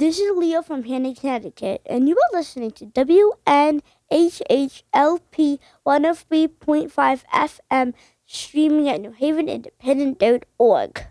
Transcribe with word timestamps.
This 0.00 0.18
is 0.18 0.34
Leo 0.34 0.62
from 0.62 0.84
Hamden, 0.84 1.14
Connecticut, 1.14 1.82
and 1.84 2.08
you 2.08 2.16
are 2.16 2.32
listening 2.32 2.70
to 2.70 2.86
WNHHLP 2.86 3.82
103.5 5.86 7.22
FM, 7.34 7.92
streaming 8.24 8.88
at 8.88 9.02
newhavenindependent.org. 9.02 11.06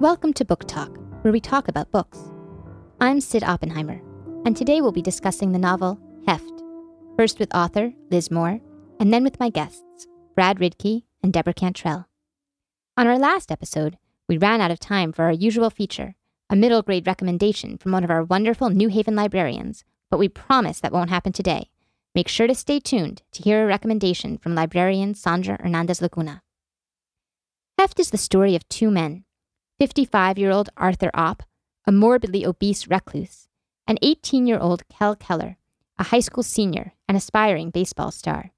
Welcome 0.00 0.32
to 0.32 0.46
Book 0.46 0.66
Talk, 0.66 0.96
where 1.20 1.30
we 1.30 1.40
talk 1.40 1.68
about 1.68 1.90
books. 1.90 2.20
I'm 3.02 3.20
Cyd 3.20 3.44
Oppenheimer, 3.44 4.00
and 4.46 4.56
today 4.56 4.80
we'll 4.80 4.92
be 4.92 5.02
discussing 5.02 5.52
the 5.52 5.58
novel 5.58 6.00
first 7.16 7.38
with 7.38 7.54
author 7.54 7.92
Liz 8.10 8.30
Moore, 8.30 8.60
and 8.98 9.12
then 9.12 9.24
with 9.24 9.40
my 9.40 9.50
guests, 9.50 10.06
Brad 10.34 10.58
Ridky 10.58 11.04
and 11.22 11.32
Deborah 11.32 11.54
Cantrell. 11.54 12.06
On 12.96 13.06
our 13.06 13.18
last 13.18 13.50
episode, 13.50 13.98
we 14.28 14.38
ran 14.38 14.60
out 14.60 14.70
of 14.70 14.78
time 14.78 15.12
for 15.12 15.24
our 15.24 15.32
usual 15.32 15.70
feature, 15.70 16.14
a 16.48 16.56
middle 16.56 16.82
grade 16.82 17.06
recommendation 17.06 17.78
from 17.78 17.92
one 17.92 18.04
of 18.04 18.10
our 18.10 18.24
wonderful 18.24 18.70
New 18.70 18.88
Haven 18.88 19.14
librarians, 19.14 19.84
but 20.10 20.18
we 20.18 20.28
promise 20.28 20.80
that 20.80 20.92
won't 20.92 21.10
happen 21.10 21.32
today. 21.32 21.70
Make 22.14 22.28
sure 22.28 22.46
to 22.46 22.54
stay 22.54 22.80
tuned 22.80 23.22
to 23.32 23.42
hear 23.42 23.62
a 23.62 23.66
recommendation 23.66 24.36
from 24.36 24.54
librarian 24.54 25.14
Sandra 25.14 25.56
Hernandez 25.60 26.02
Lacuna. 26.02 26.42
Heft 27.78 28.00
is 28.00 28.10
the 28.10 28.18
story 28.18 28.56
of 28.56 28.68
two 28.68 28.90
men 28.90 29.24
55 29.78 30.36
year 30.36 30.50
old 30.50 30.68
Arthur 30.76 31.10
Opp, 31.14 31.44
a 31.86 31.92
morbidly 31.92 32.44
obese 32.44 32.88
recluse, 32.88 33.48
and 33.86 33.98
18 34.02 34.46
year 34.46 34.58
old 34.58 34.86
Kel 34.88 35.16
Keller, 35.16 35.56
a 36.00 36.04
high 36.04 36.20
school 36.20 36.42
senior 36.42 36.94
and 37.06 37.16
aspiring 37.16 37.68
baseball 37.68 38.10
star. 38.10 38.52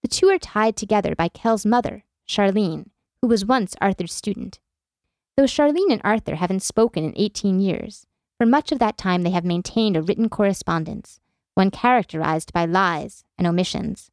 The 0.00 0.08
two 0.08 0.28
are 0.28 0.38
tied 0.38 0.74
together 0.74 1.14
by 1.14 1.28
Kel's 1.28 1.66
mother, 1.66 2.04
Charlene, 2.26 2.86
who 3.20 3.28
was 3.28 3.44
once 3.44 3.76
Arthur's 3.78 4.14
student. 4.14 4.58
Though 5.36 5.44
Charlene 5.44 5.92
and 5.92 6.00
Arthur 6.02 6.36
haven't 6.36 6.62
spoken 6.62 7.04
in 7.04 7.12
18 7.14 7.60
years, 7.60 8.06
for 8.38 8.46
much 8.46 8.72
of 8.72 8.78
that 8.78 8.96
time 8.96 9.22
they 9.22 9.30
have 9.30 9.44
maintained 9.44 9.98
a 9.98 10.02
written 10.02 10.30
correspondence, 10.30 11.20
one 11.54 11.70
characterized 11.70 12.54
by 12.54 12.64
lies 12.64 13.22
and 13.36 13.46
omissions. 13.46 14.10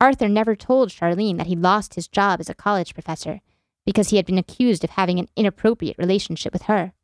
Arthur 0.00 0.28
never 0.28 0.56
told 0.56 0.88
Charlene 0.88 1.36
that 1.36 1.46
he 1.46 1.54
lost 1.54 1.94
his 1.94 2.08
job 2.08 2.40
as 2.40 2.50
a 2.50 2.54
college 2.54 2.94
professor 2.94 3.40
because 3.86 4.10
he 4.10 4.16
had 4.16 4.26
been 4.26 4.38
accused 4.38 4.82
of 4.82 4.90
having 4.90 5.20
an 5.20 5.28
inappropriate 5.36 5.98
relationship 5.98 6.52
with 6.52 6.62
her. 6.62 6.94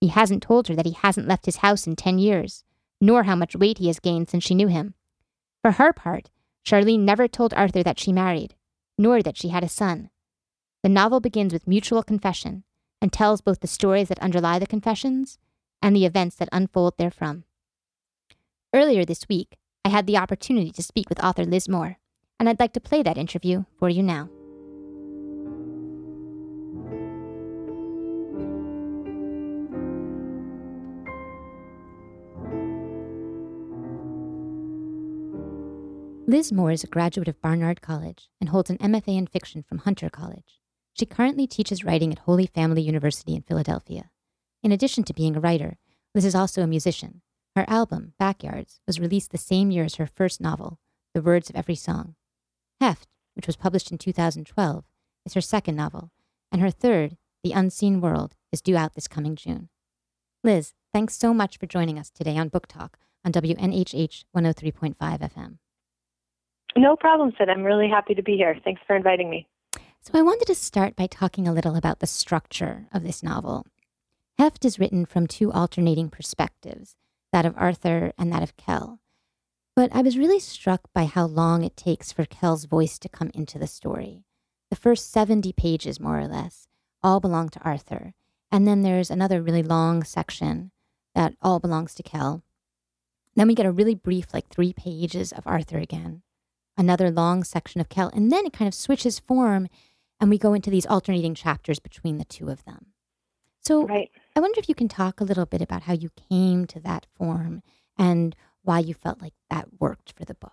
He 0.00 0.08
hasn't 0.08 0.42
told 0.42 0.66
her 0.66 0.74
that 0.74 0.86
he 0.86 0.92
hasn't 0.92 1.28
left 1.28 1.46
his 1.46 1.58
house 1.58 1.86
in 1.86 1.94
10 1.94 2.18
years, 2.18 2.64
nor 3.00 3.24
how 3.24 3.36
much 3.36 3.56
weight 3.56 3.78
he 3.78 3.86
has 3.86 4.00
gained 4.00 4.28
since 4.28 4.44
she 4.44 4.54
knew 4.54 4.68
him. 4.68 4.94
For 5.62 5.72
her 5.72 5.92
part, 5.92 6.30
Charlene 6.64 7.00
never 7.00 7.28
told 7.28 7.54
Arthur 7.54 7.82
that 7.82 7.98
she 7.98 8.12
married, 8.12 8.54
nor 8.96 9.22
that 9.22 9.36
she 9.36 9.48
had 9.48 9.64
a 9.64 9.68
son. 9.68 10.10
The 10.82 10.88
novel 10.88 11.20
begins 11.20 11.52
with 11.52 11.66
mutual 11.66 12.02
confession 12.02 12.64
and 13.00 13.12
tells 13.12 13.40
both 13.40 13.60
the 13.60 13.66
stories 13.66 14.08
that 14.08 14.18
underlie 14.20 14.58
the 14.58 14.66
confessions 14.66 15.38
and 15.82 15.94
the 15.94 16.04
events 16.04 16.36
that 16.36 16.48
unfold 16.52 16.96
therefrom. 16.96 17.44
Earlier 18.74 19.04
this 19.04 19.28
week, 19.28 19.56
I 19.84 19.88
had 19.88 20.06
the 20.06 20.18
opportunity 20.18 20.70
to 20.72 20.82
speak 20.82 21.08
with 21.08 21.22
author 21.22 21.44
Liz 21.44 21.68
Moore, 21.68 21.98
and 22.38 22.48
I'd 22.48 22.60
like 22.60 22.72
to 22.74 22.80
play 22.80 23.02
that 23.02 23.18
interview 23.18 23.64
for 23.78 23.88
you 23.88 24.02
now. 24.02 24.28
Liz 36.28 36.52
Moore 36.52 36.72
is 36.72 36.84
a 36.84 36.88
graduate 36.88 37.26
of 37.26 37.40
Barnard 37.40 37.80
College 37.80 38.28
and 38.38 38.50
holds 38.50 38.68
an 38.68 38.76
MFA 38.76 39.16
in 39.16 39.26
fiction 39.26 39.62
from 39.62 39.78
Hunter 39.78 40.10
College. 40.10 40.60
She 40.92 41.06
currently 41.06 41.46
teaches 41.46 41.84
writing 41.84 42.12
at 42.12 42.18
Holy 42.18 42.44
Family 42.44 42.82
University 42.82 43.34
in 43.34 43.40
Philadelphia. 43.40 44.10
In 44.62 44.70
addition 44.70 45.04
to 45.04 45.14
being 45.14 45.36
a 45.36 45.40
writer, 45.40 45.78
Liz 46.14 46.26
is 46.26 46.34
also 46.34 46.60
a 46.60 46.66
musician. 46.66 47.22
Her 47.56 47.64
album, 47.66 48.12
Backyards, 48.18 48.82
was 48.86 49.00
released 49.00 49.30
the 49.30 49.38
same 49.38 49.70
year 49.70 49.84
as 49.84 49.94
her 49.94 50.06
first 50.06 50.38
novel, 50.38 50.78
The 51.14 51.22
Words 51.22 51.48
of 51.48 51.56
Every 51.56 51.74
Song. 51.74 52.14
Heft, 52.78 53.08
which 53.32 53.46
was 53.46 53.56
published 53.56 53.90
in 53.90 53.96
2012, 53.96 54.84
is 55.24 55.32
her 55.32 55.40
second 55.40 55.76
novel, 55.76 56.10
and 56.52 56.60
her 56.60 56.70
third, 56.70 57.16
The 57.42 57.52
Unseen 57.52 58.02
World, 58.02 58.34
is 58.52 58.60
due 58.60 58.76
out 58.76 58.92
this 58.92 59.08
coming 59.08 59.34
June. 59.34 59.70
Liz, 60.44 60.74
thanks 60.92 61.16
so 61.16 61.32
much 61.32 61.56
for 61.56 61.64
joining 61.64 61.98
us 61.98 62.10
today 62.10 62.36
on 62.36 62.50
Book 62.50 62.66
Talk 62.66 62.98
on 63.24 63.32
WNHH 63.32 64.24
103.5 64.36 64.94
FM. 64.98 65.56
No 66.76 66.96
problem, 66.96 67.32
Cyd. 67.38 67.48
I'm 67.48 67.64
really 67.64 67.88
happy 67.88 68.14
to 68.14 68.22
be 68.22 68.36
here. 68.36 68.56
Thanks 68.64 68.82
for 68.86 68.94
inviting 68.94 69.30
me. 69.30 69.46
So, 70.00 70.12
I 70.14 70.22
wanted 70.22 70.46
to 70.46 70.54
start 70.54 70.96
by 70.96 71.06
talking 71.06 71.48
a 71.48 71.52
little 71.52 71.76
about 71.76 71.98
the 71.98 72.06
structure 72.06 72.86
of 72.92 73.02
this 73.02 73.22
novel. 73.22 73.66
Heft 74.38 74.64
is 74.64 74.78
written 74.78 75.04
from 75.04 75.26
two 75.26 75.52
alternating 75.52 76.08
perspectives 76.08 76.96
that 77.32 77.44
of 77.44 77.54
Arthur 77.56 78.12
and 78.16 78.32
that 78.32 78.42
of 78.42 78.56
Kel. 78.56 79.00
But 79.74 79.94
I 79.94 80.02
was 80.02 80.18
really 80.18 80.40
struck 80.40 80.82
by 80.94 81.04
how 81.04 81.26
long 81.26 81.64
it 81.64 81.76
takes 81.76 82.12
for 82.12 82.24
Kel's 82.24 82.64
voice 82.64 82.98
to 83.00 83.08
come 83.08 83.30
into 83.34 83.58
the 83.58 83.66
story. 83.66 84.24
The 84.70 84.76
first 84.76 85.10
70 85.10 85.52
pages, 85.52 86.00
more 86.00 86.18
or 86.18 86.28
less, 86.28 86.68
all 87.02 87.20
belong 87.20 87.48
to 87.50 87.60
Arthur. 87.60 88.14
And 88.50 88.66
then 88.66 88.82
there's 88.82 89.10
another 89.10 89.42
really 89.42 89.62
long 89.62 90.04
section 90.04 90.70
that 91.14 91.34
all 91.42 91.58
belongs 91.58 91.94
to 91.94 92.02
Kel. 92.02 92.42
Then 93.34 93.48
we 93.48 93.54
get 93.54 93.66
a 93.66 93.72
really 93.72 93.94
brief, 93.94 94.32
like 94.32 94.48
three 94.48 94.72
pages 94.72 95.32
of 95.32 95.46
Arthur 95.46 95.78
again 95.78 96.22
another 96.78 97.10
long 97.10 97.44
section 97.44 97.80
of 97.80 97.90
Kel, 97.90 98.10
and 98.14 98.32
then 98.32 98.46
it 98.46 98.54
kind 98.54 98.68
of 98.68 98.74
switches 98.74 99.18
form 99.18 99.68
and 100.20 100.30
we 100.30 100.38
go 100.38 100.54
into 100.54 100.70
these 100.70 100.86
alternating 100.86 101.34
chapters 101.34 101.78
between 101.78 102.18
the 102.18 102.24
two 102.24 102.48
of 102.48 102.64
them. 102.64 102.86
So 103.60 103.86
right. 103.86 104.10
I 104.34 104.40
wonder 104.40 104.58
if 104.58 104.68
you 104.68 104.74
can 104.74 104.88
talk 104.88 105.20
a 105.20 105.24
little 105.24 105.46
bit 105.46 105.60
about 105.60 105.82
how 105.82 105.92
you 105.92 106.10
came 106.28 106.66
to 106.66 106.80
that 106.80 107.06
form 107.16 107.62
and 107.98 108.34
why 108.62 108.78
you 108.78 108.94
felt 108.94 109.20
like 109.20 109.34
that 109.50 109.68
worked 109.78 110.14
for 110.16 110.24
the 110.24 110.34
book. 110.34 110.52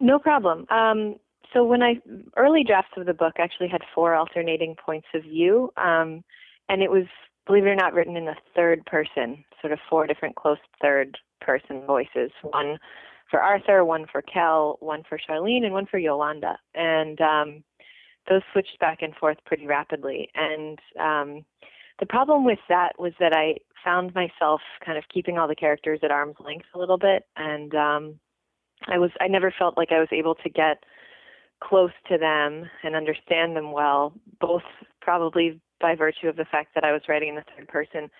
No 0.00 0.18
problem. 0.18 0.66
Um, 0.70 1.16
so 1.52 1.62
when 1.64 1.82
I 1.82 2.00
early 2.36 2.64
drafts 2.64 2.92
of 2.96 3.06
the 3.06 3.14
book 3.14 3.34
actually 3.38 3.68
had 3.68 3.82
four 3.94 4.14
alternating 4.14 4.74
points 4.84 5.06
of 5.14 5.22
view, 5.22 5.70
um, 5.76 6.24
and 6.68 6.82
it 6.82 6.90
was 6.90 7.04
believe 7.46 7.64
it 7.64 7.68
or 7.68 7.76
not 7.76 7.92
written 7.92 8.16
in 8.16 8.24
the 8.24 8.36
third 8.56 8.84
person, 8.86 9.44
sort 9.60 9.72
of 9.72 9.78
four 9.88 10.06
different 10.06 10.36
close 10.36 10.58
third 10.80 11.18
person 11.40 11.82
voices. 11.86 12.30
One 12.42 12.78
for 13.32 13.42
Arthur, 13.42 13.82
one 13.82 14.04
for 14.12 14.22
Kel, 14.22 14.76
one 14.80 15.02
for 15.08 15.18
Charlene, 15.18 15.64
and 15.64 15.72
one 15.72 15.86
for 15.86 15.98
Yolanda. 15.98 16.58
And 16.74 17.18
um, 17.20 17.64
those 18.28 18.42
switched 18.52 18.78
back 18.78 18.98
and 19.00 19.16
forth 19.16 19.38
pretty 19.46 19.66
rapidly. 19.66 20.28
And 20.34 20.78
um, 21.00 21.44
the 21.98 22.06
problem 22.06 22.44
with 22.44 22.58
that 22.68 22.92
was 22.98 23.14
that 23.18 23.32
I 23.32 23.56
found 23.82 24.14
myself 24.14 24.60
kind 24.84 24.98
of 24.98 25.04
keeping 25.12 25.38
all 25.38 25.48
the 25.48 25.56
characters 25.56 26.00
at 26.02 26.10
arm's 26.10 26.36
length 26.38 26.66
a 26.74 26.78
little 26.78 26.98
bit, 26.98 27.24
and 27.36 27.74
um, 27.74 28.20
I 28.86 28.98
was 28.98 29.10
I 29.20 29.28
never 29.28 29.52
felt 29.58 29.76
like 29.76 29.90
I 29.90 29.98
was 29.98 30.08
able 30.12 30.34
to 30.36 30.48
get 30.50 30.84
close 31.62 31.92
to 32.10 32.18
them 32.18 32.68
and 32.84 32.94
understand 32.94 33.56
them 33.56 33.72
well, 33.72 34.12
both 34.40 34.62
probably 35.00 35.60
by 35.80 35.94
virtue 35.94 36.28
of 36.28 36.36
the 36.36 36.44
fact 36.44 36.74
that 36.74 36.84
I 36.84 36.92
was 36.92 37.02
writing 37.08 37.30
in 37.30 37.34
the 37.36 37.44
third 37.56 37.68
person 37.68 38.10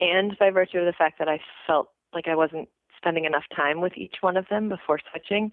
and 0.00 0.36
by 0.38 0.50
virtue 0.50 0.78
of 0.78 0.86
the 0.86 0.92
fact 0.92 1.18
that 1.18 1.28
I 1.28 1.40
felt 1.66 1.88
like 2.14 2.26
I 2.26 2.36
wasn't 2.36 2.68
spending 3.02 3.24
enough 3.24 3.44
time 3.54 3.80
with 3.80 3.92
each 3.96 4.16
one 4.20 4.36
of 4.36 4.46
them 4.48 4.68
before 4.68 5.00
switching. 5.10 5.52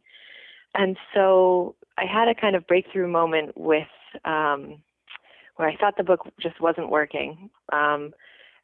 And 0.75 0.97
so 1.13 1.75
I 1.97 2.05
had 2.05 2.27
a 2.27 2.35
kind 2.35 2.55
of 2.55 2.67
breakthrough 2.67 3.07
moment 3.07 3.57
with 3.57 3.87
um, 4.23 4.81
where 5.55 5.67
I 5.67 5.75
thought 5.75 5.97
the 5.97 6.03
book 6.03 6.21
just 6.39 6.61
wasn't 6.61 6.89
working. 6.89 7.49
Um, 7.73 8.13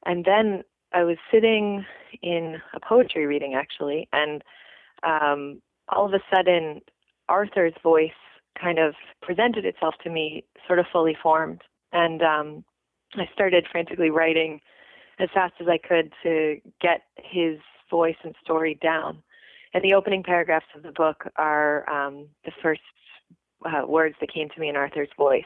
and 0.06 0.24
then 0.24 0.63
I 0.94 1.03
was 1.03 1.18
sitting 1.31 1.85
in 2.22 2.57
a 2.74 2.79
poetry 2.79 3.25
reading 3.25 3.56
actually, 3.56 4.07
and 4.13 4.44
um, 5.03 5.62
all 5.90 6.06
of 6.06 6.13
a 6.13 6.24
sudden 6.34 6.81
Arthur's 7.27 7.74
voice 7.83 8.12
kind 8.60 8.80
of 8.80 8.94
presented 9.21 9.65
itself 9.65 9.95
to 10.04 10.10
me 10.10 10.45
sort 10.68 10.80
of 10.80 10.86
fully 10.92 11.18
formed. 11.21 11.62
And 11.92 12.21
um, 12.21 12.63
I 13.15 13.27
started 13.33 13.65
frantically 13.71 14.10
writing 14.10 14.62
as 15.19 15.30
fast 15.33 15.54
as 15.60 15.68
I 15.68 15.77
could 15.77 16.13
to 16.24 16.60
get 16.81 17.01
his 17.18 17.57
voice 17.90 18.16
and 18.24 18.36
story 18.44 18.78
down. 18.82 19.22
And 19.74 19.84
the 19.84 19.94
opening 19.94 20.24
paragraphs 20.24 20.66
of 20.76 20.84
the 20.84 20.92
book 20.92 21.26
are 21.36 21.90
um, 21.90 22.28
the 22.46 22.52
first 22.62 22.82
uh, 23.66 23.86
words 23.88 24.16
that 24.22 24.34
came 24.34 24.50
to 24.50 24.60
me 24.60 24.70
in 24.70 24.76
Arthur's 24.76 25.10
voice. 25.18 25.44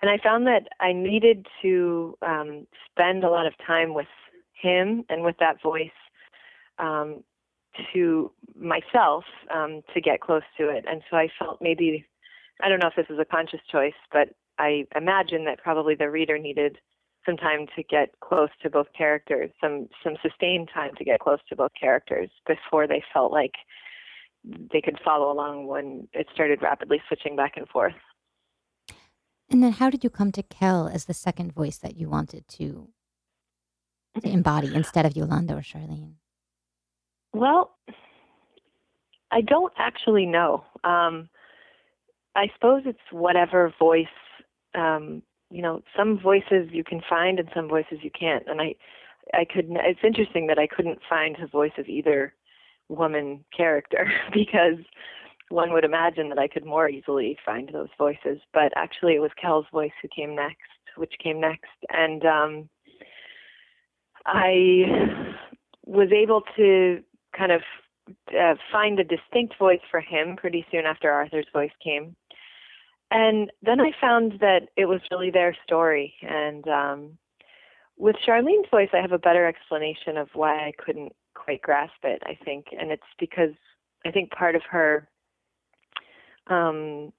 And 0.00 0.10
I 0.10 0.18
found 0.22 0.46
that 0.46 0.68
I 0.80 0.92
needed 0.92 1.46
to 1.62 2.16
um, 2.22 2.66
spend 2.90 3.24
a 3.24 3.30
lot 3.30 3.46
of 3.46 3.54
time 3.66 3.94
with 3.94 4.06
him 4.60 5.04
and 5.08 5.24
with 5.24 5.36
that 5.40 5.60
voice 5.62 5.90
um, 6.78 7.24
to 7.92 8.30
myself 8.56 9.24
um, 9.54 9.82
to 9.94 10.00
get 10.00 10.20
close 10.20 10.42
to 10.58 10.68
it. 10.68 10.84
And 10.88 11.02
so 11.10 11.16
I 11.16 11.28
felt 11.38 11.58
maybe, 11.60 12.04
I 12.60 12.68
don't 12.68 12.80
know 12.80 12.88
if 12.88 12.96
this 12.96 13.12
is 13.12 13.20
a 13.20 13.24
conscious 13.24 13.60
choice, 13.70 13.94
but 14.12 14.28
I 14.58 14.86
imagine 14.94 15.44
that 15.44 15.62
probably 15.62 15.94
the 15.94 16.10
reader 16.10 16.38
needed 16.38 16.78
some 17.28 17.36
time 17.36 17.66
to 17.76 17.82
get 17.82 18.08
close 18.20 18.48
to 18.62 18.70
both 18.70 18.86
characters, 18.96 19.50
some 19.60 19.88
some 20.02 20.14
sustained 20.22 20.70
time 20.72 20.92
to 20.96 21.04
get 21.04 21.20
close 21.20 21.40
to 21.48 21.56
both 21.56 21.72
characters 21.78 22.30
before 22.46 22.86
they 22.86 23.02
felt 23.12 23.32
like 23.32 23.52
they 24.72 24.80
could 24.80 24.98
follow 25.04 25.30
along 25.30 25.66
when 25.66 26.08
it 26.12 26.26
started 26.32 26.62
rapidly 26.62 27.02
switching 27.06 27.36
back 27.36 27.52
and 27.56 27.68
forth. 27.68 27.94
And 29.50 29.62
then, 29.62 29.72
how 29.72 29.90
did 29.90 30.04
you 30.04 30.10
come 30.10 30.32
to 30.32 30.42
Kel 30.42 30.88
as 30.88 31.04
the 31.06 31.14
second 31.14 31.52
voice 31.52 31.78
that 31.78 31.96
you 31.96 32.08
wanted 32.08 32.46
to, 32.48 32.88
to 34.20 34.28
embody 34.28 34.74
instead 34.74 35.06
of 35.06 35.16
Yolanda 35.16 35.54
or 35.54 35.60
Charlene? 35.60 36.14
Well, 37.32 37.74
I 39.30 39.40
don't 39.40 39.72
actually 39.78 40.26
know. 40.26 40.64
Um, 40.84 41.28
I 42.34 42.48
suppose 42.54 42.82
it's 42.86 42.98
whatever 43.10 43.72
voice. 43.78 44.06
Um, 44.74 45.22
you 45.50 45.62
know, 45.62 45.82
some 45.96 46.18
voices 46.18 46.68
you 46.70 46.84
can 46.84 47.00
find 47.08 47.38
and 47.38 47.48
some 47.54 47.68
voices 47.68 47.98
you 48.02 48.10
can't. 48.18 48.44
And 48.46 48.60
I, 48.60 48.74
I 49.34 49.44
couldn't 49.44 49.76
It's 49.76 50.00
interesting 50.04 50.46
that 50.48 50.58
I 50.58 50.66
couldn't 50.66 50.98
find 51.08 51.36
the 51.40 51.46
voice 51.46 51.72
of 51.78 51.88
either 51.88 52.34
woman 52.88 53.44
character 53.56 54.10
because 54.32 54.78
one 55.50 55.72
would 55.72 55.84
imagine 55.84 56.28
that 56.28 56.38
I 56.38 56.48
could 56.48 56.64
more 56.64 56.88
easily 56.88 57.38
find 57.44 57.70
those 57.72 57.88
voices. 57.96 58.38
But 58.52 58.72
actually, 58.76 59.14
it 59.14 59.20
was 59.20 59.30
Kel's 59.40 59.66
voice 59.72 59.92
who 60.02 60.08
came 60.14 60.34
next, 60.34 60.58
which 60.96 61.14
came 61.22 61.40
next, 61.40 61.70
and 61.88 62.24
um, 62.26 62.68
I 64.26 65.34
was 65.86 66.08
able 66.12 66.42
to 66.56 67.02
kind 67.36 67.52
of 67.52 67.62
uh, 68.38 68.54
find 68.70 68.98
a 69.00 69.04
distinct 69.04 69.58
voice 69.58 69.80
for 69.90 70.00
him 70.00 70.36
pretty 70.36 70.66
soon 70.70 70.84
after 70.84 71.10
Arthur's 71.10 71.46
voice 71.52 71.70
came. 71.82 72.14
And 73.10 73.50
then 73.62 73.80
I 73.80 73.92
found 74.00 74.34
that 74.40 74.68
it 74.76 74.86
was 74.86 75.00
really 75.10 75.30
their 75.30 75.56
story. 75.64 76.14
And 76.22 76.66
um, 76.68 77.18
with 77.96 78.16
Charlene's 78.24 78.68
voice, 78.70 78.90
I 78.92 79.00
have 79.00 79.12
a 79.12 79.18
better 79.18 79.46
explanation 79.46 80.16
of 80.16 80.28
why 80.34 80.54
I 80.66 80.72
couldn't 80.78 81.12
quite 81.34 81.62
grasp 81.62 82.04
it, 82.04 82.22
I 82.26 82.38
think. 82.44 82.66
And 82.78 82.90
it's 82.90 83.02
because 83.18 83.54
I 84.04 84.10
think 84.10 84.30
part 84.30 84.54
of 84.54 84.62
her 84.70 85.08
um, 86.48 87.12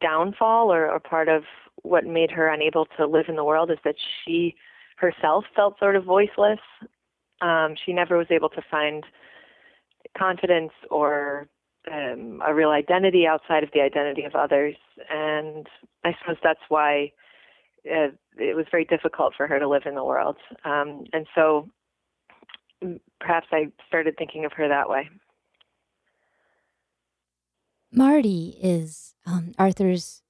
downfall 0.00 0.72
or, 0.72 0.90
or 0.90 1.00
part 1.00 1.28
of 1.28 1.42
what 1.82 2.04
made 2.04 2.30
her 2.30 2.48
unable 2.48 2.86
to 2.96 3.06
live 3.06 3.26
in 3.28 3.36
the 3.36 3.44
world 3.44 3.70
is 3.70 3.78
that 3.84 3.96
she 4.24 4.54
herself 4.96 5.44
felt 5.54 5.78
sort 5.78 5.96
of 5.96 6.04
voiceless. 6.04 6.60
Um, 7.40 7.74
she 7.84 7.92
never 7.92 8.16
was 8.16 8.28
able 8.30 8.48
to 8.50 8.62
find 8.70 9.04
confidence 10.16 10.72
or 10.90 11.48
um, 11.92 12.42
a 12.46 12.54
real 12.54 12.70
identity 12.70 13.26
outside 13.26 13.62
of 13.62 13.70
the 13.72 13.80
identity 13.80 14.24
of 14.24 14.34
others. 14.34 14.76
And 15.10 15.66
I 16.04 16.14
suppose 16.20 16.36
that's 16.42 16.60
why 16.68 17.12
uh, 17.86 18.08
it 18.38 18.56
was 18.56 18.66
very 18.70 18.84
difficult 18.84 19.34
for 19.36 19.46
her 19.46 19.58
to 19.58 19.68
live 19.68 19.82
in 19.86 19.94
the 19.94 20.04
world. 20.04 20.36
Um, 20.64 21.04
and 21.12 21.26
so 21.34 21.68
perhaps 23.20 23.46
I 23.52 23.68
started 23.86 24.16
thinking 24.18 24.44
of 24.44 24.52
her 24.52 24.68
that 24.68 24.88
way. 24.88 25.08
Marty 27.92 28.58
is 28.62 29.14
um, 29.24 29.52
Arthur's 29.58 30.22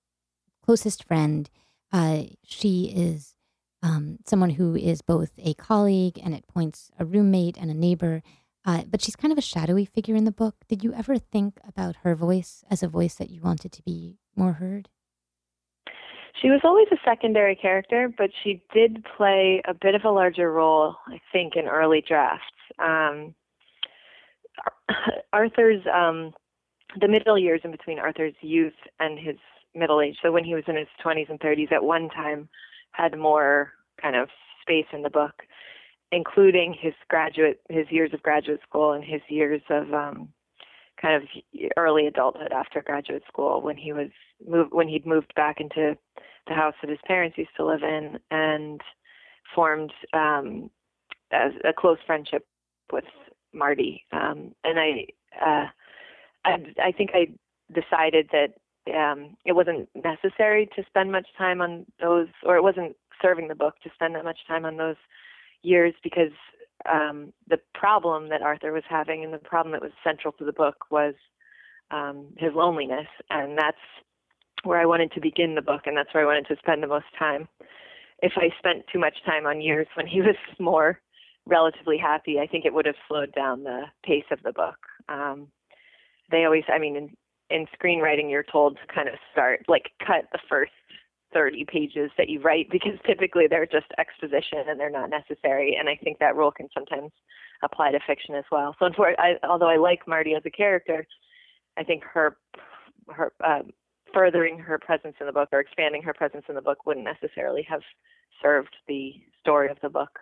closest 0.63 1.05
friend. 1.05 1.51
Uh, 1.93 2.25
she 2.45 2.93
is 2.95 3.35
um, 3.83 4.19
someone 4.27 4.51
who 4.51 4.75
is 4.75 5.03
both 5.03 5.31
a 5.39 5.55
colleague 5.55 6.19
and 6.23 6.35
at 6.35 6.47
points 6.47 6.91
a 6.99 7.05
roommate 7.05 7.57
and 7.57 7.71
a 7.71 7.75
neighbor. 7.75 8.23
Uh, 8.67 8.83
but 8.91 9.01
she's 9.01 9.15
kind 9.15 9.31
of 9.31 9.39
a 9.39 9.43
shadowy 9.43 9.85
figure 9.85 10.17
in 10.17 10.25
the 10.25 10.33
book. 10.33 10.57
Did 10.69 10.83
you 10.83 10.93
ever 10.93 11.19
think 11.19 11.61
about 11.67 11.97
her 12.03 12.17
voice 12.17 12.65
as 12.69 12.83
a 12.83 12.89
voice 12.89 13.15
that 13.15 13.31
you 13.31 13.41
wanted 13.41 13.71
to 13.73 13.83
be 13.85 14.19
more 14.35 14.55
heard? 14.55 14.89
She 16.43 16.51
was 16.51 16.61
always 16.65 16.89
a 16.91 16.97
secondary 17.05 17.55
character, 17.55 18.13
but 18.19 18.31
she 18.43 18.61
did 18.75 19.07
play 19.17 19.63
a 19.67 19.73
bit 19.73 19.95
of 19.95 20.05
a 20.05 20.11
larger 20.11 20.53
role, 20.53 20.97
I 21.07 21.21
think, 21.33 21.55
in 21.55 21.67
early 21.67 22.05
drafts. 22.07 22.45
Um, 22.79 23.35
Arthur's, 25.33 25.83
um, 25.93 26.33
the 27.01 27.09
middle 27.09 27.39
years 27.39 27.61
in 27.63 27.71
between 27.71 27.99
Arthur's 27.99 28.35
youth 28.41 28.75
and 28.99 29.19
his 29.19 29.37
middle 29.75 30.01
age, 30.01 30.17
so 30.21 30.33
when 30.33 30.45
he 30.45 30.55
was 30.55 30.65
in 30.67 30.77
his 30.77 30.89
20s 31.05 31.31
and 31.31 31.39
30s, 31.39 31.73
at 31.73 31.85
one 31.85 32.09
time 32.11 32.49
had 32.93 33.17
more 33.17 33.73
kind 34.03 34.17
of 34.17 34.29
space 34.63 34.87
in 34.93 35.03
the 35.03 35.11
book 35.11 35.43
including 36.13 36.75
his 36.79 36.95
graduate 37.09 37.61
his 37.69 37.87
years 37.91 38.13
of 38.13 38.23
graduate 38.23 38.61
school 38.69 38.93
and 38.93 39.05
his 39.05 39.21
years 39.29 39.63
of 39.71 39.93
um 39.93 40.29
kind 41.01 41.23
of 41.23 41.29
early 41.77 42.07
adulthood 42.07 42.53
after 42.53 42.81
graduate 42.83 43.23
school 43.29 43.61
when 43.61 43.77
he 43.77 43.93
was 43.93 44.09
moved 44.47 44.73
when 44.73 44.89
he'd 44.89 45.07
moved 45.07 45.33
back 45.35 45.61
into 45.61 45.97
the 46.47 46.55
house 46.55 46.75
that 46.81 46.91
his 46.91 46.99
parents 47.07 47.37
used 47.37 47.51
to 47.57 47.65
live 47.65 47.83
in 47.83 48.19
and 48.31 48.81
formed 49.55 49.93
um 50.13 50.71
a, 51.33 51.49
a 51.69 51.73
close 51.77 51.99
friendship 52.07 52.47
with 52.93 53.05
Marty. 53.53 54.05
Um 54.13 54.55
and 54.65 54.79
I 54.79 55.07
uh 55.45 55.67
I 56.45 56.57
I 56.83 56.93
think 56.93 57.11
I 57.15 57.29
decided 57.75 58.31
that 58.33 58.55
um 58.95 59.37
it 59.45 59.53
wasn't 59.53 59.89
necessary 59.95 60.69
to 60.77 60.85
spend 60.87 61.11
much 61.11 61.27
time 61.37 61.61
on 61.61 61.85
those 62.01 62.29
or 62.45 62.57
it 62.57 62.63
wasn't 62.63 62.97
serving 63.21 63.49
the 63.49 63.55
book 63.55 63.75
to 63.83 63.91
spend 63.95 64.15
that 64.15 64.25
much 64.25 64.39
time 64.47 64.65
on 64.65 64.77
those 64.77 64.97
years 65.63 65.95
because 66.03 66.33
um, 66.91 67.33
the 67.49 67.59
problem 67.75 68.29
that 68.29 68.43
Arthur 68.43 68.73
was 68.73 68.85
having 68.89 69.25
and 69.25 69.33
the 69.33 69.39
problem 69.39 69.73
that 69.73 69.83
was 69.83 69.93
central 70.05 70.33
to 70.35 70.45
the 70.45 70.53
book 70.53 70.77
was 70.91 71.15
um, 71.91 72.27
his 72.37 72.53
loneliness, 72.55 73.07
and 73.31 73.57
that's 73.57 73.77
where 74.65 74.81
I 74.81 74.87
wanted 74.87 75.13
to 75.13 75.21
begin 75.21 75.55
the 75.55 75.63
book, 75.63 75.83
and 75.87 75.97
that's 75.97 76.13
where 76.13 76.23
I 76.23 76.27
wanted 76.27 76.47
to 76.49 76.57
spend 76.59 76.83
the 76.83 76.89
most 76.89 77.07
time. 77.19 77.49
If 78.23 78.33
I 78.37 78.49
spent 78.59 78.85
too 78.93 78.99
much 78.99 79.17
time 79.25 79.47
on 79.47 79.61
years 79.61 79.87
when 79.95 80.07
he 80.07 80.21
was 80.23 80.37
more 80.59 81.01
relatively 81.47 81.99
happy, 81.99 82.39
I 82.41 82.47
think 82.47 82.65
it 82.65 82.75
would 82.75 82.87
have 82.87 82.97
slowed 83.09 83.33
down 83.35 83.63
the 83.63 83.85
pace 84.05 84.25
of 84.31 84.43
the 84.43 84.53
book. 84.53 84.79
Um, 85.09 85.49
they 86.31 86.45
always, 86.45 86.65
I 86.69 86.79
mean, 86.79 86.97
in, 86.97 87.11
in 87.51 87.67
screenwriting, 87.81 88.31
you're 88.31 88.43
told 88.43 88.77
to 88.77 88.95
kind 88.95 89.09
of 89.09 89.15
start, 89.31 89.65
like, 89.69 89.93
cut 90.05 90.25
the 90.33 90.41
first 90.49 90.73
30 91.37 91.67
pages 91.71 92.11
that 92.17 92.31
you 92.31 92.41
write 92.41 92.71
because 92.71 92.99
typically 93.07 93.45
they're 93.47 93.67
just 93.67 93.87
exposition 93.99 94.65
and 94.69 94.81
they're 94.81 94.89
not 94.89 95.11
necessary. 95.11 95.77
And 95.79 95.87
I 95.87 95.97
think 96.03 96.19
that 96.19 96.35
rule 96.35 96.51
can 96.51 96.69
sometimes 96.73 97.13
apply 97.63 97.93
to 97.93 98.01
fiction 98.07 98.35
as 98.35 98.45
well. 98.51 98.75
So, 98.79 98.89
I, 99.19 99.35
although 99.47 99.69
I 99.69 99.77
like 99.77 100.09
Marty 100.09 100.35
as 100.35 100.43
a 100.47 100.51
character, 100.51 101.07
I 101.77 101.85
think 101.85 102.05
her 102.05 102.39
her 103.11 103.33
uh, 103.45 103.63
furthering 104.15 104.59
her 104.59 104.79
presence 104.79 105.17
in 105.21 105.27
the 105.27 105.33
book 105.33 105.51
or 105.53 105.61
expanding 105.61 106.03
her 106.03 106.15
presence 106.15 106.45
in 106.49 106.55
the 106.55 106.63
book 106.63 106.87
wouldn't 106.87 107.05
necessarily 107.05 107.63
have 107.69 107.83
served 108.43 108.75
the 108.89 109.13
story 109.41 109.69
of 109.69 109.77
the 109.83 109.91
book. 109.91 110.19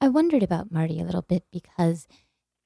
I 0.00 0.08
wondered 0.08 0.42
about 0.42 0.72
Marty 0.72 0.98
a 0.98 1.04
little 1.04 1.22
bit 1.22 1.44
because 1.52 2.08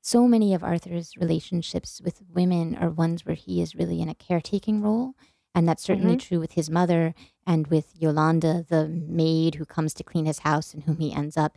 so 0.00 0.29
many 0.29 0.55
of 0.55 0.62
Arthur's 0.62 1.17
relationships 1.17 2.00
with 2.03 2.23
women 2.33 2.77
are 2.77 2.91
ones 2.91 3.27
where 3.27 3.35
he 3.35 3.61
is 3.61 3.75
really 3.75 4.00
in 4.00 4.09
a 4.09 4.15
caretaking 4.15 4.83
role. 4.83 5.14
And 5.55 5.69
that's 5.69 5.83
certainly 5.83 6.12
mm-hmm. 6.12 6.28
true 6.28 6.40
with 6.40 6.52
his 6.52 6.71
mother 6.71 7.14
and 7.47 7.67
with 7.69 7.93
Yolanda, 7.99 8.64
the 8.69 8.87
maid 8.88 9.57
who 9.57 9.64
comes 9.64 9.95
to 9.95 10.05
clean 10.05 10.26
his 10.26 10.40
house 10.40 10.75
and 10.75 10.83
whom 10.85 10.99
he 10.99 11.12
ends 11.12 11.37
up, 11.37 11.57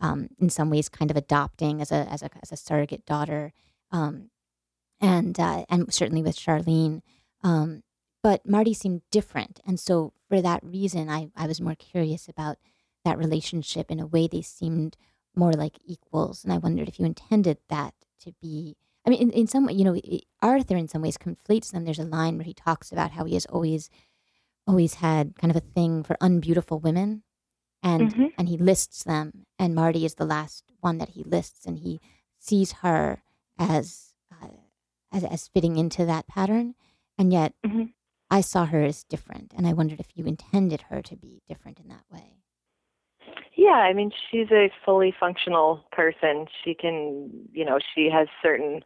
um, 0.00 0.28
in 0.38 0.48
some 0.48 0.70
ways, 0.70 0.88
kind 0.88 1.10
of 1.10 1.16
adopting 1.16 1.80
as 1.80 1.90
a 1.90 2.06
as 2.10 2.22
a 2.22 2.30
as 2.42 2.52
a 2.52 2.56
surrogate 2.56 3.04
daughter, 3.06 3.52
um, 3.90 4.30
and 5.00 5.38
uh, 5.38 5.64
and 5.68 5.92
certainly 5.92 6.22
with 6.22 6.36
Charlene. 6.36 7.02
Um, 7.42 7.82
but 8.22 8.48
Marty 8.48 8.74
seemed 8.74 9.02
different, 9.10 9.60
and 9.66 9.78
so 9.78 10.12
for 10.28 10.40
that 10.40 10.62
reason, 10.62 11.08
I 11.10 11.30
I 11.36 11.46
was 11.46 11.60
more 11.60 11.74
curious 11.74 12.28
about 12.28 12.58
that 13.04 13.18
relationship. 13.18 13.90
In 13.90 14.00
a 14.00 14.06
way, 14.06 14.26
they 14.26 14.42
seemed 14.42 14.96
more 15.34 15.52
like 15.52 15.78
equals, 15.84 16.44
and 16.44 16.52
I 16.52 16.58
wondered 16.58 16.88
if 16.88 16.98
you 16.98 17.04
intended 17.04 17.58
that 17.68 17.94
to 18.20 18.32
be 18.40 18.76
I 19.06 19.10
mean, 19.10 19.20
in, 19.20 19.30
in 19.30 19.46
some 19.46 19.66
way, 19.66 19.74
you 19.74 19.84
know, 19.84 20.00
Arthur 20.40 20.76
in 20.76 20.88
some 20.88 21.02
ways 21.02 21.18
conflates 21.18 21.72
them. 21.72 21.84
There's 21.84 21.98
a 21.98 22.04
line 22.04 22.36
where 22.36 22.44
he 22.44 22.54
talks 22.54 22.90
about 22.90 23.10
how 23.12 23.24
he 23.24 23.34
has 23.34 23.46
always, 23.46 23.90
always 24.66 24.94
had 24.94 25.36
kind 25.38 25.50
of 25.50 25.56
a 25.56 25.66
thing 25.74 26.02
for 26.02 26.16
unbeautiful 26.20 26.80
women, 26.80 27.22
and 27.82 28.12
mm-hmm. 28.12 28.26
and 28.38 28.48
he 28.48 28.56
lists 28.56 29.04
them. 29.04 29.46
And 29.58 29.74
Marty 29.74 30.04
is 30.04 30.14
the 30.14 30.24
last 30.24 30.64
one 30.80 30.98
that 30.98 31.10
he 31.10 31.22
lists, 31.22 31.66
and 31.66 31.78
he 31.78 32.00
sees 32.38 32.72
her 32.72 33.22
as 33.58 34.14
uh, 34.32 34.48
as 35.12 35.24
as 35.24 35.48
fitting 35.48 35.76
into 35.76 36.06
that 36.06 36.26
pattern. 36.26 36.74
And 37.18 37.32
yet, 37.32 37.52
mm-hmm. 37.64 37.84
I 38.30 38.40
saw 38.40 38.64
her 38.66 38.82
as 38.82 39.04
different, 39.04 39.52
and 39.56 39.66
I 39.66 39.74
wondered 39.74 40.00
if 40.00 40.16
you 40.16 40.24
intended 40.24 40.82
her 40.88 41.02
to 41.02 41.16
be 41.16 41.42
different 41.46 41.78
in 41.78 41.88
that 41.88 42.04
way. 42.10 42.43
Yeah, 43.64 43.80
I 43.80 43.94
mean, 43.94 44.10
she's 44.30 44.50
a 44.50 44.70
fully 44.84 45.14
functional 45.18 45.86
person. 45.90 46.44
She 46.62 46.74
can, 46.74 47.30
you 47.50 47.64
know, 47.64 47.78
she 47.94 48.10
has 48.12 48.28
certain 48.42 48.82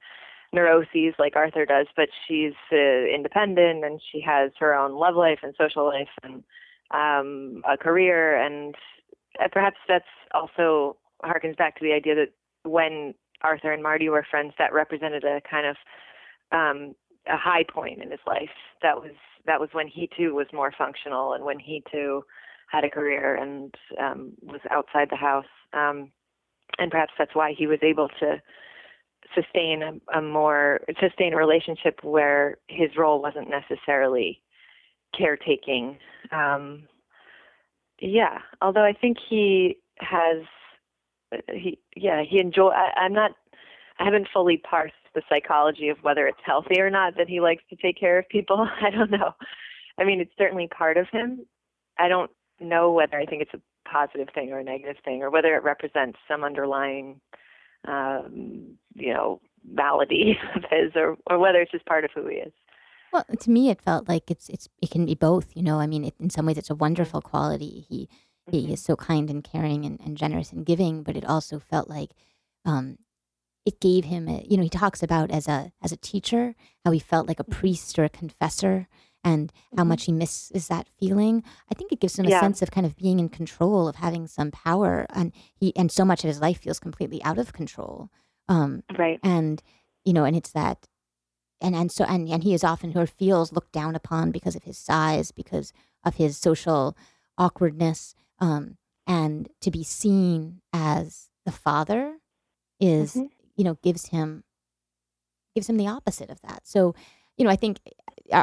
neuroses 0.53 1.15
like 1.19 1.35
Arthur 1.35 1.67
does, 1.67 1.89
but 1.97 2.09
she's 2.29 2.53
uh, 2.73 2.77
independent 3.13 3.85
and 3.85 4.01
she 4.13 4.21
has 4.21 4.53
her 4.61 4.77
own 4.77 4.93
love 4.95 5.17
life 5.17 5.41
and 5.43 5.53
social 5.59 5.85
life 5.85 6.07
and 6.23 6.45
um, 6.93 7.61
a 7.69 7.77
career. 7.77 8.41
And 8.41 8.77
uh, 9.43 9.49
perhaps 9.51 9.79
that's 9.89 10.05
also 10.33 10.97
harkens 11.25 11.57
back 11.57 11.77
to 11.79 11.85
the 11.85 11.93
idea 11.93 12.15
that 12.15 12.33
when 12.63 13.15
Arthur 13.43 13.73
and 13.73 13.83
Marty 13.83 14.09
were 14.09 14.25
friends, 14.31 14.53
that 14.61 14.73
represented 14.73 15.25
a 15.25 15.41
kind 15.41 15.67
of 15.67 15.77
um, 16.53 16.95
a 17.27 17.37
high 17.37 17.65
point 17.65 18.01
in 18.01 18.13
his 18.13 18.21
life. 18.29 18.55
That 18.83 18.99
was 19.01 19.11
that 19.45 19.59
was 19.59 19.71
when 19.73 19.89
he 19.89 20.09
too 20.17 20.37
was 20.37 20.47
more 20.53 20.73
functional 20.79 21.33
and 21.33 21.45
when 21.45 21.59
he 21.59 21.83
too 21.91 22.23
had 22.69 22.85
a 22.85 22.91
career 22.91 23.35
and 23.35 23.75
um, 24.01 24.33
was 24.43 24.61
outside 24.71 25.09
the 25.11 25.17
house. 25.17 25.47
Um, 25.73 26.11
and 26.79 26.91
perhaps 26.91 27.13
that's 27.19 27.35
why 27.35 27.55
he 27.57 27.67
was 27.67 27.79
able 27.83 28.09
to 28.21 28.41
sustain 29.35 29.83
a, 29.83 30.19
a 30.19 30.23
more 30.23 30.81
sustain 31.01 31.35
a 31.35 31.37
relationship 31.37 32.01
where 32.03 32.59
his 32.69 32.91
role 32.97 33.21
wasn't 33.21 33.49
necessarily 33.51 34.41
caretaking. 35.17 35.99
Um, 36.31 36.85
yeah, 38.01 38.39
although 38.61 38.85
I 38.85 38.93
think 38.93 39.19
he 39.29 39.79
has 39.99 40.45
he 41.53 41.79
yeah 41.97 42.23
he 42.29 42.39
enjoy. 42.39 42.69
I, 42.71 42.93
I'm 43.01 43.13
not. 43.13 43.33
I 43.99 44.05
haven't 44.05 44.29
fully 44.33 44.59
parsed 44.59 44.95
the 45.15 45.23
psychology 45.29 45.89
of 45.89 45.99
whether 46.03 46.29
it's 46.29 46.39
healthy 46.45 46.81
or 46.81 46.89
not 46.89 47.17
that 47.17 47.29
he 47.29 47.41
likes 47.41 47.65
to 47.71 47.77
take 47.77 47.99
care 47.99 48.19
of 48.19 48.29
people. 48.29 48.69
I 48.81 48.91
don't 48.91 49.11
know. 49.11 49.33
I 49.99 50.05
mean, 50.05 50.21
it's 50.21 50.33
certainly 50.39 50.69
part 50.69 50.97
of 50.97 51.09
him. 51.11 51.45
I 51.99 52.09
don't 52.09 52.31
know 52.61 52.93
whether 52.93 53.19
I 53.19 53.27
think 53.27 53.43
it's 53.43 53.55
a 53.55 53.89
positive 53.89 54.29
thing 54.35 54.53
or 54.53 54.59
a 54.59 54.65
negative 54.65 54.97
thing, 55.05 55.23
or 55.23 55.31
whether 55.31 55.55
it 55.57 55.63
represents 55.63 56.19
some 56.29 56.45
underlying, 56.45 57.21
um, 57.87 58.77
you 58.95 59.13
know, 59.13 59.41
malady 59.71 60.37
of 60.57 60.63
his, 60.71 60.93
or 60.95 61.17
or 61.27 61.39
whether 61.39 61.61
it's 61.61 61.73
just 61.73 61.87
part 61.87 62.05
of 62.05 62.11
who 62.15 62.27
he 62.29 62.37
is. 62.37 62.53
Well, 63.13 63.25
to 63.41 63.51
me, 63.51 63.71
it 63.71 63.81
felt 63.81 64.09
like 64.09 64.31
it's 64.31 64.49
it's 64.49 64.69
it 64.83 64.91
can 64.91 65.07
be 65.07 65.15
both. 65.15 65.57
You 65.57 65.63
know, 65.63 65.79
I 65.81 65.87
mean, 65.87 66.05
it, 66.05 66.15
in 66.21 66.31
some 66.31 66.47
ways, 66.47 66.59
it's 66.59 66.71
a 66.71 66.75
wonderful 66.75 67.21
quality. 67.23 67.87
He 67.89 68.09
he 68.51 68.67
Mhm. 68.67 68.73
is 68.73 68.83
so 68.83 68.97
kind 68.97 69.29
and 69.31 69.45
caring 69.45 69.85
and, 69.85 70.01
and 70.01 70.17
generous 70.17 70.53
and 70.53 70.65
giving, 70.65 71.03
but 71.03 71.17
it 71.17 71.25
also 71.25 71.59
felt 71.59 71.89
like 71.89 72.11
um, 72.65 72.99
it 73.65 73.81
gave 73.81 74.05
him. 74.07 74.29
A, 74.29 74.45
you 74.49 74.57
know, 74.57 74.63
he 74.63 74.69
talks 74.71 75.03
about 75.03 75.31
as 75.31 75.49
a 75.49 75.73
as 75.83 75.93
a 75.93 75.97
teacher 75.97 76.55
how 76.85 76.91
he 76.91 76.99
felt 76.99 77.29
like 77.29 77.41
a 77.41 77.45
priest 77.45 77.99
or 77.99 78.05
a 78.05 78.09
confessor, 78.09 78.89
and 79.25 79.53
how 79.77 79.85
Mhm. 79.85 79.89
much 79.89 80.05
he 80.05 80.13
misses 80.13 80.69
that 80.69 80.89
feeling. 80.99 81.43
I 81.71 81.75
think 81.75 81.93
it 81.93 82.01
gives 82.01 82.19
him 82.19 82.27
a 82.27 82.31
sense 82.41 82.63
of 82.63 82.71
kind 82.71 82.87
of 82.87 82.97
being 82.97 83.19
in 83.19 83.29
control, 83.29 83.89
of 83.89 83.97
having 83.97 84.27
some 84.27 84.51
power, 84.51 85.07
and 85.11 85.33
he 85.55 85.75
and 85.77 85.91
so 85.93 86.05
much 86.05 86.25
of 86.25 86.29
his 86.29 86.41
life 86.41 86.59
feels 86.61 86.79
completely 86.81 87.23
out 87.25 87.39
of 87.39 87.53
control. 87.53 88.11
Um, 88.49 88.83
Right. 88.99 89.21
and 89.23 89.63
you 90.05 90.13
know 90.13 90.25
and 90.25 90.37
it's 90.37 90.53
that 90.53 90.87
and 91.61 91.75
and 91.75 91.91
so 91.93 92.05
and, 92.05 92.29
and 92.29 92.43
he 92.45 92.55
is 92.55 92.65
often 92.65 92.97
or 92.97 93.07
feels 93.07 93.53
looked 93.53 93.73
down 93.73 93.95
upon 93.95 94.31
because 94.31 94.57
of 94.57 94.65
his 94.65 94.79
size 94.79 95.33
because 95.33 95.73
of 96.05 96.15
his 96.17 96.39
social 96.39 96.97
awkwardness 97.37 98.15
um 98.39 98.79
and 99.07 99.49
to 99.61 99.71
be 99.71 99.83
seen 99.85 100.61
as 100.73 101.31
the 101.45 101.53
father 101.53 102.19
is 102.81 103.17
Mhm. 103.17 103.31
you 103.57 103.65
know 103.65 103.75
gives 103.83 104.07
him 104.07 104.45
gives 105.55 105.69
him 105.69 105.77
the 105.77 105.87
opposite 105.89 106.31
of 106.31 106.41
that 106.43 106.67
so 106.67 106.95
you 107.37 107.45
know 107.45 107.51
i 107.51 107.57
think 107.57 107.81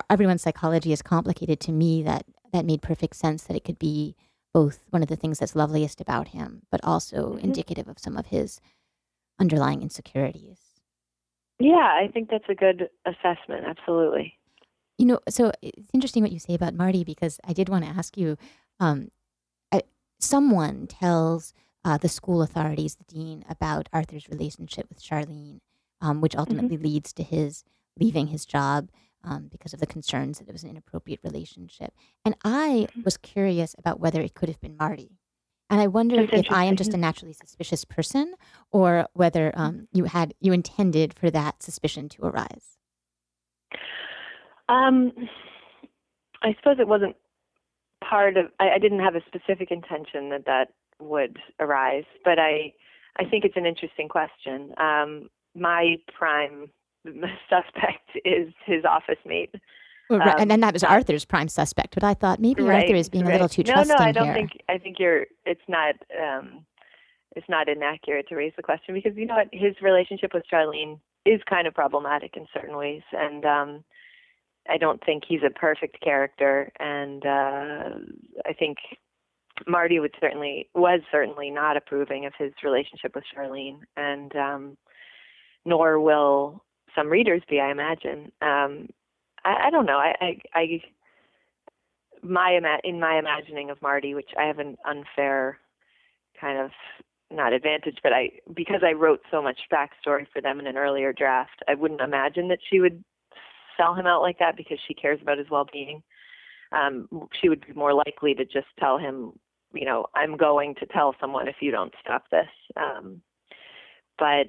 everyone's 0.09 0.41
psychology 0.41 0.91
is 0.91 1.01
complicated 1.01 1.59
to 1.61 1.71
me 1.71 2.03
that 2.03 2.25
that 2.53 2.65
made 2.65 2.81
perfect 2.81 3.15
sense 3.15 3.43
that 3.43 3.55
it 3.55 3.63
could 3.63 3.79
be 3.79 4.15
both 4.53 4.79
one 4.89 5.01
of 5.03 5.09
the 5.09 5.15
things 5.15 5.39
that's 5.39 5.55
loveliest 5.55 5.99
about 6.01 6.29
him 6.29 6.61
but 6.71 6.79
also 6.83 7.33
Mhm. 7.33 7.43
indicative 7.43 7.87
of 7.87 7.99
some 7.99 8.15
of 8.17 8.27
his 8.27 8.61
underlying 9.39 9.81
insecurities 9.81 10.59
Yeah, 11.59 11.75
I 12.03 12.09
think 12.13 12.29
that's 12.29 12.49
a 12.49 12.55
good 12.55 12.89
assessment. 13.05 13.65
Absolutely. 13.65 14.37
You 14.97 15.05
know, 15.05 15.19
so 15.29 15.51
it's 15.61 15.89
interesting 15.93 16.21
what 16.21 16.31
you 16.33 16.39
say 16.39 16.53
about 16.53 16.73
Marty 16.73 17.03
because 17.05 17.39
I 17.45 17.53
did 17.53 17.69
want 17.69 17.85
to 17.85 17.89
ask 17.91 18.17
you. 18.17 18.37
Um, 18.79 19.09
I, 19.71 19.83
someone 20.19 20.87
tells 20.87 21.53
uh, 21.85 21.97
the 21.97 22.09
school 22.09 22.41
authorities, 22.41 22.95
the 22.95 23.05
dean, 23.05 23.45
about 23.49 23.87
Arthur's 23.93 24.27
relationship 24.29 24.87
with 24.89 25.01
Charlene, 25.01 25.59
um, 26.01 26.19
which 26.19 26.35
ultimately 26.35 26.77
leads 26.77 27.13
to 27.13 27.23
his 27.23 27.63
leaving 27.97 28.27
his 28.27 28.45
job 28.45 28.89
um, 29.25 29.48
because 29.51 29.74
of 29.74 29.79
the 29.79 29.88
concerns 29.88 30.39
that 30.39 30.48
it 30.48 30.51
was 30.51 30.63
an 30.63 30.70
inappropriate 30.70 31.20
relationship. 31.24 31.94
And 32.24 32.36
I 32.44 32.88
Mhm. 32.96 33.03
was 33.03 33.17
curious 33.17 33.75
about 33.77 34.00
whether 34.00 34.22
it 34.22 34.34
could 34.36 34.50
have 34.50 34.62
been 34.62 34.77
Marty. 34.77 35.17
And 35.70 35.82
I 35.82 35.88
wondered 35.88 36.32
if 36.32 36.51
I 36.51 36.65
am 36.65 36.75
just 36.75 36.94
a 36.94 36.98
naturally 36.98 37.34
suspicious 37.34 37.86
person, 37.86 38.36
or 38.72 39.08
whether 39.13 39.51
um, 39.55 39.88
you 39.91 40.03
had 40.05 40.36
you 40.39 40.53
intended 40.53 41.13
for 41.13 41.32
that 41.32 41.63
suspicion 41.63 42.08
to 42.10 42.25
arise. 42.25 42.77
Um, 44.70 45.12
I 46.44 46.53
suppose 46.58 46.77
it 46.79 46.88
wasn't 46.88 47.15
part 48.03 48.38
of. 48.38 48.51
I, 48.60 48.72
I 48.75 48.77
didn't 48.77 49.00
have 49.00 49.15
a 49.15 49.24
specific 49.25 49.72
intention 49.72 50.29
that 50.29 50.46
that 50.46 50.74
would 51.00 51.39
arise, 51.60 52.05
but 52.24 52.38
I, 52.38 52.74
I 53.17 53.25
think 53.25 53.44
it's 53.44 53.58
an 53.58 53.65
interesting 53.65 54.08
question. 54.08 54.74
Um, 54.77 55.29
my 55.55 55.98
prime 56.13 56.70
suspect 57.50 58.09
is 58.24 58.53
his 58.65 58.83
office 58.85 59.19
mate. 59.25 59.53
Well, 60.09 60.19
right, 60.19 60.35
Um, 60.35 60.41
and 60.41 60.51
then 60.51 60.59
that 60.59 60.74
was 60.74 60.83
Arthur's 60.83 61.25
prime 61.25 61.47
suspect, 61.47 61.95
but 61.95 62.03
I 62.03 62.13
thought 62.13 62.39
maybe 62.39 62.62
right, 62.62 62.83
Arthur 62.83 62.95
is 62.95 63.09
being 63.09 63.25
a 63.25 63.31
little 63.31 63.50
too 63.50 63.63
no, 63.63 63.74
trusting 63.74 63.95
no, 63.97 64.03
I 64.03 64.12
don't 64.12 64.25
here. 64.25 64.33
think. 64.33 64.51
I 64.69 64.77
think 64.77 64.97
you're. 65.00 65.25
It's 65.45 65.62
not. 65.67 65.95
Um, 66.21 66.65
it's 67.35 67.50
not 67.50 67.67
inaccurate 67.67 68.27
to 68.29 68.35
raise 68.35 68.53
the 68.55 68.63
question 68.63 68.95
because 68.95 69.17
you 69.17 69.25
know 69.25 69.35
what, 69.35 69.50
his 69.51 69.75
relationship 69.81 70.31
with 70.33 70.43
Charlene 70.51 71.00
is 71.25 71.41
kind 71.50 71.67
of 71.67 71.74
problematic 71.74 72.38
in 72.38 72.45
certain 72.53 72.77
ways, 72.77 73.01
and 73.12 73.45
um, 73.45 73.83
I 74.69 74.77
don't 74.77 75.03
think 75.03 75.24
he's 75.27 75.41
a 75.45 75.50
perfect 75.50 76.01
character, 76.01 76.71
and 76.79 77.25
uh, 77.25 77.89
I 78.45 78.53
think 78.57 78.77
Marty 79.67 80.00
would 80.00 80.15
certainly 80.19 80.69
was 80.74 81.01
certainly 81.12 81.50
not 81.50 81.77
approving 81.77 82.25
of 82.25 82.33
his 82.38 82.51
relationship 82.63 83.15
with 83.15 83.24
Charlene, 83.35 83.79
and 83.97 84.35
um, 84.35 84.77
nor 85.65 86.00
will 86.00 86.63
some 86.95 87.09
readers 87.09 87.41
be, 87.49 87.59
I 87.59 87.71
imagine. 87.71 88.31
Um, 88.41 88.89
I, 89.43 89.67
I 89.67 89.69
don't 89.69 89.85
know. 89.85 89.97
I, 89.97 90.15
I, 90.21 90.39
I 90.53 90.81
my 92.23 92.59
in 92.83 92.99
my 92.99 93.19
imagining 93.19 93.69
of 93.69 93.81
Marty, 93.81 94.15
which 94.15 94.31
I 94.39 94.45
have 94.45 94.59
an 94.59 94.77
unfair 94.85 95.59
kind 96.39 96.59
of 96.59 96.71
not 97.31 97.53
advantage, 97.53 97.97
but 98.03 98.13
I 98.13 98.31
because 98.53 98.81
I 98.83 98.93
wrote 98.93 99.21
so 99.31 99.41
much 99.41 99.59
backstory 99.71 100.25
for 100.31 100.41
them 100.41 100.59
in 100.59 100.67
an 100.67 100.77
earlier 100.77 101.13
draft, 101.13 101.61
I 101.67 101.75
wouldn't 101.75 102.01
imagine 102.01 102.47
that 102.49 102.59
she 102.69 102.79
would 102.79 103.03
sell 103.77 103.93
him 103.93 104.07
out 104.07 104.21
like 104.21 104.39
that 104.39 104.57
because 104.57 104.79
she 104.87 104.93
cares 104.93 105.19
about 105.21 105.37
his 105.37 105.49
well-being. 105.49 106.01
Um, 106.71 107.07
she 107.39 107.49
would 107.49 107.65
be 107.65 107.73
more 107.73 107.93
likely 107.93 108.33
to 108.35 108.45
just 108.45 108.67
tell 108.79 108.97
him, 108.97 109.33
you 109.73 109.85
know, 109.85 110.05
I'm 110.15 110.37
going 110.37 110.75
to 110.75 110.85
tell 110.85 111.15
someone 111.19 111.47
if 111.47 111.57
you 111.61 111.71
don't 111.71 111.93
stop 112.01 112.23
this. 112.31 112.47
Um, 112.77 113.21
but 114.17 114.47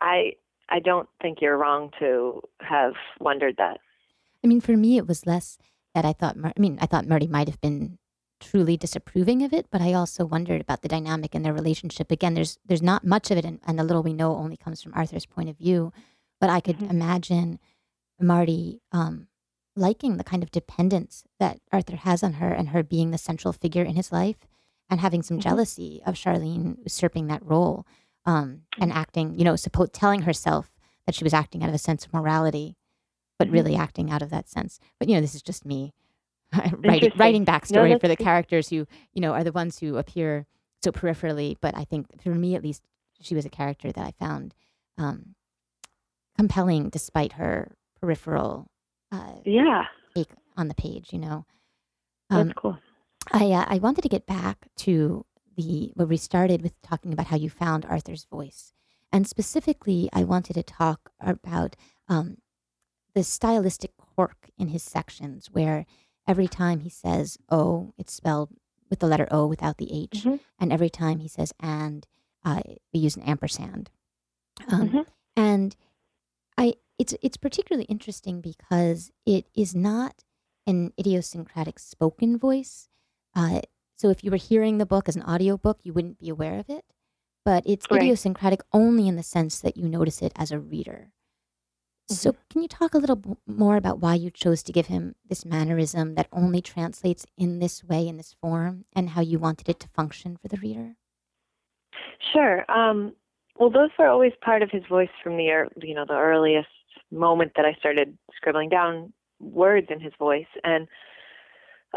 I 0.00 0.32
I 0.68 0.78
don't 0.80 1.08
think 1.20 1.38
you're 1.40 1.56
wrong 1.56 1.90
to 1.98 2.40
have 2.60 2.94
wondered 3.20 3.56
that. 3.58 3.80
I 4.42 4.46
mean, 4.46 4.60
for 4.60 4.76
me, 4.76 4.96
it 4.96 5.06
was 5.06 5.26
less 5.26 5.58
that 5.94 6.04
I 6.04 6.12
thought. 6.12 6.36
Mar- 6.36 6.52
I 6.56 6.60
mean, 6.60 6.78
I 6.80 6.86
thought 6.86 7.06
Marty 7.06 7.26
might 7.26 7.48
have 7.48 7.60
been 7.60 7.98
truly 8.40 8.76
disapproving 8.76 9.42
of 9.42 9.52
it, 9.52 9.66
but 9.70 9.80
I 9.80 9.92
also 9.94 10.24
wondered 10.24 10.60
about 10.60 10.82
the 10.82 10.88
dynamic 10.88 11.34
in 11.34 11.42
their 11.42 11.52
relationship. 11.54 12.10
Again, 12.10 12.34
there's 12.34 12.58
there's 12.66 12.82
not 12.82 13.04
much 13.04 13.30
of 13.30 13.38
it, 13.38 13.44
and, 13.44 13.60
and 13.66 13.78
the 13.78 13.84
little 13.84 14.02
we 14.02 14.12
know 14.12 14.34
only 14.36 14.56
comes 14.56 14.82
from 14.82 14.92
Arthur's 14.94 15.26
point 15.26 15.48
of 15.48 15.56
view. 15.56 15.92
But 16.40 16.50
I 16.50 16.60
could 16.60 16.78
Mhm. 16.78 16.90
imagine 16.90 17.58
Marty 18.20 18.80
um, 18.92 19.28
liking 19.76 20.16
the 20.16 20.24
kind 20.24 20.42
of 20.42 20.50
dependence 20.50 21.24
that 21.38 21.60
Arthur 21.72 21.96
has 21.96 22.22
on 22.22 22.34
her, 22.34 22.52
and 22.52 22.68
her 22.70 22.82
being 22.82 23.10
the 23.10 23.18
central 23.18 23.52
figure 23.52 23.82
in 23.82 23.96
his 23.96 24.12
life, 24.12 24.46
and 24.90 25.00
having 25.00 25.22
some 25.22 25.38
Mhm. 25.38 25.42
jealousy 25.42 26.02
of 26.06 26.14
Charlene 26.14 26.78
usurping 26.82 27.26
that 27.28 27.44
role 27.44 27.86
um, 28.26 28.62
and 28.80 28.92
acting. 28.92 29.38
You 29.38 29.44
know, 29.44 29.54
suppo- 29.54 29.90
telling 29.92 30.22
herself 30.22 30.70
that 31.06 31.14
she 31.14 31.24
was 31.24 31.34
acting 31.34 31.62
out 31.62 31.68
of 31.68 31.74
a 31.74 31.78
sense 31.78 32.06
of 32.06 32.12
morality 32.12 32.76
but 33.36 33.48
Mhm. 33.48 33.52
really 33.52 33.74
acting 33.74 34.12
out 34.12 34.22
of 34.22 34.30
that 34.30 34.48
sense. 34.48 34.78
But 35.00 35.08
you 35.08 35.16
know, 35.16 35.20
this 35.20 35.34
is 35.34 35.42
just 35.42 35.64
me 35.64 35.92
writing, 36.78 37.10
writing 37.16 37.44
backstory 37.44 37.90
that's 37.90 38.00
for 38.00 38.06
the 38.06 38.16
characters 38.16 38.68
who 38.68 38.86
you 39.12 39.20
know 39.20 39.32
are 39.32 39.42
the 39.42 39.50
ones 39.50 39.80
who 39.80 39.96
appear 39.96 40.46
so 40.84 40.92
peripherally. 40.92 41.56
But 41.60 41.76
I 41.76 41.84
think 41.84 42.22
for 42.22 42.28
me, 42.30 42.54
at 42.54 42.62
least, 42.62 42.84
she 43.20 43.34
was 43.34 43.44
a 43.44 43.50
character 43.50 43.90
that 43.90 44.04
I 44.06 44.12
found 44.24 44.54
um, 44.98 45.34
compelling 46.36 46.90
despite 46.90 47.32
her 47.34 47.76
peripheral 48.00 48.68
uh, 49.12 49.34
Yeah, 49.44 49.84
take 50.14 50.30
on 50.56 50.68
the 50.68 50.74
page. 50.74 51.12
You 51.12 51.18
know, 51.18 51.46
that's 52.30 52.48
um, 52.50 52.52
cool. 52.56 52.78
I 53.32 53.50
uh, 53.50 53.64
I 53.68 53.78
wanted 53.78 54.02
to 54.02 54.08
get 54.08 54.26
back 54.26 54.68
to 54.78 55.24
the 55.56 55.90
where 55.94 56.06
we 56.06 56.16
started 56.16 56.62
with 56.62 56.80
talking 56.82 57.12
about 57.12 57.26
how 57.26 57.36
you 57.36 57.50
found 57.50 57.84
Arthur's 57.84 58.24
voice, 58.24 58.72
and 59.12 59.26
specifically, 59.26 60.08
I 60.12 60.24
wanted 60.24 60.54
to 60.54 60.62
talk 60.62 61.12
about 61.20 61.76
um, 62.08 62.38
the 63.14 63.24
stylistic 63.24 63.96
quirk 63.96 64.50
in 64.58 64.68
his 64.68 64.82
sections, 64.82 65.50
where 65.50 65.86
every 66.26 66.48
time 66.48 66.80
he 66.80 66.90
says 66.90 67.38
"oh," 67.50 67.92
it's 67.98 68.12
spelled 68.12 68.50
with 68.90 68.98
the 68.98 69.06
letter 69.06 69.26
O 69.30 69.46
without 69.46 69.78
the 69.78 69.92
H, 69.92 70.24
Mhm. 70.24 70.40
and 70.58 70.72
every 70.72 70.90
time 70.90 71.18
he 71.20 71.28
says 71.28 71.52
"and," 71.60 72.06
uh, 72.44 72.62
we 72.92 73.00
use 73.00 73.16
an 73.16 73.22
ampersand. 73.22 73.90
Um, 74.68 74.88
Mhm. 74.90 75.06
and 75.36 75.76
I 76.56 76.74
it's 76.98 77.14
it's 77.22 77.36
particularly 77.36 77.86
interesting 77.86 78.40
because 78.40 79.10
it 79.26 79.46
is 79.54 79.74
not 79.74 80.22
an 80.66 80.92
idiosyncratic 80.98 81.78
spoken 81.78 82.38
voice. 82.38 82.88
Uh, 83.34 83.60
so 84.04 84.10
if 84.10 84.22
you 84.22 84.30
were 84.30 84.36
hearing 84.36 84.76
the 84.76 84.84
book 84.84 85.08
as 85.08 85.16
an 85.16 85.22
audiobook, 85.22 85.78
you 85.82 85.94
wouldn't 85.94 86.18
be 86.18 86.28
aware 86.28 86.58
of 86.58 86.68
it. 86.68 86.84
But 87.42 87.62
it's 87.64 87.86
Right. 87.90 88.02
idiosyncratic 88.02 88.60
only 88.70 89.08
in 89.08 89.16
the 89.16 89.22
sense 89.22 89.60
that 89.60 89.78
you 89.78 89.88
notice 89.88 90.20
it 90.20 90.30
as 90.36 90.52
a 90.52 90.58
reader. 90.60 91.10
So 92.10 92.36
can 92.50 92.60
you 92.60 92.68
talk 92.68 92.92
a 92.92 92.98
little 92.98 93.16
b- 93.16 93.36
more 93.46 93.76
about 93.76 94.00
why 94.00 94.16
you 94.16 94.30
chose 94.30 94.62
to 94.64 94.72
give 94.72 94.88
him 94.88 95.14
this 95.26 95.46
mannerism 95.46 96.16
that 96.16 96.28
only 96.32 96.60
translates 96.60 97.24
in 97.38 97.60
this 97.60 97.82
way, 97.82 98.06
in 98.06 98.18
this 98.18 98.34
form, 98.42 98.84
and 98.94 99.08
how 99.08 99.22
you 99.22 99.38
wanted 99.38 99.70
it 99.70 99.80
to 99.80 99.88
function 99.88 100.36
for 100.36 100.48
the 100.48 100.58
reader? 100.58 100.96
Sure. 102.34 102.70
Um, 102.70 103.14
well, 103.56 103.70
those 103.70 103.90
were 103.98 104.08
always 104.08 104.32
part 104.42 104.60
of 104.62 104.70
his 104.70 104.82
voice 104.86 105.08
from 105.22 105.38
the 105.38 105.66
you 105.80 105.94
know 105.94 106.04
the 106.06 106.12
earliest 106.12 106.68
moment 107.10 107.52
that 107.56 107.64
I 107.64 107.72
started 107.78 108.18
scribbling 108.36 108.68
down 108.68 109.14
words 109.40 109.86
in 109.88 109.98
his 109.98 110.12
voice, 110.18 110.46
and 110.62 110.88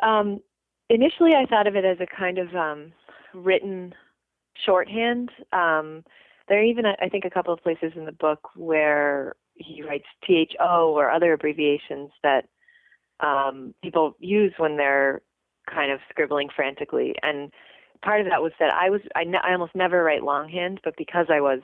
um, 0.01 0.39
initially 0.89 1.33
I 1.33 1.45
thought 1.45 1.67
of 1.67 1.75
it 1.75 1.85
as 1.85 1.97
a 1.99 2.07
kind 2.07 2.37
of 2.37 2.53
um, 2.55 2.91
written 3.33 3.93
shorthand. 4.65 5.29
Um, 5.53 6.03
there 6.47 6.59
are 6.59 6.63
even, 6.63 6.85
I 6.85 7.09
think, 7.09 7.25
a 7.25 7.29
couple 7.29 7.53
of 7.53 7.61
places 7.61 7.91
in 7.95 8.05
the 8.05 8.11
book 8.11 8.49
where 8.55 9.35
he 9.55 9.81
writes 9.81 10.05
THO 10.25 10.93
or 10.95 11.11
other 11.11 11.33
abbreviations 11.33 12.11
that 12.23 12.45
um, 13.19 13.73
people 13.83 14.15
use 14.19 14.53
when 14.57 14.77
they're 14.77 15.21
kind 15.69 15.91
of 15.91 15.99
scribbling 16.09 16.47
frantically. 16.55 17.15
And 17.21 17.51
part 18.01 18.21
of 18.21 18.27
that 18.27 18.41
was 18.41 18.53
that 18.59 18.73
I 18.73 18.89
was, 18.89 19.01
I, 19.15 19.23
ne- 19.23 19.41
I 19.43 19.51
almost 19.51 19.75
never 19.75 20.03
write 20.03 20.23
longhand, 20.23 20.79
but 20.83 20.95
because 20.97 21.25
I 21.29 21.41
was 21.41 21.59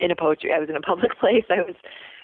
in 0.00 0.10
a 0.10 0.16
poetry, 0.16 0.52
I 0.52 0.58
was 0.58 0.68
in 0.68 0.76
a 0.76 0.80
public 0.92 1.16
place, 1.18 1.44
I 1.50 1.62
was 1.62 1.76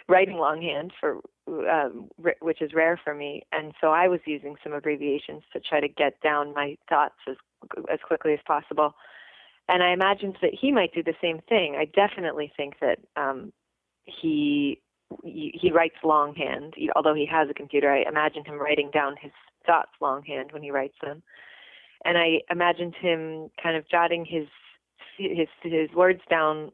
writing 0.09 0.37
longhand 0.37 0.93
for, 0.99 1.21
um, 1.47 2.09
which 2.41 2.63
is 2.63 2.73
rare 2.75 2.99
for 3.03 3.15
me. 3.15 3.43
And 3.53 3.73
so 3.81 3.89
I 3.89 4.09
was 4.09 4.21
using 4.27 4.57
some 4.63 4.73
abbreviations 4.73 5.43
to 5.53 5.61
try 5.61 5.81
to 5.81 5.89
get 5.89 6.21
down 6.23 6.55
my 6.55 6.77
thoughts 6.89 7.17
as, 7.29 7.37
as 7.93 7.99
quickly 8.07 8.33
as 8.33 8.41
possible 8.47 8.95
and 9.69 9.83
I 9.83 9.93
imagined 9.93 10.37
that 10.41 10.55
he 10.59 10.73
might 10.73 10.95
do 10.95 11.03
the 11.03 11.15
same 11.21 11.41
thing. 11.49 11.77
I 11.77 11.85
definitely 11.85 12.53
think 12.57 12.75
that 12.81 12.99
um, 13.17 13.53
he 14.05 14.81
he 15.25 15.71
writes 15.73 15.97
longhand, 16.05 16.75
although 16.95 17.15
he 17.15 17.27
has 17.27 17.49
a 17.49 17.55
computer. 17.55 17.91
I 17.91 18.09
imagine 18.09 18.45
him 18.45 18.61
writing 18.61 18.91
down 18.93 19.17
his 19.21 19.33
thoughts 19.67 19.93
longhand 20.01 20.53
when 20.53 20.63
he 20.63 20.71
writes 20.71 20.97
them, 21.03 21.23
and 22.05 22.19
I 22.19 22.41
imagined 22.51 22.95
him 22.95 23.51
kind 23.63 23.77
of 23.77 23.89
jotting 23.89 24.25
his 24.25 24.47
his 25.17 25.49
his 25.63 25.91
words 25.93 26.21
down 26.29 26.71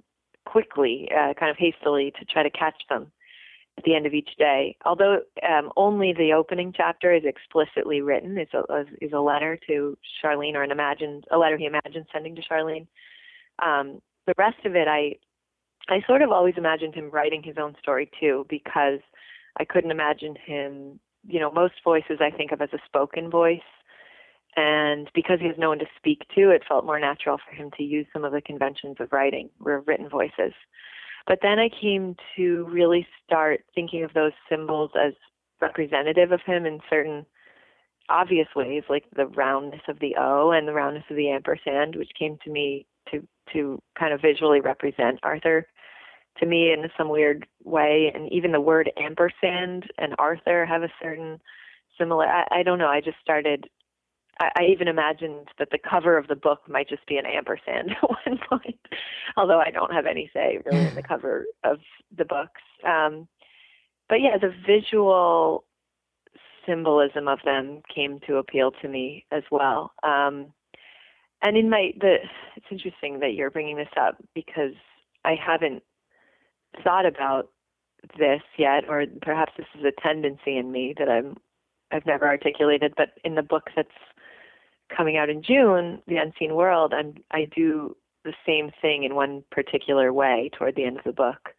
quickly, 0.47 1.09
uh, 1.17 1.35
kind 1.35 1.51
of 1.51 1.57
hastily, 1.57 2.13
to 2.19 2.25
try 2.25 2.43
to 2.43 2.51
catch 2.51 2.83
them 2.89 3.11
at 3.77 3.85
the 3.85 3.95
end 3.95 4.07
of 4.07 4.15
each 4.15 4.31
day. 4.39 4.77
Although 4.85 5.21
um, 5.49 5.71
only 5.77 6.13
the 6.13 6.33
opening 6.33 6.73
chapter 6.77 7.13
is 7.13 7.25
explicitly 7.25 8.01
written, 8.01 8.39
it's 8.39 8.55
a, 8.55 8.85
is 9.01 9.13
a 9.13 9.19
letter 9.19 9.59
to 9.67 9.99
Charlene 10.23 10.55
or 10.55 10.63
an 10.63 10.71
imagined 10.71 11.25
a 11.31 11.39
letter 11.39 11.57
he 11.57 11.67
imagined 11.67 12.07
sending 12.13 12.37
to 12.37 12.43
Charlene. 12.43 12.87
Um, 13.63 14.01
the 14.27 14.35
rest 14.39 14.65
of 14.65 14.75
it, 14.77 14.89
I 14.89 15.17
I 15.89 16.03
sort 16.07 16.23
of 16.23 16.31
always 16.31 16.55
imagined 16.57 16.95
him 16.95 17.11
writing 17.11 17.43
his 17.43 17.59
own 17.59 17.75
story 17.81 18.11
too, 18.19 18.47
because 18.49 19.01
I 19.59 19.65
couldn't 19.65 19.91
imagine 19.91 20.35
him. 20.45 21.01
You 21.27 21.41
know, 21.41 21.51
most 21.51 21.75
voices 21.83 22.19
I 22.21 22.31
think 22.31 22.53
of 22.53 22.61
as 22.61 22.73
a 22.73 22.79
spoken 22.87 23.31
voice. 23.31 23.61
And 24.57 25.11
because 25.15 25.41
he 25.41 25.49
has 25.49 25.57
no 25.59 25.71
one 25.71 25.81
to 25.81 25.87
speak 25.97 26.23
to, 26.37 26.51
it 26.51 26.63
felt 26.69 26.87
more 26.87 27.01
natural 27.01 27.39
for 27.39 27.57
him 27.57 27.71
to 27.77 27.83
use 27.83 28.07
some 28.13 28.25
of 28.25 28.33
the 28.33 28.41
conventions 28.41 28.97
of 29.01 29.13
writing, 29.13 29.51
or 29.65 29.81
written 29.81 30.09
voices. 30.09 30.53
But 31.27 31.39
then 31.43 31.59
I 31.59 31.69
came 31.69 32.17
to 32.37 32.65
really 32.71 33.07
start 33.25 33.65
thinking 33.75 34.05
of 34.05 34.13
those 34.13 34.33
symbols 34.49 34.91
as 35.01 35.15
representative 35.61 36.33
of 36.33 36.41
him 36.45 36.67
in 36.67 36.81
certain 36.91 37.25
obvious 38.09 38.49
ways, 38.55 38.83
like 38.89 39.05
the 39.17 39.27
roundness 39.27 39.81
of 39.89 39.99
the 40.01 40.15
O 40.19 40.51
and 40.51 40.69
the 40.69 40.75
roundness 40.75 41.05
of 41.09 41.17
the 41.17 41.31
ampersand, 41.31 41.97
which 41.97 42.11
came 42.19 42.39
to 42.45 42.51
me 42.51 42.87
to 43.11 43.27
to 43.53 43.81
kind 43.99 44.13
of 44.13 44.21
visually 44.21 44.61
represent 44.61 45.19
Arthur 45.23 45.67
to 46.39 46.47
me 46.47 46.73
in 46.73 46.89
some 46.97 47.09
weird 47.09 47.47
way. 47.63 48.11
And 48.15 48.31
even 48.33 48.53
the 48.53 48.61
word 48.61 48.91
ampersand 48.99 49.85
and 49.99 50.15
Arthur 50.19 50.67
have 50.67 50.83
a 50.83 50.93
certain 51.03 51.41
similar. 51.99 52.27
I, 52.27 52.47
I 52.51 52.63
don't 52.63 52.79
know. 52.79 52.89
I 52.89 53.01
just 53.01 53.19
started 53.23 53.69
I, 54.41 54.51
I 54.57 54.65
even 54.65 54.89
imagined 54.89 55.49
that 55.59 55.69
the 55.71 55.79
cover 55.79 56.17
of 56.17 56.29
the 56.29 56.37
book 56.37 56.61
might 56.69 56.89
just 56.89 57.07
be 57.07 57.17
an 57.17 57.27
ampersand 57.27 57.91
at 58.03 58.11
one 58.11 58.39
point, 58.49 58.81
although 59.37 59.61
I 59.61 59.71
don't 59.71 59.93
have 59.93 60.07
any 60.07 60.31
say 60.33 60.59
really 60.65 60.87
in 60.87 60.95
the 60.95 61.03
cover 61.09 61.47
of 61.63 61.79
the 62.17 62.25
books. 62.25 62.61
Um, 62.87 63.29
but 64.09 64.21
yeah, 64.21 64.37
the 64.39 64.53
visual 64.67 65.65
symbolism 66.67 67.29
of 67.29 67.39
them 67.45 67.83
came 67.95 68.21
to 68.27 68.37
appeal 68.37 68.73
to 68.83 68.89
me 68.89 69.25
as 69.31 69.43
well. 69.51 69.93
Um, 70.03 70.53
and 71.43 71.57
in 71.57 71.69
my 71.69 71.93
the 72.01 72.17
it's 72.57 72.67
interesting 72.71 73.21
that 73.21 73.35
you're 73.35 73.51
bringing 73.51 73.77
this 73.77 73.89
up 74.01 74.17
because 74.35 74.75
I 75.25 75.35
haven't 75.35 75.83
thought 76.83 77.07
about 77.07 77.51
this 78.19 78.43
yet, 78.59 78.85
or 78.89 79.05
perhaps 79.23 79.53
this 79.57 79.67
is 79.79 79.85
a 79.85 80.01
tendency 80.01 80.57
in 80.57 80.73
me 80.73 80.95
that 80.99 81.09
I'm 81.09 81.37
I've 81.93 82.07
never 82.07 82.27
articulated. 82.27 82.95
But 82.97 83.11
in 83.25 83.35
the 83.35 83.43
book 83.43 83.71
that's 83.77 83.89
coming 84.95 85.17
out 85.17 85.31
in 85.31 85.43
June, 85.43 86.03
The 86.07 86.17
Unseen 86.17 86.55
World, 86.55 86.93
I'm, 86.95 87.15
I 87.31 87.47
do 87.55 87.97
the 88.25 88.35
same 88.47 88.71
thing 88.81 89.05
in 89.05 89.15
one 89.15 89.45
particular 89.51 90.13
way 90.13 90.51
toward 90.57 90.77
the 90.77 90.85
end 90.85 90.99
of 90.99 91.05
the 91.05 91.13
book. 91.13 91.51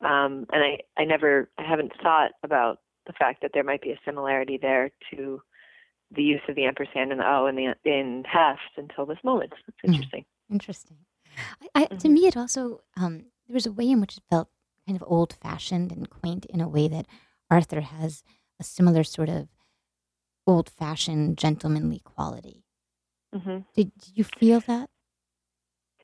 Um, 0.00 0.46
and 0.52 0.62
I, 0.62 0.78
I 0.98 1.04
never, 1.04 1.48
I 1.58 1.62
haven't 1.62 1.92
thought 2.02 2.32
about 2.42 2.78
the 3.06 3.12
fact 3.12 3.42
that 3.42 3.52
there 3.54 3.64
might 3.64 3.82
be 3.82 3.90
a 3.90 4.00
similarity 4.04 4.58
there 4.60 4.90
to 5.10 5.40
the 6.14 6.22
use 6.22 6.40
of 6.48 6.54
the 6.54 6.64
ampersand 6.64 7.10
and 7.10 7.20
the 7.20 7.28
O 7.28 7.46
in 7.46 7.56
the 7.56 7.74
in 7.84 8.24
heft 8.26 8.60
until 8.76 9.06
this 9.06 9.18
moment. 9.24 9.52
It's 9.68 9.76
hmm. 9.82 9.92
interesting. 9.92 10.20
Mm, 10.22 10.52
interesting. 10.54 10.96
I, 11.60 11.68
I, 11.74 11.84
mm-hmm. 11.84 11.96
To 11.98 12.08
me, 12.08 12.26
it 12.26 12.36
also 12.36 12.80
um, 12.96 13.24
there 13.46 13.54
was 13.54 13.66
a 13.66 13.72
way 13.72 13.90
in 13.90 14.00
which 14.00 14.16
it 14.16 14.22
felt 14.30 14.48
kind 14.86 15.00
of 15.00 15.06
old 15.06 15.36
fashioned 15.42 15.92
and 15.92 16.08
quaint 16.08 16.44
in 16.46 16.60
a 16.60 16.68
way 16.68 16.88
that 16.88 17.06
Arthur 17.50 17.80
has 17.80 18.22
a 18.60 18.64
similar 18.64 19.04
sort 19.04 19.28
of 19.28 19.48
old 20.46 20.68
fashioned 20.68 21.38
gentlemanly 21.38 22.00
quality. 22.04 22.64
Mm-hmm. 23.34 23.58
Did, 23.74 23.92
did 23.98 24.12
you 24.14 24.24
feel 24.24 24.60
that? 24.60 24.90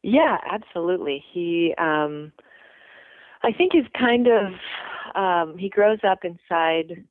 Yeah, 0.02 0.38
absolutely. 0.50 1.22
He, 1.32 1.74
um, 1.78 2.32
I 3.42 3.52
think, 3.52 3.74
is 3.74 3.84
kind 3.98 4.26
of 4.26 4.52
um, 5.14 5.58
he 5.58 5.68
grows 5.68 5.98
up 6.08 6.24
inside 6.24 7.04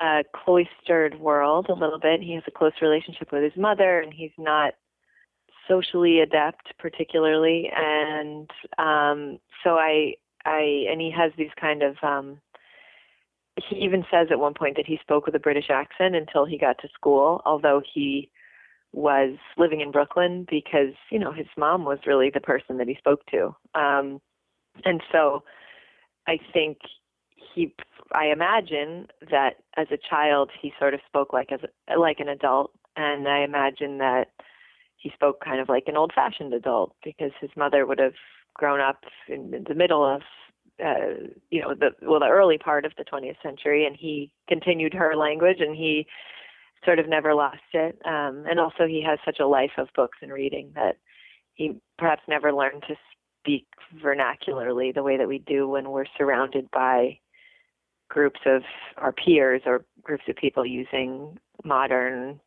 a 0.00 0.24
cloistered 0.34 1.20
world 1.20 1.66
a 1.68 1.74
little 1.74 2.00
bit. 2.00 2.20
He 2.20 2.34
has 2.34 2.42
a 2.46 2.50
close 2.50 2.72
relationship 2.82 3.30
with 3.32 3.42
his 3.42 3.56
mother, 3.56 4.00
and 4.00 4.12
he's 4.12 4.32
not 4.36 4.74
socially 5.68 6.20
adept 6.20 6.76
particularly, 6.78 7.70
and 7.74 8.50
um, 8.76 9.38
so 9.62 9.76
I, 9.76 10.14
I, 10.44 10.86
and 10.90 11.00
he 11.00 11.10
has 11.16 11.32
these 11.38 11.50
kind 11.58 11.82
of 11.82 11.96
um, 12.02 12.38
he 13.56 13.76
even 13.76 14.04
says 14.10 14.28
at 14.30 14.38
one 14.38 14.54
point 14.54 14.76
that 14.76 14.86
he 14.86 14.98
spoke 15.00 15.26
with 15.26 15.34
a 15.34 15.40
British 15.40 15.70
accent 15.70 16.16
until 16.16 16.44
he 16.44 16.58
got 16.58 16.78
to 16.80 16.88
school, 16.94 17.40
although 17.44 17.80
he 17.92 18.30
was 18.92 19.36
living 19.56 19.80
in 19.80 19.90
Brooklyn 19.90 20.46
because, 20.48 20.94
you 21.10 21.18
know, 21.18 21.32
his 21.32 21.46
mom 21.56 21.84
was 21.84 21.98
really 22.06 22.30
the 22.30 22.40
person 22.40 22.78
that 22.78 22.88
he 22.88 22.96
spoke 22.96 23.24
to. 23.26 23.54
Um, 23.74 24.20
and 24.84 25.02
so 25.10 25.42
I 26.26 26.38
think 26.52 26.78
he, 27.54 27.74
I 28.12 28.26
imagine 28.26 29.06
that 29.30 29.56
as 29.76 29.88
a 29.92 29.98
child 30.08 30.50
he 30.60 30.72
sort 30.78 30.94
of 30.94 31.00
spoke 31.06 31.32
like 31.32 31.52
as 31.52 31.60
a, 31.88 31.98
like 31.98 32.20
an 32.20 32.28
adult, 32.28 32.72
and 32.96 33.28
I 33.28 33.40
imagine 33.40 33.98
that 33.98 34.28
he 34.96 35.10
spoke 35.10 35.44
kind 35.44 35.60
of 35.60 35.68
like 35.68 35.84
an 35.86 35.96
old-fashioned 35.96 36.54
adult 36.54 36.94
because 37.04 37.32
his 37.40 37.50
mother 37.56 37.86
would 37.86 37.98
have 37.98 38.14
grown 38.54 38.80
up 38.80 39.04
in 39.28 39.64
the 39.68 39.74
middle 39.74 40.04
of 40.04 40.22
uh, 40.82 41.28
you 41.50 41.60
know 41.60 41.74
the 41.74 41.90
well 42.02 42.20
the 42.20 42.28
early 42.28 42.58
part 42.58 42.84
of 42.84 42.92
the 42.98 43.04
20th 43.04 43.40
century 43.42 43.86
and 43.86 43.96
he 43.96 44.32
continued 44.48 44.94
her 44.94 45.14
language 45.16 45.58
and 45.60 45.76
he 45.76 46.06
sort 46.84 46.98
of 46.98 47.08
never 47.08 47.34
lost 47.34 47.58
it. 47.72 47.98
Um 48.04 48.44
and 48.48 48.58
also 48.58 48.86
he 48.86 49.02
has 49.02 49.18
such 49.24 49.38
a 49.40 49.46
life 49.46 49.72
of 49.78 49.88
books 49.94 50.18
and 50.20 50.32
reading 50.32 50.72
that 50.74 50.96
he 51.54 51.76
perhaps 51.98 52.22
never 52.28 52.52
learned 52.52 52.82
to 52.88 52.96
speak 53.40 53.66
vernacularly 54.02 54.92
the 54.92 55.02
way 55.02 55.16
that 55.16 55.28
we 55.28 55.38
do 55.38 55.68
when 55.68 55.90
we're 55.90 56.06
surrounded 56.18 56.68
by 56.72 57.18
groups 58.08 58.40
of 58.46 58.62
our 58.96 59.12
peers 59.12 59.62
or 59.66 59.84
groups 60.02 60.24
of 60.28 60.36
people 60.36 60.66
using 60.66 61.38
modern 61.64 62.40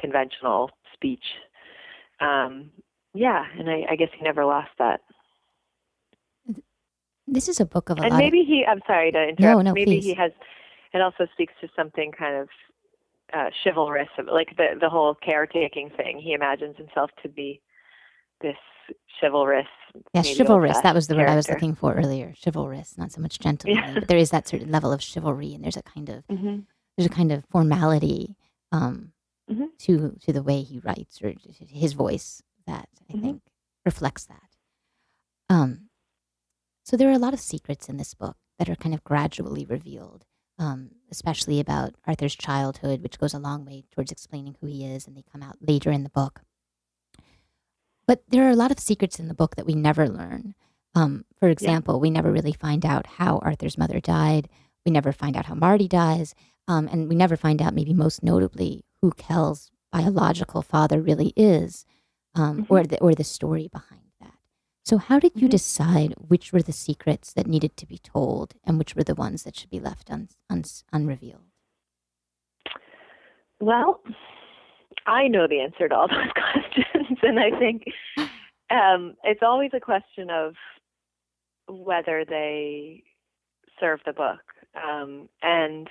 conventional 0.00 0.70
speech. 0.92 1.24
Um 2.20 2.70
yeah 3.14 3.44
and 3.58 3.68
i 3.68 3.84
i 3.90 3.96
guess 3.96 4.10
he 4.16 4.22
never 4.22 4.44
lost 4.44 4.70
that 4.78 5.00
this 7.30 7.48
is 7.48 7.60
a 7.60 7.66
book 7.66 7.90
of 7.90 7.98
a 7.98 8.02
and 8.02 8.12
lot. 8.12 8.18
maybe 8.18 8.40
of... 8.40 8.46
he. 8.46 8.64
I'm 8.66 8.80
sorry 8.86 9.12
to 9.12 9.22
interrupt. 9.22 9.40
No, 9.40 9.60
no, 9.60 9.72
maybe 9.72 10.00
please. 10.00 10.04
he 10.04 10.14
has. 10.14 10.32
It 10.92 11.00
also 11.00 11.26
speaks 11.32 11.52
to 11.60 11.68
something 11.76 12.12
kind 12.12 12.36
of 12.36 12.48
uh, 13.32 13.50
chivalrous, 13.64 14.08
like 14.30 14.56
the 14.56 14.78
the 14.80 14.88
whole 14.88 15.14
caretaking 15.14 15.90
thing. 15.96 16.18
He 16.18 16.32
imagines 16.32 16.76
himself 16.76 17.10
to 17.22 17.28
be 17.28 17.60
this 18.40 18.56
chivalrous. 19.20 19.66
Yeah, 20.14 20.22
chivalrous. 20.22 20.80
That 20.82 20.94
was 20.94 21.06
the 21.06 21.14
character. 21.14 21.30
word 21.30 21.32
I 21.32 21.36
was 21.36 21.48
looking 21.48 21.74
for 21.74 21.94
earlier. 21.94 22.34
Chivalrous, 22.42 22.98
not 22.98 23.12
so 23.12 23.20
much 23.20 23.38
gentlemanly, 23.38 23.82
yeah. 23.82 23.94
but 23.94 24.08
there 24.08 24.18
is 24.18 24.30
that 24.30 24.48
certain 24.48 24.70
level 24.70 24.92
of 24.92 25.02
chivalry, 25.02 25.54
and 25.54 25.62
there's 25.64 25.76
a 25.76 25.82
kind 25.82 26.08
of 26.08 26.26
mm-hmm. 26.26 26.60
there's 26.96 27.06
a 27.06 27.14
kind 27.14 27.32
of 27.32 27.44
formality 27.50 28.36
um, 28.72 29.12
mm-hmm. 29.50 29.66
to 29.78 30.16
to 30.22 30.32
the 30.32 30.42
way 30.42 30.62
he 30.62 30.80
writes 30.80 31.20
or 31.22 31.34
his 31.68 31.92
voice 31.92 32.42
that 32.66 32.88
I 33.08 33.12
mm-hmm. 33.12 33.22
think 33.22 33.42
reflects 33.84 34.24
that. 34.24 34.48
Um, 35.48 35.89
so 36.90 36.96
there 36.96 37.08
are 37.08 37.12
a 37.12 37.18
lot 37.18 37.34
of 37.34 37.38
secrets 37.38 37.88
in 37.88 37.98
this 37.98 38.14
book 38.14 38.36
that 38.58 38.68
are 38.68 38.74
kind 38.74 38.96
of 38.96 39.04
gradually 39.04 39.64
revealed, 39.64 40.24
um, 40.58 40.90
especially 41.08 41.60
about 41.60 41.94
Arthur's 42.04 42.34
childhood, 42.34 43.00
which 43.00 43.16
goes 43.16 43.32
a 43.32 43.38
long 43.38 43.64
way 43.64 43.84
towards 43.92 44.10
explaining 44.10 44.56
who 44.60 44.66
he 44.66 44.84
is, 44.84 45.06
and 45.06 45.16
they 45.16 45.22
come 45.30 45.40
out 45.40 45.58
later 45.60 45.92
in 45.92 46.02
the 46.02 46.10
book. 46.10 46.40
But 48.08 48.24
there 48.30 48.44
are 48.44 48.50
a 48.50 48.56
lot 48.56 48.72
of 48.72 48.80
secrets 48.80 49.20
in 49.20 49.28
the 49.28 49.34
book 49.34 49.54
that 49.54 49.66
we 49.66 49.74
never 49.76 50.08
learn. 50.08 50.56
Um, 50.96 51.26
for 51.38 51.48
example, 51.48 51.94
yeah. 51.94 52.00
we 52.00 52.10
never 52.10 52.32
really 52.32 52.52
find 52.52 52.84
out 52.84 53.06
how 53.06 53.38
Arthur's 53.38 53.78
mother 53.78 54.00
died. 54.00 54.48
We 54.84 54.90
never 54.90 55.12
find 55.12 55.36
out 55.36 55.46
how 55.46 55.54
Marty 55.54 55.86
dies. 55.86 56.34
Um, 56.66 56.88
and 56.88 57.08
we 57.08 57.14
never 57.14 57.36
find 57.36 57.62
out, 57.62 57.72
maybe 57.72 57.94
most 57.94 58.24
notably, 58.24 58.84
who 59.00 59.12
Kel's 59.12 59.70
biological 59.92 60.60
father 60.60 61.00
really 61.00 61.32
is, 61.36 61.86
um, 62.34 62.64
mm-hmm. 62.64 62.74
or, 62.74 62.82
the, 62.82 62.98
or 62.98 63.14
the 63.14 63.22
story 63.22 63.68
behind. 63.72 63.99
So, 64.90 64.98
how 64.98 65.20
did 65.20 65.36
you 65.36 65.42
mm-hmm. 65.42 65.50
decide 65.50 66.14
which 66.18 66.52
were 66.52 66.62
the 66.62 66.72
secrets 66.72 67.32
that 67.34 67.46
needed 67.46 67.76
to 67.76 67.86
be 67.86 67.96
told 67.96 68.54
and 68.64 68.76
which 68.76 68.96
were 68.96 69.04
the 69.04 69.14
ones 69.14 69.44
that 69.44 69.54
should 69.54 69.70
be 69.70 69.78
left 69.78 70.10
un, 70.10 70.28
un, 70.50 70.64
unrevealed? 70.92 71.44
Well, 73.60 74.00
I 75.06 75.28
know 75.28 75.46
the 75.46 75.60
answer 75.60 75.88
to 75.88 75.94
all 75.94 76.08
those 76.08 76.32
questions, 76.32 77.18
and 77.22 77.38
I 77.38 77.56
think 77.56 77.84
um, 78.68 79.14
it's 79.22 79.44
always 79.44 79.70
a 79.74 79.78
question 79.78 80.28
of 80.28 80.54
whether 81.68 82.24
they 82.28 83.04
serve 83.78 84.00
the 84.04 84.12
book. 84.12 84.40
Um, 84.74 85.28
and 85.40 85.88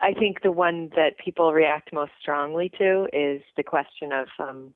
I 0.00 0.12
think 0.12 0.42
the 0.42 0.50
one 0.50 0.90
that 0.96 1.18
people 1.24 1.52
react 1.52 1.92
most 1.92 2.12
strongly 2.20 2.68
to 2.78 3.06
is 3.12 3.42
the 3.56 3.62
question 3.62 4.10
of 4.10 4.26
um, 4.40 4.74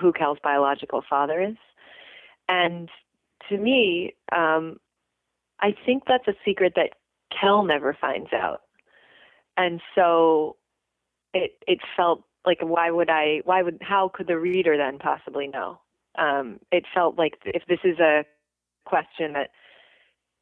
who 0.00 0.12
Kel's 0.12 0.38
biological 0.40 1.02
father 1.10 1.42
is. 1.42 1.56
And 2.48 2.88
to 3.48 3.58
me, 3.58 4.14
um, 4.32 4.78
I 5.60 5.74
think 5.84 6.04
that's 6.06 6.28
a 6.28 6.34
secret 6.44 6.74
that 6.76 6.90
Kel 7.38 7.64
never 7.64 7.96
finds 7.98 8.32
out. 8.32 8.62
And 9.56 9.80
so 9.94 10.56
it 11.32 11.52
it 11.66 11.78
felt 11.96 12.24
like 12.44 12.58
why 12.60 12.90
would 12.90 13.10
I 13.10 13.40
why 13.44 13.62
would 13.62 13.78
how 13.80 14.10
could 14.12 14.26
the 14.26 14.38
reader 14.38 14.76
then 14.76 14.98
possibly 14.98 15.46
know? 15.46 15.80
Um, 16.16 16.60
it 16.70 16.84
felt 16.92 17.18
like 17.18 17.34
if 17.44 17.62
this 17.66 17.80
is 17.84 17.98
a 17.98 18.24
question 18.84 19.32
that 19.32 19.50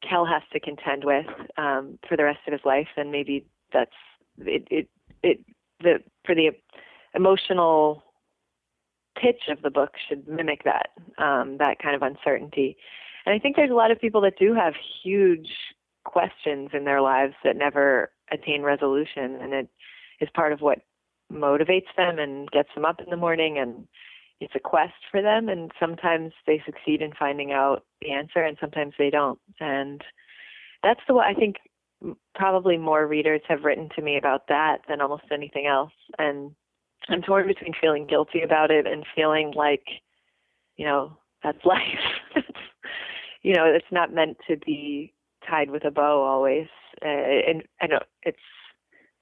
Kel 0.07 0.25
has 0.25 0.41
to 0.51 0.59
contend 0.59 1.03
with 1.03 1.25
um, 1.57 1.97
for 2.07 2.17
the 2.17 2.23
rest 2.23 2.39
of 2.45 2.53
his 2.53 2.61
life, 2.65 2.87
then 2.95 3.11
maybe 3.11 3.45
that's 3.71 3.91
it. 4.39 4.67
It, 4.69 4.89
it 5.21 5.39
the 5.79 5.99
for 6.25 6.35
the 6.35 6.51
emotional 7.15 8.03
pitch 9.15 9.49
of 9.49 9.61
the 9.61 9.69
book 9.69 9.91
should 10.07 10.27
mimic 10.27 10.63
that 10.63 10.89
um, 11.17 11.57
that 11.57 11.79
kind 11.81 11.95
of 11.95 12.01
uncertainty. 12.01 12.77
And 13.25 13.33
I 13.33 13.39
think 13.39 13.55
there's 13.55 13.71
a 13.71 13.75
lot 13.75 13.91
of 13.91 13.99
people 13.99 14.21
that 14.21 14.37
do 14.37 14.53
have 14.53 14.73
huge 15.03 15.49
questions 16.03 16.71
in 16.73 16.83
their 16.83 17.01
lives 17.01 17.33
that 17.43 17.55
never 17.55 18.11
attain 18.31 18.63
resolution, 18.63 19.37
and 19.41 19.53
it 19.53 19.69
is 20.19 20.29
part 20.33 20.51
of 20.51 20.61
what 20.61 20.79
motivates 21.31 21.93
them 21.97 22.19
and 22.19 22.49
gets 22.51 22.69
them 22.75 22.85
up 22.85 22.99
in 22.99 23.09
the 23.09 23.17
morning 23.17 23.57
and 23.57 23.87
it's 24.39 24.53
a 24.55 24.59
quest 24.59 24.93
for 25.09 25.21
them 25.21 25.49
and 25.49 25.71
sometimes 25.79 26.33
they 26.45 26.61
succeed 26.65 27.01
in 27.01 27.11
finding 27.17 27.51
out 27.51 27.83
the 28.01 28.11
answer 28.11 28.43
and 28.43 28.57
sometimes 28.59 28.93
they 28.97 29.09
don't 29.09 29.39
and 29.59 30.03
that's 30.83 30.99
the 31.07 31.13
way 31.13 31.25
i 31.27 31.33
think 31.33 31.55
probably 32.35 32.77
more 32.77 33.07
readers 33.07 33.41
have 33.47 33.63
written 33.63 33.89
to 33.95 34.01
me 34.01 34.17
about 34.17 34.47
that 34.47 34.79
than 34.87 35.01
almost 35.01 35.23
anything 35.31 35.65
else 35.65 35.93
and 36.19 36.51
i'm 37.09 37.21
torn 37.21 37.47
between 37.47 37.73
feeling 37.79 38.05
guilty 38.07 38.41
about 38.41 38.71
it 38.71 38.87
and 38.87 39.05
feeling 39.15 39.51
like 39.55 39.85
you 40.77 40.85
know 40.85 41.17
that's 41.43 41.57
life 41.65 42.43
you 43.41 43.53
know 43.53 43.65
it's 43.65 43.91
not 43.91 44.13
meant 44.13 44.37
to 44.47 44.57
be 44.57 45.13
tied 45.47 45.69
with 45.69 45.85
a 45.85 45.91
bow 45.91 46.23
always 46.23 46.67
uh, 47.03 47.07
and 47.07 47.63
i 47.81 47.87
know 47.87 47.99
it's 48.23 48.37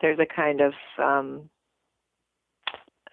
there's 0.02 0.20
a 0.20 0.26
kind 0.26 0.62
of 0.62 0.74
um 0.98 1.50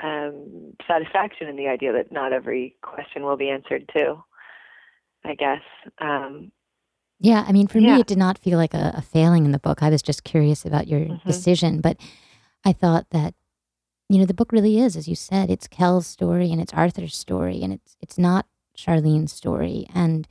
um, 0.00 0.74
satisfaction 0.86 1.48
in 1.48 1.56
the 1.56 1.66
idea 1.66 1.92
that 1.92 2.12
not 2.12 2.32
every 2.32 2.76
question 2.82 3.24
will 3.24 3.36
be 3.36 3.50
answered 3.50 3.90
too. 3.92 4.22
I 5.24 5.34
guess. 5.34 5.62
Um, 6.00 6.52
yeah, 7.20 7.44
I 7.46 7.52
mean, 7.52 7.66
for 7.66 7.78
yeah. 7.78 7.94
me, 7.94 8.00
it 8.00 8.06
did 8.06 8.18
not 8.18 8.38
feel 8.38 8.56
like 8.56 8.74
a, 8.74 8.94
a, 8.96 9.02
failing 9.02 9.44
in 9.44 9.52
the 9.52 9.58
book. 9.58 9.82
I 9.82 9.90
was 9.90 10.02
just 10.02 10.22
curious 10.22 10.64
about 10.64 10.86
your 10.86 11.00
mm-hmm. 11.00 11.28
decision, 11.28 11.80
but 11.80 11.96
I 12.64 12.72
thought 12.72 13.06
that 13.10 13.34
you 14.08 14.18
know 14.18 14.24
the 14.24 14.34
book 14.34 14.52
really 14.52 14.80
is, 14.80 14.96
as 14.96 15.06
you 15.06 15.14
said, 15.14 15.50
it's 15.50 15.68
Kel's 15.68 16.06
story 16.06 16.50
and 16.50 16.60
it's 16.60 16.72
Arthur's 16.72 17.16
story, 17.16 17.62
and 17.62 17.72
it's 17.72 17.96
it's 18.00 18.18
not 18.18 18.46
Charlene's 18.76 19.32
story, 19.32 19.86
and 19.94 20.26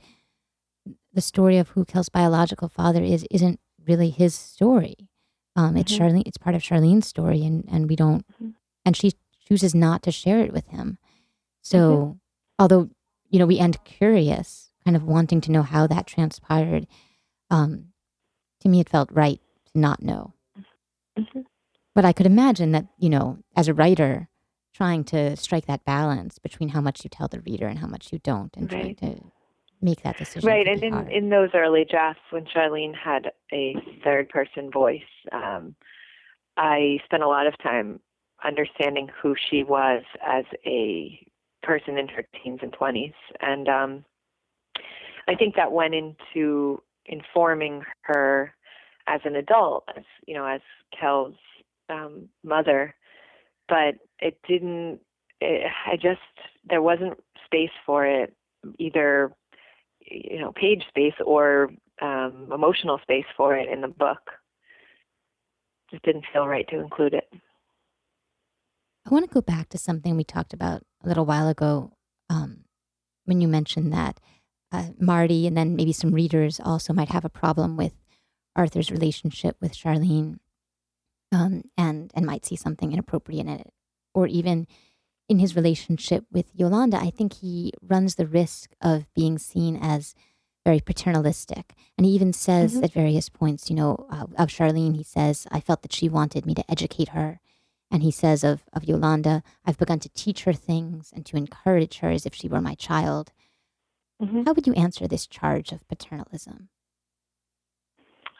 the 1.12 1.20
story 1.20 1.58
of 1.58 1.70
who 1.70 1.84
Kel's 1.84 2.08
biological 2.08 2.68
father 2.68 3.02
is 3.02 3.26
isn't 3.30 3.60
really 3.86 4.10
his 4.10 4.34
story. 4.34 5.08
Um, 5.56 5.70
mm-hmm. 5.70 5.78
It's 5.78 5.92
Charlene. 5.92 6.26
It's 6.26 6.38
part 6.38 6.56
of 6.56 6.62
Charlene's 6.62 7.06
story, 7.06 7.44
and 7.44 7.64
and 7.70 7.88
we 7.88 7.96
don't. 7.96 8.26
Mm-hmm. 8.34 8.50
And 8.84 8.96
she 8.96 9.12
chooses 9.46 9.74
not 9.74 10.02
to 10.02 10.12
share 10.12 10.40
it 10.40 10.52
with 10.52 10.68
him. 10.68 10.98
So, 11.60 11.78
mm-hmm. 11.78 12.12
although, 12.58 12.90
you 13.28 13.38
know, 13.38 13.46
we 13.46 13.58
end 13.58 13.82
curious, 13.84 14.70
kind 14.84 14.96
of 14.96 15.04
wanting 15.04 15.40
to 15.42 15.52
know 15.52 15.62
how 15.62 15.86
that 15.86 16.06
transpired, 16.06 16.86
um, 17.50 17.88
to 18.60 18.68
me, 18.68 18.80
it 18.80 18.88
felt 18.88 19.10
right 19.12 19.40
to 19.72 19.78
not 19.78 20.02
know. 20.02 20.32
But 21.98 22.04
I 22.04 22.12
could 22.12 22.26
imagine 22.26 22.70
that, 22.70 22.86
you 22.96 23.10
know, 23.10 23.38
as 23.56 23.66
a 23.66 23.74
writer, 23.74 24.28
trying 24.72 25.02
to 25.06 25.36
strike 25.36 25.66
that 25.66 25.84
balance 25.84 26.38
between 26.38 26.68
how 26.68 26.80
much 26.80 27.02
you 27.02 27.10
tell 27.10 27.26
the 27.26 27.40
reader 27.40 27.66
and 27.66 27.76
how 27.76 27.88
much 27.88 28.12
you 28.12 28.20
don't, 28.20 28.56
and 28.56 28.72
right. 28.72 28.96
trying 28.96 29.16
to 29.16 29.24
make 29.82 30.04
that 30.04 30.16
decision. 30.16 30.46
Right, 30.46 30.68
and 30.68 30.80
in, 30.84 31.10
in 31.10 31.30
those 31.30 31.48
early 31.54 31.84
drafts, 31.84 32.22
when 32.30 32.44
Charlene 32.44 32.94
had 32.94 33.32
a 33.52 33.74
third 34.04 34.28
person 34.28 34.70
voice, 34.70 35.02
um, 35.32 35.74
I 36.56 37.00
spent 37.04 37.24
a 37.24 37.26
lot 37.26 37.48
of 37.48 37.54
time 37.60 37.98
understanding 38.44 39.08
who 39.20 39.34
she 39.50 39.64
was 39.64 40.04
as 40.24 40.44
a 40.64 41.18
person 41.64 41.98
in 41.98 42.06
her 42.06 42.24
teens 42.40 42.60
and 42.62 42.70
20s. 42.70 43.12
And 43.40 43.68
um, 43.68 44.04
I 45.26 45.34
think 45.34 45.56
that 45.56 45.72
went 45.72 45.94
into 45.96 46.80
informing 47.06 47.82
her 48.02 48.54
as 49.08 49.20
an 49.24 49.34
adult, 49.34 49.82
as 49.96 50.04
you 50.28 50.34
know, 50.34 50.46
as 50.46 50.60
Kel's 50.96 51.34
um, 51.88 52.28
mother. 52.44 52.94
But 53.68 53.96
it 54.20 54.38
didn't. 54.48 55.00
It, 55.40 55.70
I 55.86 55.96
just 55.96 56.20
there 56.68 56.82
wasn't 56.82 57.18
space 57.46 57.70
for 57.86 58.06
it, 58.06 58.34
either 58.78 59.32
you 60.10 60.40
know, 60.40 60.52
page 60.52 60.84
space 60.88 61.14
or 61.24 61.70
um, 62.00 62.48
emotional 62.52 62.98
space 63.02 63.24
for 63.36 63.56
it 63.56 63.68
in 63.68 63.80
the 63.80 63.88
book. 63.88 64.30
Just 65.90 66.02
didn't 66.04 66.24
feel 66.32 66.46
right 66.46 66.66
to 66.68 66.78
include 66.78 67.14
it. 67.14 67.28
I 69.06 69.10
want 69.10 69.28
to 69.28 69.32
go 69.32 69.40
back 69.40 69.70
to 69.70 69.78
something 69.78 70.16
we 70.16 70.24
talked 70.24 70.52
about 70.52 70.82
a 71.02 71.08
little 71.08 71.24
while 71.24 71.48
ago 71.48 71.92
um, 72.28 72.64
when 73.24 73.40
you 73.40 73.48
mentioned 73.48 73.92
that 73.92 74.20
uh, 74.70 74.88
Marty 74.98 75.46
and 75.46 75.56
then 75.56 75.76
maybe 75.76 75.92
some 75.92 76.12
readers 76.12 76.60
also 76.62 76.92
might 76.92 77.08
have 77.08 77.24
a 77.24 77.30
problem 77.30 77.76
with 77.76 77.94
Arthur's 78.54 78.90
relationship 78.90 79.56
with 79.60 79.72
Charlene 79.72 80.38
um, 81.32 81.62
and 81.76 82.10
and 82.14 82.26
might 82.26 82.46
see 82.46 82.56
something 82.56 82.92
inappropriate 82.92 83.46
in 83.46 83.48
it, 83.48 83.72
or 84.14 84.26
even 84.26 84.66
in 85.28 85.38
his 85.38 85.56
relationship 85.56 86.24
with 86.32 86.54
Yolanda. 86.54 86.98
I 86.98 87.10
think 87.10 87.34
he 87.34 87.72
runs 87.82 88.14
the 88.14 88.26
risk 88.26 88.72
of 88.80 89.12
being 89.14 89.38
seen 89.38 89.76
as 89.76 90.14
very 90.64 90.80
paternalistic, 90.80 91.74
and 91.96 92.06
he 92.06 92.12
even 92.12 92.32
says 92.32 92.74
mm-hmm. 92.74 92.84
at 92.84 92.92
various 92.92 93.28
points, 93.28 93.70
you 93.70 93.76
know, 93.76 94.06
uh, 94.10 94.26
of 94.36 94.48
Charlene, 94.48 94.96
he 94.96 95.04
says, 95.04 95.46
"I 95.50 95.60
felt 95.60 95.82
that 95.82 95.92
she 95.92 96.08
wanted 96.08 96.46
me 96.46 96.54
to 96.54 96.70
educate 96.70 97.10
her." 97.10 97.40
And 97.90 98.02
he 98.02 98.10
says 98.10 98.44
of, 98.44 98.64
of 98.72 98.84
Yolanda, 98.84 99.42
I've 99.64 99.78
begun 99.78 99.98
to 100.00 100.10
teach 100.10 100.44
her 100.44 100.52
things 100.52 101.10
and 101.14 101.24
to 101.26 101.36
encourage 101.36 101.98
her 101.98 102.10
as 102.10 102.26
if 102.26 102.34
she 102.34 102.46
were 102.46 102.60
my 102.60 102.74
child. 102.74 103.32
Mm-hmm. 104.20 104.42
How 104.44 104.52
would 104.52 104.66
you 104.66 104.74
answer 104.74 105.06
this 105.06 105.26
charge 105.26 105.72
of 105.72 105.86
paternalism? 105.88 106.68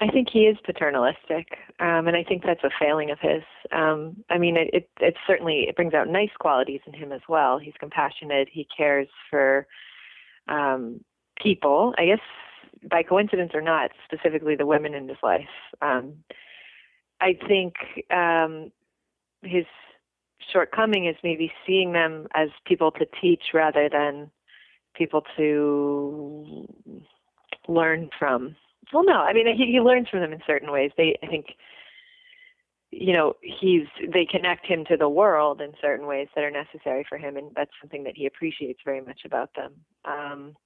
I 0.00 0.06
think 0.08 0.28
he 0.30 0.40
is 0.40 0.56
paternalistic, 0.64 1.58
um, 1.80 2.06
and 2.06 2.16
I 2.16 2.22
think 2.22 2.44
that's 2.44 2.62
a 2.62 2.70
failing 2.78 3.10
of 3.10 3.18
his. 3.18 3.42
Um, 3.72 4.22
I 4.30 4.38
mean, 4.38 4.56
it, 4.56 4.70
it, 4.72 4.90
it 5.00 5.14
certainly 5.26 5.66
it 5.68 5.74
brings 5.74 5.92
out 5.92 6.08
nice 6.08 6.30
qualities 6.38 6.80
in 6.86 6.92
him 6.92 7.10
as 7.10 7.22
well. 7.28 7.58
He's 7.58 7.74
compassionate. 7.80 8.48
He 8.50 8.66
cares 8.76 9.08
for 9.28 9.66
um, 10.46 11.00
people. 11.42 11.94
I 11.98 12.06
guess 12.06 12.20
by 12.88 13.02
coincidence 13.02 13.52
or 13.54 13.60
not, 13.60 13.90
specifically 14.04 14.54
the 14.54 14.66
women 14.66 14.94
in 14.94 15.08
his 15.08 15.18
life. 15.22 15.48
Um, 15.82 16.14
I 17.20 17.36
think 17.48 17.74
um, 18.10 18.70
his 19.42 19.64
shortcoming 20.52 21.06
is 21.06 21.16
maybe 21.24 21.52
seeing 21.66 21.92
them 21.92 22.28
as 22.34 22.48
people 22.66 22.92
to 22.92 23.06
teach 23.20 23.42
rather 23.52 23.88
than 23.88 24.30
people 24.94 25.22
to 25.36 26.68
learn 27.66 28.10
from. 28.18 28.56
Well, 28.92 29.04
no, 29.04 29.20
I 29.20 29.32
mean 29.32 29.46
he, 29.56 29.66
he 29.72 29.80
learns 29.80 30.08
from 30.08 30.20
them 30.20 30.32
in 30.32 30.40
certain 30.46 30.70
ways. 30.70 30.90
They, 30.96 31.18
I 31.22 31.26
think, 31.26 31.46
you 32.90 33.12
know, 33.12 33.34
he's 33.42 33.86
they 34.12 34.24
connect 34.24 34.66
him 34.66 34.84
to 34.86 34.96
the 34.96 35.08
world 35.08 35.60
in 35.60 35.72
certain 35.80 36.06
ways 36.06 36.28
that 36.34 36.44
are 36.44 36.50
necessary 36.50 37.04
for 37.08 37.18
him, 37.18 37.36
and 37.36 37.50
that's 37.54 37.70
something 37.80 38.04
that 38.04 38.16
he 38.16 38.26
appreciates 38.26 38.80
very 38.84 39.00
much 39.00 39.20
about 39.24 39.50
them. 39.54 39.72
Um, 40.04 40.56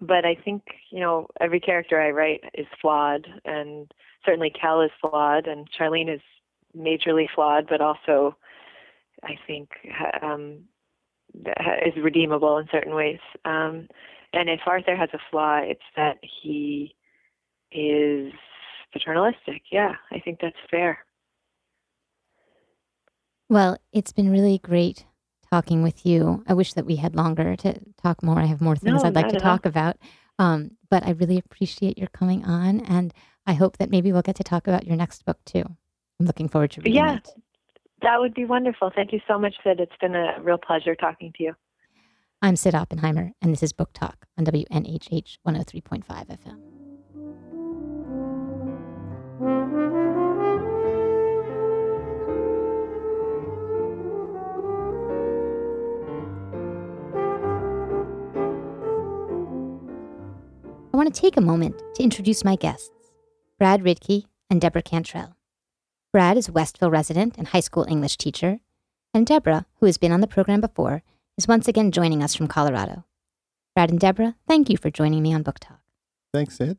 but 0.00 0.24
I 0.24 0.34
think 0.34 0.62
you 0.90 1.00
know 1.00 1.26
every 1.40 1.60
character 1.60 2.00
I 2.00 2.10
write 2.10 2.40
is 2.54 2.66
flawed, 2.80 3.26
and 3.44 3.92
certainly 4.24 4.50
Kel 4.50 4.80
is 4.80 4.90
flawed, 5.00 5.46
and 5.46 5.68
Charlene 5.78 6.12
is 6.12 6.20
majorly 6.76 7.26
flawed, 7.34 7.66
but 7.68 7.80
also 7.80 8.36
I 9.22 9.38
think 9.46 9.70
um, 10.22 10.60
is 11.34 12.02
redeemable 12.02 12.58
in 12.58 12.68
certain 12.70 12.94
ways. 12.94 13.20
Um, 13.44 13.88
and 14.32 14.48
if 14.48 14.60
Arthur 14.66 14.96
has 14.96 15.10
a 15.12 15.18
flaw, 15.30 15.60
it's 15.62 15.80
that 15.96 16.18
he 16.22 16.94
is 17.74 18.32
paternalistic. 18.92 19.62
Yeah, 19.70 19.94
I 20.12 20.18
think 20.20 20.38
that's 20.40 20.56
fair. 20.70 20.98
Well, 23.48 23.76
it's 23.92 24.12
been 24.12 24.30
really 24.30 24.58
great 24.58 25.04
talking 25.50 25.82
with 25.82 26.06
you. 26.06 26.42
I 26.46 26.54
wish 26.54 26.72
that 26.74 26.86
we 26.86 26.96
had 26.96 27.14
longer 27.14 27.54
to 27.56 27.78
talk 28.02 28.22
more. 28.22 28.38
I 28.38 28.46
have 28.46 28.60
more 28.62 28.76
things 28.76 29.02
No, 29.02 29.08
I'd 29.08 29.14
like 29.14 29.28
to 29.28 29.36
at 29.36 29.42
all. 29.42 29.50
talk 29.58 29.66
about. 29.66 29.96
Um, 30.38 30.72
but 30.90 31.04
I 31.06 31.10
really 31.10 31.36
appreciate 31.38 31.98
your 31.98 32.08
coming 32.08 32.44
on, 32.44 32.80
and 32.80 33.12
I 33.46 33.52
hope 33.52 33.76
that 33.76 33.90
maybe 33.90 34.12
we'll 34.12 34.22
get 34.22 34.36
to 34.36 34.44
talk 34.44 34.66
about 34.66 34.86
your 34.86 34.96
next 34.96 35.24
book 35.26 35.38
too. 35.44 35.64
I'm 36.18 36.26
looking 36.26 36.48
forward 36.48 36.70
to 36.72 36.80
reading 36.80 36.94
Yeah. 36.94 37.16
it. 37.16 37.28
That 38.00 38.18
would 38.18 38.34
be 38.34 38.44
wonderful. 38.46 38.90
Thank 38.94 39.12
you 39.12 39.20
so 39.28 39.38
much, 39.38 39.54
Cyd. 39.62 39.78
It's 39.78 39.92
been 40.00 40.16
a 40.16 40.40
real 40.40 40.58
pleasure 40.58 40.94
talking 40.94 41.32
to 41.36 41.42
you. 41.44 41.54
I'm 42.40 42.56
Cyd 42.56 42.74
Oppenheimer, 42.74 43.32
and 43.42 43.52
this 43.52 43.62
is 43.62 43.72
Book 43.72 43.90
Talk 43.92 44.26
on 44.38 44.44
WNHH 44.46 45.38
103.5 45.46 46.04
FM. 46.28 46.81
I 60.92 60.98
want 60.98 61.14
to 61.14 61.20
take 61.20 61.38
a 61.38 61.40
moment 61.40 61.80
to 61.94 62.02
introduce 62.02 62.44
my 62.44 62.54
guests, 62.54 62.90
Brad 63.58 63.80
Ridky 63.80 64.26
and 64.50 64.60
Deborah 64.60 64.82
Cantrell. 64.82 65.34
Brad 66.12 66.36
is 66.36 66.48
a 66.48 66.52
Westville 66.52 66.90
resident 66.90 67.38
and 67.38 67.48
high 67.48 67.60
school 67.60 67.86
English 67.88 68.18
teacher, 68.18 68.60
and 69.14 69.26
Deborah, 69.26 69.64
who 69.80 69.86
has 69.86 69.96
been 69.96 70.12
on 70.12 70.20
the 70.20 70.26
program 70.26 70.60
before, 70.60 71.02
is 71.38 71.48
once 71.48 71.66
again 71.66 71.92
joining 71.92 72.22
us 72.22 72.34
from 72.34 72.46
Colorado. 72.46 73.04
Brad 73.74 73.88
and 73.88 73.98
Deborah, 73.98 74.36
thank 74.46 74.68
you 74.68 74.76
for 74.76 74.90
joining 74.90 75.22
me 75.22 75.32
on 75.32 75.42
Book 75.42 75.58
Talk. 75.58 75.80
Thanks, 76.34 76.58
Cyd. 76.58 76.76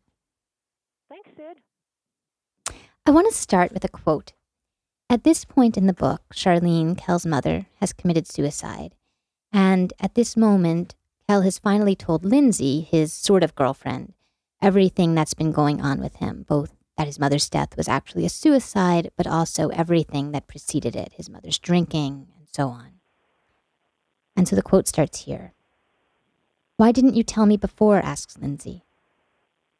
Thanks, 1.09 1.31
Cyd. 1.35 2.75
I 3.07 3.11
want 3.11 3.27
to 3.31 3.35
start 3.35 3.73
with 3.73 3.83
a 3.83 3.89
quote. 3.89 4.33
At 5.09 5.23
this 5.23 5.43
point 5.43 5.75
in 5.75 5.87
the 5.87 5.93
book, 5.93 6.21
Charlene, 6.35 6.95
Kel's 6.95 7.25
mother, 7.25 7.65
has 7.79 7.93
committed 7.93 8.27
suicide. 8.27 8.93
And 9.51 9.91
at 9.99 10.13
this 10.13 10.37
moment, 10.37 10.93
Kel 11.27 11.41
has 11.41 11.59
finally 11.59 11.95
told 11.95 12.25
Lindsay, 12.25 12.81
his 12.81 13.13
sort 13.13 13.43
of 13.43 13.55
girlfriend, 13.55 14.13
everything 14.61 15.15
that's 15.15 15.33
been 15.33 15.51
going 15.51 15.81
on 15.81 15.99
with 15.99 16.17
him, 16.17 16.45
both 16.47 16.75
that 16.97 17.07
his 17.07 17.19
mother's 17.19 17.49
death 17.49 17.75
was 17.75 17.87
actually 17.87 18.25
a 18.25 18.29
suicide, 18.29 19.11
but 19.15 19.25
also 19.25 19.69
everything 19.69 20.31
that 20.31 20.47
preceded 20.47 20.95
it 20.95 21.13
his 21.13 21.29
mother's 21.29 21.59
drinking, 21.59 22.27
and 22.37 22.47
so 22.51 22.67
on. 22.67 22.91
And 24.35 24.47
so 24.47 24.55
the 24.55 24.61
quote 24.61 24.87
starts 24.87 25.21
here 25.21 25.53
Why 26.77 26.91
didn't 26.91 27.15
you 27.15 27.23
tell 27.23 27.45
me 27.45 27.57
before? 27.57 27.99
asks 27.99 28.37
Lindsay. 28.37 28.83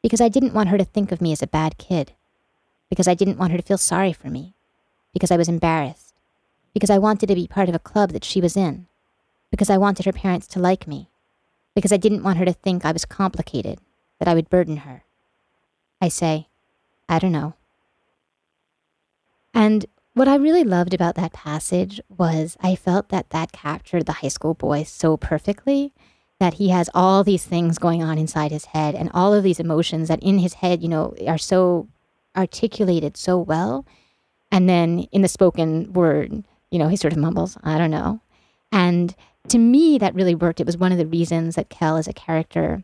Because 0.02 0.20
I 0.20 0.28
didn't 0.28 0.54
want 0.54 0.68
her 0.68 0.78
to 0.78 0.84
think 0.84 1.12
of 1.12 1.20
me 1.20 1.32
as 1.32 1.42
a 1.42 1.46
bad 1.46 1.78
kid 1.78 2.12
because 2.94 3.08
I 3.08 3.14
didn't 3.14 3.38
want 3.38 3.50
her 3.50 3.58
to 3.58 3.64
feel 3.64 3.78
sorry 3.78 4.12
for 4.12 4.28
me, 4.28 4.54
because 5.12 5.30
I 5.30 5.36
was 5.36 5.48
embarrassed, 5.48 6.14
because 6.72 6.90
I 6.90 6.98
wanted 6.98 7.26
to 7.26 7.34
be 7.34 7.48
part 7.48 7.68
of 7.68 7.74
a 7.74 7.80
club 7.80 8.10
that 8.10 8.24
she 8.24 8.40
was 8.40 8.56
in, 8.56 8.86
because 9.50 9.68
I 9.70 9.78
wanted 9.78 10.06
her 10.06 10.12
parents 10.12 10.46
to 10.48 10.60
like 10.60 10.86
me, 10.86 11.08
because 11.74 11.92
I 11.92 11.96
didn't 11.96 12.22
want 12.22 12.38
her 12.38 12.44
to 12.44 12.52
think 12.52 12.84
I 12.84 12.92
was 12.92 13.04
complicated, 13.04 13.78
that 14.18 14.28
I 14.28 14.34
would 14.34 14.50
burden 14.50 14.78
her. 14.78 15.04
I 16.00 16.08
say, 16.08 16.48
I 17.08 17.18
don't 17.18 17.32
know. 17.32 17.54
And 19.52 19.86
what 20.14 20.28
I 20.28 20.36
really 20.36 20.64
loved 20.64 20.94
about 20.94 21.16
that 21.16 21.32
passage 21.32 22.00
was 22.08 22.56
I 22.60 22.76
felt 22.76 23.08
that 23.08 23.30
that 23.30 23.52
captured 23.52 24.06
the 24.06 24.12
high 24.12 24.28
school 24.28 24.54
boy 24.54 24.84
so 24.84 25.16
perfectly 25.16 25.92
that 26.40 26.54
he 26.54 26.68
has 26.68 26.90
all 26.94 27.24
these 27.24 27.44
things 27.44 27.78
going 27.78 28.02
on 28.02 28.18
inside 28.18 28.50
his 28.50 28.66
head 28.66 28.94
and 28.94 29.10
all 29.14 29.32
of 29.32 29.42
these 29.42 29.60
emotions 29.60 30.08
that 30.08 30.22
in 30.22 30.38
his 30.38 30.54
head, 30.54 30.82
you 30.82 30.88
know, 30.88 31.14
are 31.26 31.38
so 31.38 31.88
articulated 32.36 33.16
so 33.16 33.38
well. 33.38 33.86
And 34.50 34.68
then 34.68 35.06
in 35.10 35.22
the 35.22 35.28
spoken 35.28 35.92
word, 35.92 36.44
you 36.70 36.78
know, 36.78 36.88
he 36.88 36.96
sort 36.96 37.12
of 37.12 37.18
mumbles, 37.18 37.56
I 37.62 37.78
don't 37.78 37.90
know. 37.90 38.20
And 38.70 39.14
to 39.48 39.58
me, 39.58 39.98
that 39.98 40.14
really 40.14 40.34
worked. 40.34 40.60
It 40.60 40.66
was 40.66 40.76
one 40.76 40.92
of 40.92 40.98
the 40.98 41.06
reasons 41.06 41.56
that 41.56 41.68
Kel 41.68 41.96
as 41.96 42.08
a 42.08 42.12
character 42.12 42.82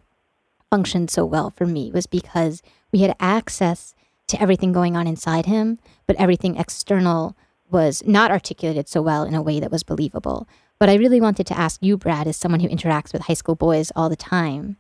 functioned 0.71 1.11
so 1.11 1.25
well 1.25 1.51
for 1.51 1.67
me, 1.67 1.91
was 1.91 2.07
because 2.07 2.63
we 2.93 3.01
had 3.01 3.17
access 3.19 3.95
to 4.29 4.41
everything 4.41 4.73
going 4.73 4.97
on 4.97 5.07
inside 5.07 5.47
him, 5.47 5.79
but 6.07 6.17
everything 6.17 6.57
external 6.57 7.37
was 7.71 8.03
not 8.07 8.31
articulated 8.31 8.89
so 8.89 9.03
well 9.03 9.25
in 9.25 9.35
a 9.35 9.43
way 9.43 9.59
that 9.61 9.71
was 9.71 9.83
believable. 9.83 10.47
But 10.79 10.89
I 10.89 10.95
really 10.95 11.21
wanted 11.21 11.47
to 11.49 11.59
ask 11.59 11.83
you, 11.83 11.97
Brad, 11.97 12.27
as 12.27 12.37
someone 12.37 12.61
who 12.61 12.69
interacts 12.69 13.13
with 13.13 13.23
high 13.23 13.35
school 13.35 13.55
boys 13.55 13.93
all 13.97 14.09
the 14.09 14.17
time, 14.17 14.77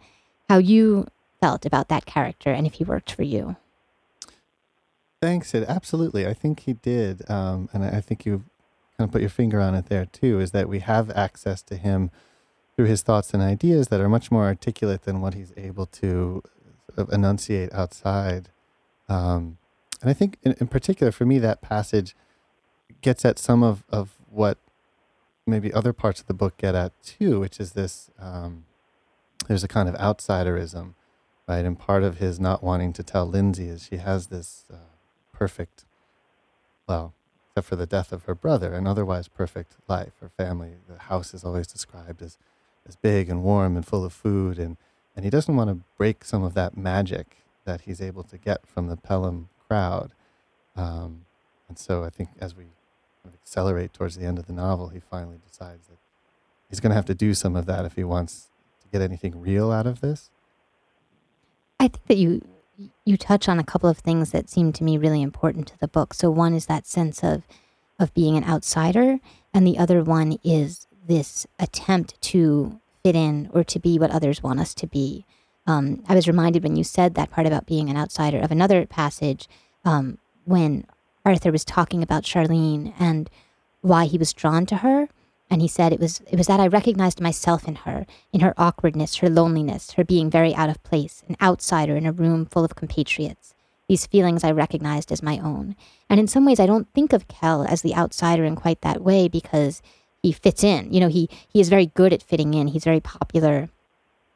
how 0.48 0.58
you 0.58 1.06
felt 1.40 1.66
about 1.66 1.88
that 1.88 2.06
character 2.06 2.52
and 2.52 2.66
if 2.66 2.74
he 2.74 2.84
worked 2.84 3.12
for 3.12 3.22
you. 3.22 3.56
Thanks, 5.20 5.50
Cyd. 5.50 5.64
Absolutely. 5.68 6.26
I 6.26 6.34
think 6.34 6.60
he 6.60 6.72
did. 6.72 7.28
Um, 7.28 7.68
and 7.72 7.84
I 7.84 8.00
think 8.00 8.24
you 8.24 8.44
kind 9.00 9.08
of 9.08 9.12
put 9.12 9.22
your 9.22 9.30
finger 9.30 9.60
on 9.60 9.74
it 9.74 9.86
there, 9.86 10.04
too, 10.04 10.40
is 10.40 10.50
that 10.50 10.68
we 10.68 10.80
have 10.80 11.10
access 11.12 11.62
to 11.62 11.76
him 11.76 12.10
through 12.76 12.84
his 12.84 13.00
thoughts 13.00 13.32
and 13.32 13.42
ideas 13.42 13.88
that 13.88 13.98
are 13.98 14.10
much 14.10 14.30
more 14.30 14.44
articulate 14.44 15.04
than 15.04 15.22
what 15.22 15.32
he's 15.32 15.54
able 15.56 15.86
to 15.86 16.42
of 16.98 17.10
enunciate 17.10 17.72
outside. 17.72 18.50
Um, 19.08 19.56
and 20.02 20.10
I 20.10 20.12
think, 20.12 20.36
in, 20.42 20.54
in 20.60 20.66
particular, 20.66 21.12
for 21.12 21.24
me, 21.24 21.38
that 21.38 21.62
passage 21.62 22.14
gets 23.00 23.24
at 23.24 23.38
some 23.38 23.62
of, 23.62 23.84
of 23.88 24.18
what 24.28 24.58
maybe 25.46 25.72
other 25.72 25.94
parts 25.94 26.20
of 26.20 26.26
the 26.26 26.34
book 26.34 26.58
get 26.58 26.74
at, 26.74 26.92
too, 27.02 27.40
which 27.40 27.58
is 27.58 27.72
this 27.72 28.10
um, 28.18 28.66
there's 29.48 29.64
a 29.64 29.68
kind 29.68 29.88
of 29.88 29.94
outsiderism, 29.94 30.92
right? 31.48 31.64
And 31.64 31.78
part 31.78 32.02
of 32.02 32.18
his 32.18 32.38
not 32.38 32.62
wanting 32.62 32.92
to 32.92 33.02
tell 33.02 33.24
Lindsay 33.24 33.68
is 33.68 33.82
she 33.84 33.96
has 33.96 34.26
this 34.26 34.66
uh, 34.70 34.76
perfect, 35.32 35.86
well, 36.86 37.14
except 37.50 37.68
for 37.68 37.76
the 37.76 37.86
death 37.86 38.12
of 38.12 38.24
her 38.24 38.34
brother, 38.34 38.74
an 38.74 38.86
otherwise 38.86 39.26
perfect 39.26 39.72
life. 39.88 40.12
Her 40.20 40.28
family, 40.28 40.74
the 40.88 40.98
house 40.98 41.34
is 41.34 41.44
always 41.44 41.66
described 41.66 42.22
as, 42.22 42.38
as 42.86 42.94
big 42.94 43.28
and 43.28 43.42
warm 43.42 43.76
and 43.76 43.84
full 43.84 44.04
of 44.04 44.12
food. 44.12 44.58
And, 44.58 44.76
and 45.16 45.24
he 45.24 45.30
doesn't 45.30 45.56
want 45.56 45.68
to 45.68 45.80
break 45.98 46.24
some 46.24 46.44
of 46.44 46.54
that 46.54 46.76
magic 46.76 47.38
that 47.64 47.82
he's 47.82 48.00
able 48.00 48.22
to 48.24 48.38
get 48.38 48.66
from 48.66 48.86
the 48.86 48.96
Pelham 48.96 49.48
crowd. 49.66 50.12
Um, 50.76 51.22
and 51.68 51.76
so 51.76 52.04
I 52.04 52.10
think 52.10 52.30
as 52.40 52.54
we 52.54 52.66
accelerate 53.26 53.92
towards 53.92 54.16
the 54.16 54.24
end 54.24 54.38
of 54.38 54.46
the 54.46 54.52
novel, 54.52 54.88
he 54.88 55.00
finally 55.00 55.38
decides 55.44 55.88
that 55.88 55.98
he's 56.68 56.78
going 56.78 56.90
to 56.90 56.96
have 56.96 57.06
to 57.06 57.14
do 57.14 57.34
some 57.34 57.56
of 57.56 57.66
that 57.66 57.84
if 57.84 57.96
he 57.96 58.04
wants 58.04 58.48
to 58.82 58.88
get 58.92 59.02
anything 59.02 59.40
real 59.40 59.72
out 59.72 59.86
of 59.86 60.00
this. 60.00 60.30
I 61.80 61.88
think 61.88 62.06
that 62.06 62.16
you 62.16 62.42
you 63.04 63.16
touch 63.16 63.48
on 63.48 63.58
a 63.58 63.64
couple 63.64 63.88
of 63.88 63.98
things 63.98 64.30
that 64.30 64.48
seem 64.48 64.72
to 64.72 64.84
me 64.84 64.96
really 64.96 65.22
important 65.22 65.66
to 65.68 65.78
the 65.78 65.88
book. 65.88 66.14
So 66.14 66.30
one 66.30 66.54
is 66.54 66.66
that 66.66 66.86
sense 66.86 67.22
of 67.22 67.46
of 67.98 68.14
being 68.14 68.36
an 68.36 68.44
outsider, 68.44 69.18
and 69.52 69.66
the 69.66 69.76
other 69.76 70.02
one 70.02 70.38
is 70.42 70.86
this 71.06 71.46
attempt 71.58 72.20
to 72.22 72.80
fit 73.02 73.14
in 73.14 73.50
or 73.52 73.62
to 73.64 73.78
be 73.78 73.98
what 73.98 74.10
others 74.10 74.42
want 74.42 74.60
us 74.60 74.74
to 74.74 74.86
be. 74.86 75.26
Um, 75.66 76.02
I 76.08 76.14
was 76.14 76.26
reminded 76.26 76.62
when 76.62 76.76
you 76.76 76.84
said 76.84 77.14
that 77.14 77.30
part 77.30 77.46
about 77.46 77.66
being 77.66 77.90
an 77.90 77.96
outsider 77.96 78.38
of 78.38 78.50
another 78.50 78.86
passage 78.86 79.48
um, 79.84 80.18
when 80.44 80.86
Arthur 81.24 81.52
was 81.52 81.64
talking 81.64 82.02
about 82.02 82.24
Charlene 82.24 82.94
and 82.98 83.28
why 83.82 84.06
he 84.06 84.18
was 84.18 84.32
drawn 84.32 84.66
to 84.66 84.76
her. 84.76 85.08
And 85.50 85.60
he 85.60 85.68
said 85.68 85.92
it 85.92 86.00
was 86.00 86.20
it 86.30 86.36
was 86.36 86.46
that 86.46 86.60
I 86.60 86.68
recognized 86.68 87.20
myself 87.20 87.66
in 87.66 87.74
her, 87.76 88.06
in 88.32 88.40
her 88.40 88.54
awkwardness, 88.56 89.16
her 89.16 89.28
loneliness, 89.28 89.92
her 89.92 90.04
being 90.04 90.30
very 90.30 90.54
out 90.54 90.70
of 90.70 90.82
place, 90.84 91.24
an 91.28 91.36
outsider 91.42 91.96
in 91.96 92.06
a 92.06 92.12
room 92.12 92.46
full 92.46 92.64
of 92.64 92.76
compatriots. 92.76 93.54
These 93.88 94.06
feelings 94.06 94.44
I 94.44 94.52
recognized 94.52 95.10
as 95.10 95.22
my 95.22 95.38
own. 95.38 95.74
And 96.08 96.20
in 96.20 96.28
some 96.28 96.44
ways 96.44 96.60
I 96.60 96.66
don't 96.66 96.88
think 96.94 97.12
of 97.12 97.26
Kel 97.26 97.64
as 97.64 97.82
the 97.82 97.96
outsider 97.96 98.44
in 98.44 98.54
quite 98.54 98.82
that 98.82 99.02
way 99.02 99.26
because 99.26 99.82
he 100.22 100.30
fits 100.30 100.62
in. 100.62 100.92
You 100.92 101.00
know, 101.00 101.08
he 101.08 101.28
he 101.48 101.60
is 101.60 101.68
very 101.68 101.86
good 101.86 102.12
at 102.12 102.22
fitting 102.22 102.54
in. 102.54 102.68
He's 102.68 102.84
very 102.84 103.00
popular 103.00 103.68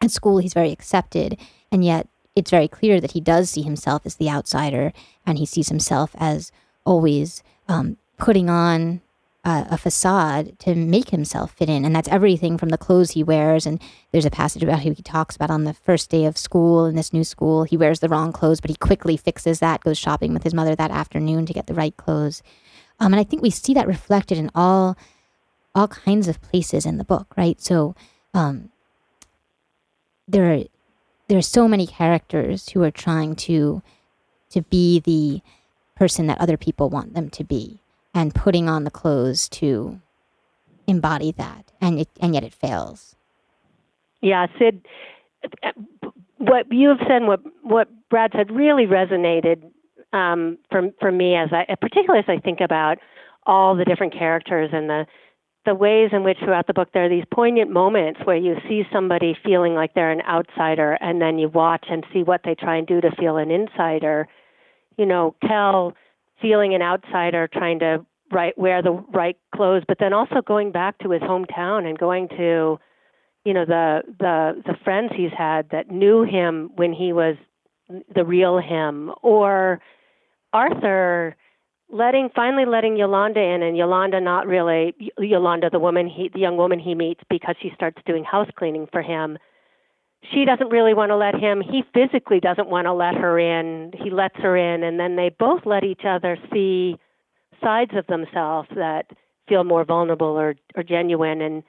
at 0.01 0.11
school, 0.11 0.39
he's 0.39 0.55
very 0.55 0.73
accepted, 0.73 1.39
and 1.71 1.85
yet 1.85 2.09
it's 2.35 2.51
very 2.51 2.69
clear 2.69 3.01
that 3.01 3.13
he 3.13 3.21
does 3.21 3.51
see 3.51 3.63
himself 3.63 4.05
as 4.05 4.17
the 4.17 4.29
outsider, 4.29 4.93
and 5.25 5.39
he 5.39 5.47
sees 5.47 5.69
himself 5.69 6.11
as 6.19 6.51
always 6.85 7.43
um, 7.69 7.97
putting 8.19 8.51
on 8.51 9.01
a, 9.45 9.67
a 9.73 9.79
facade 9.79 10.59
to 10.61 10.75
make 10.75 11.11
himself 11.11 11.53
fit 11.53 11.69
in, 11.69 11.85
and 11.85 11.95
that's 11.95 12.09
everything 12.09 12.57
from 12.57 12.71
the 12.71 12.79
clothes 12.79 13.13
he 13.13 13.23
wears. 13.23 13.67
And 13.67 13.81
there's 14.11 14.25
a 14.25 14.31
passage 14.31 14.63
about 14.63 14.81
who 14.81 14.93
he 14.93 15.03
talks 15.03 15.37
about 15.37 15.51
on 15.51 15.65
the 15.65 15.75
first 15.75 16.11
day 16.11 16.25
of 16.25 16.39
school 16.39 16.87
in 16.87 16.97
this 16.97 17.13
new 17.13 17.25
school, 17.25 17.65
he 17.65 17.77
wears 17.77 18.01
the 18.01 18.09
wrong 18.09 18.33
clothes, 18.33 18.61
but 18.61 18.71
he 18.71 18.77
quickly 18.77 19.17
fixes 19.17 19.61
that, 19.61 19.83
goes 19.83 19.99
shopping 19.99 20.33
with 20.33 20.43
his 20.43 20.55
mother 20.55 20.75
that 20.75 20.91
afternoon 20.91 21.47
to 21.47 21.53
get 21.53 21.67
the 21.67 21.75
right 21.75 21.97
clothes. 21.97 22.43
Um, 23.01 23.13
and 23.13 23.21
I 23.21 23.25
think 23.25 23.43
we 23.43 23.51
see 23.51 23.75
that 23.75 23.87
reflected 23.87 24.39
in 24.39 24.51
all 24.55 24.97
all 25.75 25.89
kinds 25.89 26.29
of 26.29 26.41
places 26.41 26.87
in 26.87 26.99
the 26.99 27.05
book, 27.05 27.35
right? 27.37 27.61
So 27.61 27.97
um, 28.33 28.71
there 30.29 30.53
are 30.53 30.65
there 31.29 31.39
are 31.39 31.43
so 31.43 31.67
many 31.67 31.87
characters 31.87 32.69
who 32.71 32.83
are 32.83 32.91
trying 32.91 33.35
to 33.37 33.83
to 34.51 34.63
be 34.63 35.01
the 35.01 35.43
person 35.97 36.27
that 36.29 36.41
other 36.41 36.57
people 36.57 36.91
want 36.91 37.15
them 37.15 37.29
to 37.31 37.45
be 37.45 37.81
and 38.15 38.35
putting 38.35 38.69
on 38.69 38.85
the 38.85 38.91
clothes 38.91 39.49
to 39.49 40.01
embody 40.87 41.33
that 41.33 41.73
and 41.81 41.99
it 41.99 42.09
and 42.21 42.35
yet 42.35 42.45
it 42.45 42.55
fails 42.55 43.17
Yeah, 44.21 44.47
Cyd, 44.59 44.87
what 46.39 46.67
you 46.71 46.89
have 46.89 46.99
said, 47.07 47.23
what 47.23 47.41
what 47.63 47.89
Brad 48.11 48.33
said, 48.35 48.51
really 48.51 48.87
resonated 48.87 49.71
um, 50.13 50.59
for 50.71 50.91
for 51.01 51.11
me 51.11 51.35
as 51.35 51.51
I, 51.53 51.75
particularly 51.81 52.25
as 52.27 52.29
I 52.29 52.41
think 52.41 52.61
about 52.61 52.99
all 53.47 53.77
the 53.77 53.85
different 53.85 54.15
characters 54.15 54.71
and 54.73 54.89
the 54.89 55.07
the 55.67 55.75
ways 55.75 56.11
in 56.13 56.25
which 56.25 56.39
throughout 56.45 56.67
the 56.67 56.75
book 56.75 56.89
there 56.93 57.07
are 57.07 57.09
these 57.09 57.25
poignant 57.33 57.71
moments 57.71 58.21
where 58.25 58.37
you 58.37 58.57
see 58.69 58.83
somebody 58.93 59.35
feeling 59.45 59.75
like 59.75 59.95
they're 59.95 60.11
an 60.11 60.21
outsider 60.29 60.99
and 61.01 61.23
then 61.23 61.39
you 61.39 61.49
watch 61.49 61.87
and 61.91 62.05
see 62.13 62.23
what 62.23 62.43
they 62.45 62.55
try 62.55 62.77
and 62.77 62.87
do 62.87 63.01
to 63.01 63.11
feel 63.19 63.39
an 63.39 63.51
insider. 63.51 64.29
You 64.99 65.07
know, 65.07 65.35
Kel 65.47 65.95
feeling 66.45 66.75
an 66.75 66.83
outsider 66.83 67.49
trying 67.51 67.79
to 67.79 68.05
right 68.31 68.57
wear 68.59 68.83
the 68.83 68.93
right 69.15 69.39
clothes, 69.55 69.83
but 69.89 69.99
then 69.99 70.13
also 70.13 70.43
going 70.47 70.73
back 70.73 70.99
to 70.99 71.11
his 71.11 71.23
hometown 71.23 71.87
and 71.89 71.99
going 71.99 72.29
to, 72.29 72.79
you 73.47 73.55
know, 73.55 73.65
the 73.65 74.03
the 74.19 74.63
the 74.67 74.75
friends 74.85 75.13
he's 75.17 75.33
had 75.37 75.71
that 75.71 75.91
knew 75.91 76.23
him 76.23 76.71
when 76.77 76.93
he 76.93 77.15
was 77.15 77.37
the 78.15 78.25
real 78.25 78.59
him, 78.59 79.11
or 79.23 79.81
Arthur 80.53 81.37
letting 81.91 82.29
finally 82.35 82.67
letting 82.67 82.97
Yolanda 82.97 83.41
in, 83.41 83.63
and 83.63 83.77
Yolanda 83.77 84.21
not 84.21 84.47
really 84.47 84.95
Yolanda, 85.19 85.71
the 85.71 85.79
woman 85.79 86.07
he 86.09 86.31
the 86.35 86.41
young 86.41 86.59
woman 86.59 86.79
he 86.79 86.95
meets 86.95 87.23
because 87.31 87.57
she 87.63 87.71
starts 87.75 87.99
doing 88.05 88.25
house 88.25 88.51
cleaning 88.59 88.87
for 88.93 89.03
him. 89.03 89.39
She 90.33 90.45
doesn't 90.45 90.71
really 90.71 90.95
want 90.95 91.11
to 91.11 91.17
let 91.17 91.35
him. 91.35 91.61
He 91.61 91.85
physically 91.93 92.41
doesn't 92.41 92.69
want 92.69 92.87
to 92.87 92.93
let 92.93 93.15
her 93.15 93.39
in. 93.39 93.93
He 94.03 94.11
lets 94.11 94.37
her 94.37 94.57
in, 94.57 94.83
and 94.83 94.99
then 94.99 95.17
they 95.17 95.29
both 95.39 95.67
let 95.67 95.85
each 95.85 96.03
other 96.07 96.39
see 96.53 96.97
sides 97.63 97.93
of 97.95 98.07
themselves 98.07 98.69
that 98.75 99.07
feel 99.49 99.65
more 99.65 99.85
vulnerable 99.85 100.29
or, 100.29 100.55
or 100.75 100.83
genuine. 100.83 101.41
And, 101.41 101.63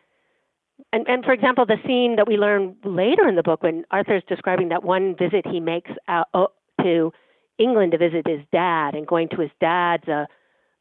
and 0.93 1.07
and 1.07 1.25
for 1.25 1.33
example, 1.33 1.65
the 1.65 1.77
scene 1.85 2.15
that 2.15 2.27
we 2.27 2.37
learn 2.37 2.75
later 2.83 3.27
in 3.27 3.35
the 3.35 3.43
book 3.43 3.63
when 3.63 3.83
Arthur's 3.91 4.23
describing 4.27 4.69
that 4.69 4.83
one 4.83 5.15
visit 5.17 5.45
he 5.45 5.59
makes 5.59 5.91
out, 6.07 6.27
uh, 6.33 6.45
to 6.81 7.11
England 7.57 7.93
to 7.93 7.97
visit 7.97 8.27
his 8.27 8.41
dad 8.51 8.95
and 8.95 9.07
going 9.07 9.29
to 9.29 9.41
his 9.41 9.51
dad's 9.59 10.07
uh, 10.07 10.25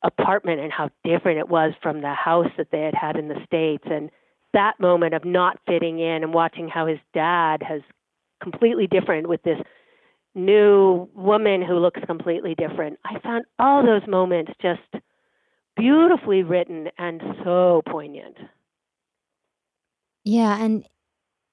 apartment 0.02 0.60
and 0.60 0.72
how 0.72 0.90
different 1.04 1.38
it 1.38 1.48
was 1.48 1.72
from 1.82 2.00
the 2.00 2.12
house 2.14 2.50
that 2.56 2.68
they 2.70 2.82
had 2.82 2.94
had 2.94 3.16
in 3.16 3.28
the 3.28 3.40
States. 3.46 3.84
And 3.86 4.10
that 4.54 4.80
moment 4.80 5.14
of 5.14 5.24
not 5.24 5.58
fitting 5.66 6.00
in 6.00 6.22
and 6.22 6.32
watching 6.32 6.68
how 6.68 6.86
his 6.86 6.98
dad 7.12 7.62
has 7.62 7.82
completely 8.42 8.86
different 8.86 9.28
with 9.28 9.42
this 9.42 9.58
new 10.34 11.08
woman 11.14 11.62
who 11.62 11.78
looks 11.78 12.00
completely 12.06 12.54
different. 12.54 12.98
I 13.04 13.20
found 13.20 13.44
all 13.58 13.84
those 13.84 14.08
moments 14.08 14.52
just 14.60 14.80
beautifully 15.76 16.42
written 16.42 16.88
and 16.98 17.20
so 17.44 17.82
poignant. 17.88 18.36
Yeah, 20.24 20.62
and 20.62 20.86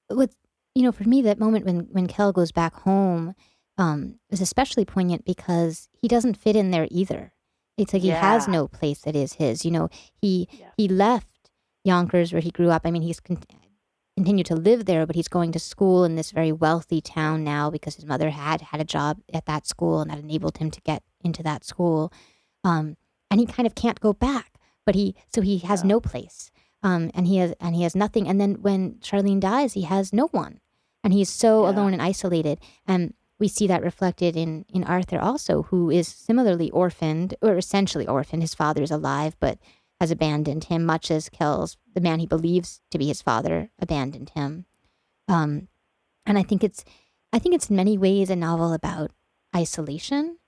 with 0.10 0.36
you 0.74 0.84
know, 0.84 0.92
for 0.94 1.04
me, 1.04 1.22
that 1.24 1.40
moment 1.40 1.66
when 1.66 1.88
when 1.92 2.08
Kel 2.08 2.32
goes 2.32 2.52
back 2.52 2.74
home 2.74 3.36
um, 3.78 4.20
is 4.30 4.42
especially 4.42 4.86
poignant 4.86 5.26
because 5.26 5.90
he 6.02 6.08
doesn't 6.08 6.38
fit 6.38 6.56
in 6.56 6.72
there 6.72 6.88
either. 6.90 7.34
It's 7.78 7.94
like 7.94 8.02
he 8.02 8.10
yeah. 8.10 8.22
has 8.22 8.48
no 8.48 8.68
place 8.68 9.00
that 9.02 9.16
is 9.16 9.34
his. 9.34 9.66
You 9.66 9.72
know, 9.72 9.90
he 10.22 10.48
yeah. 10.52 10.70
he 10.78 10.88
left 10.88 11.28
Yonkers 11.84 12.32
where 12.32 12.42
he 12.42 12.52
grew 12.52 12.70
up. 12.70 12.84
I 12.86 12.92
mean, 12.92 13.02
he's 13.02 13.20
con- 13.20 13.44
continued 14.16 14.46
to 14.48 14.56
live 14.56 14.86
there, 14.86 15.06
but 15.06 15.16
he's 15.16 15.28
going 15.28 15.52
to 15.52 15.60
school 15.60 16.04
in 16.04 16.16
this 16.16 16.32
very 16.32 16.52
wealthy 16.52 17.02
town 17.02 17.44
now 17.44 17.70
because 17.70 17.96
his 17.96 18.06
mother 18.06 18.30
had 18.30 18.62
had 18.62 18.82
a 18.82 18.86
job 18.86 19.20
at 19.34 19.46
that 19.46 19.66
school 19.66 20.02
and 20.02 20.12
that 20.12 20.20
enabled 20.20 20.58
him 20.58 20.70
to 20.72 20.82
get 20.82 21.04
into 21.22 21.42
that 21.44 21.64
school. 21.64 22.12
Um, 22.64 22.98
and 23.30 23.40
he 23.40 23.46
kind 23.46 23.66
of 23.66 23.76
can't 23.76 24.00
go 24.00 24.14
back, 24.14 24.60
but 24.86 24.96
he 24.96 25.16
so 25.34 25.42
he 25.42 25.60
has 25.60 25.82
yeah. 25.84 25.88
no 25.88 26.00
place. 26.00 26.52
Um, 26.84 27.12
and 27.14 27.28
he 27.28 27.38
has 27.38 27.54
and 27.60 27.76
he 27.76 27.84
has 27.84 27.96
nothing. 27.96 28.28
And 28.28 28.40
then 28.40 28.56
when 28.62 28.96
Charlene 28.96 29.40
dies, 29.40 29.74
he 29.74 29.84
has 29.84 30.14
no 30.14 30.28
one, 30.28 30.60
and 31.04 31.14
he's 31.14 31.30
so 31.30 31.64
yeah. 31.64 31.72
alone 31.72 31.94
and 31.94 32.02
isolated. 32.02 32.60
And 32.86 33.14
we 33.40 33.48
see 33.48 33.68
that 33.68 33.84
reflected 33.84 34.36
in 34.36 34.66
in 34.70 34.84
Arthur 34.84 35.20
also, 35.20 35.64
who 35.64 35.90
is 35.90 36.08
similarly 36.08 36.70
orphaned 36.72 37.36
or 37.42 37.58
essentially 37.58 38.08
orphaned. 38.08 38.44
His 38.44 38.56
father 38.56 38.84
is 38.84 38.92
alive, 38.92 39.36
but 39.40 39.58
has 40.02 40.10
abandoned 40.10 40.64
him, 40.64 40.84
much 40.84 41.12
as 41.12 41.30
Kel's 41.30 41.78
the 41.94 42.02
man 42.02 42.18
he 42.18 42.26
believes 42.26 42.82
to 42.90 42.98
be 42.98 43.06
his 43.06 43.22
father 43.22 43.70
abandoned 43.78 44.32
him. 44.32 44.66
Um, 45.28 45.68
and 46.26 46.40
I 46.40 46.44
think 46.44 46.64
it's 46.64 46.84
I 47.32 47.38
think 47.38 47.54
it's 47.54 47.70
in 47.70 47.76
many 47.76 48.00
ways 48.00 48.32
a 48.32 48.36
novel 48.36 48.74
about 48.74 49.12
isolation, 49.56 50.40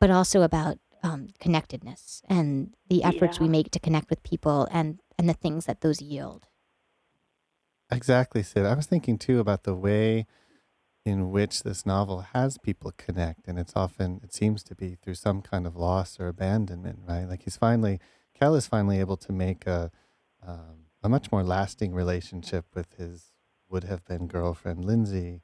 but 0.00 0.10
also 0.10 0.40
about 0.40 0.78
um, 1.02 1.28
connectedness 1.38 2.22
and 2.30 2.72
the 2.88 3.04
efforts 3.04 3.36
yeah. 3.36 3.42
we 3.42 3.50
make 3.50 3.70
to 3.72 3.78
connect 3.78 4.08
with 4.08 4.22
people 4.22 4.66
and 4.70 5.00
and 5.18 5.28
the 5.28 5.34
things 5.34 5.66
that 5.66 5.82
those 5.82 6.00
yield. 6.00 6.46
Exactly, 7.92 8.42
Cyd. 8.42 8.64
I 8.64 8.74
was 8.74 8.86
thinking 8.86 9.18
too 9.18 9.38
about 9.38 9.64
the 9.64 9.74
way 9.74 10.24
in 11.04 11.30
which 11.30 11.62
this 11.62 11.84
novel 11.84 12.20
has 12.32 12.56
people 12.56 12.90
connect, 12.96 13.48
and 13.48 13.58
it's 13.58 13.74
often 13.76 14.22
it 14.24 14.32
seems 14.32 14.62
to 14.62 14.74
be 14.74 14.94
through 14.94 15.16
some 15.16 15.42
kind 15.42 15.66
of 15.66 15.76
loss 15.76 16.18
or 16.18 16.26
abandonment, 16.26 17.00
right? 17.06 17.28
Like 17.28 17.42
he's 17.42 17.58
finally 17.58 18.00
Kel 18.34 18.54
is 18.54 18.66
finally 18.66 19.00
able 19.00 19.16
to 19.18 19.32
make 19.32 19.66
a 19.66 19.90
um, 20.46 20.86
a 21.02 21.08
much 21.08 21.32
more 21.32 21.42
lasting 21.42 21.94
relationship 21.94 22.66
with 22.74 22.94
his 22.94 23.32
would 23.68 23.84
have 23.84 24.04
been 24.04 24.26
girlfriend 24.26 24.84
Lindsay, 24.84 25.42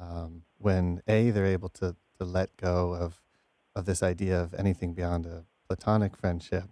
um, 0.00 0.42
when 0.58 1.02
a 1.08 1.30
they're 1.30 1.46
able 1.46 1.68
to 1.70 1.96
to 2.18 2.24
let 2.24 2.56
go 2.56 2.94
of 2.94 3.20
of 3.74 3.86
this 3.86 4.02
idea 4.02 4.40
of 4.40 4.54
anything 4.54 4.94
beyond 4.94 5.26
a 5.26 5.44
platonic 5.66 6.16
friendship, 6.16 6.68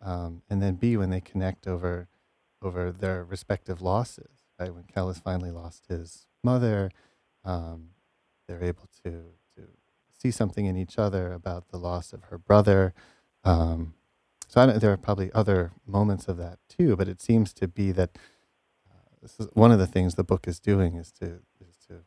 um, 0.00 0.42
and 0.48 0.62
then 0.62 0.74
b 0.76 0.96
when 0.96 1.10
they 1.10 1.20
connect 1.20 1.66
over 1.66 2.08
over 2.62 2.92
their 2.92 3.24
respective 3.24 3.80
losses, 3.80 4.44
right? 4.58 4.74
When 4.74 4.84
Kel 4.84 5.08
has 5.08 5.18
finally 5.18 5.50
lost 5.50 5.86
his 5.88 6.26
mother 6.42 6.90
um, 7.44 7.90
they're 8.46 8.62
able 8.62 8.88
to 9.04 9.10
to 9.56 9.62
see 10.12 10.30
something 10.30 10.66
in 10.66 10.76
each 10.76 10.98
other 10.98 11.32
about 11.32 11.68
the 11.68 11.78
loss 11.78 12.12
of 12.12 12.24
her 12.24 12.38
brother. 12.38 12.94
Um, 13.44 13.94
so 14.48 14.66
there 14.66 14.92
are 14.92 14.96
probably 14.96 15.30
other 15.32 15.72
moments 15.86 16.26
of 16.26 16.38
that 16.38 16.58
too, 16.68 16.96
but 16.96 17.06
it 17.06 17.20
seems 17.20 17.52
to 17.54 17.68
be 17.68 17.92
that 17.92 18.16
uh, 18.90 19.10
this 19.20 19.38
is 19.38 19.46
one 19.52 19.70
of 19.70 19.78
the 19.78 19.86
things 19.86 20.14
the 20.14 20.24
book 20.24 20.48
is 20.48 20.58
doing 20.58 20.96
is 20.96 21.12
to 21.12 21.40
is 21.60 21.76
to 21.88 22.00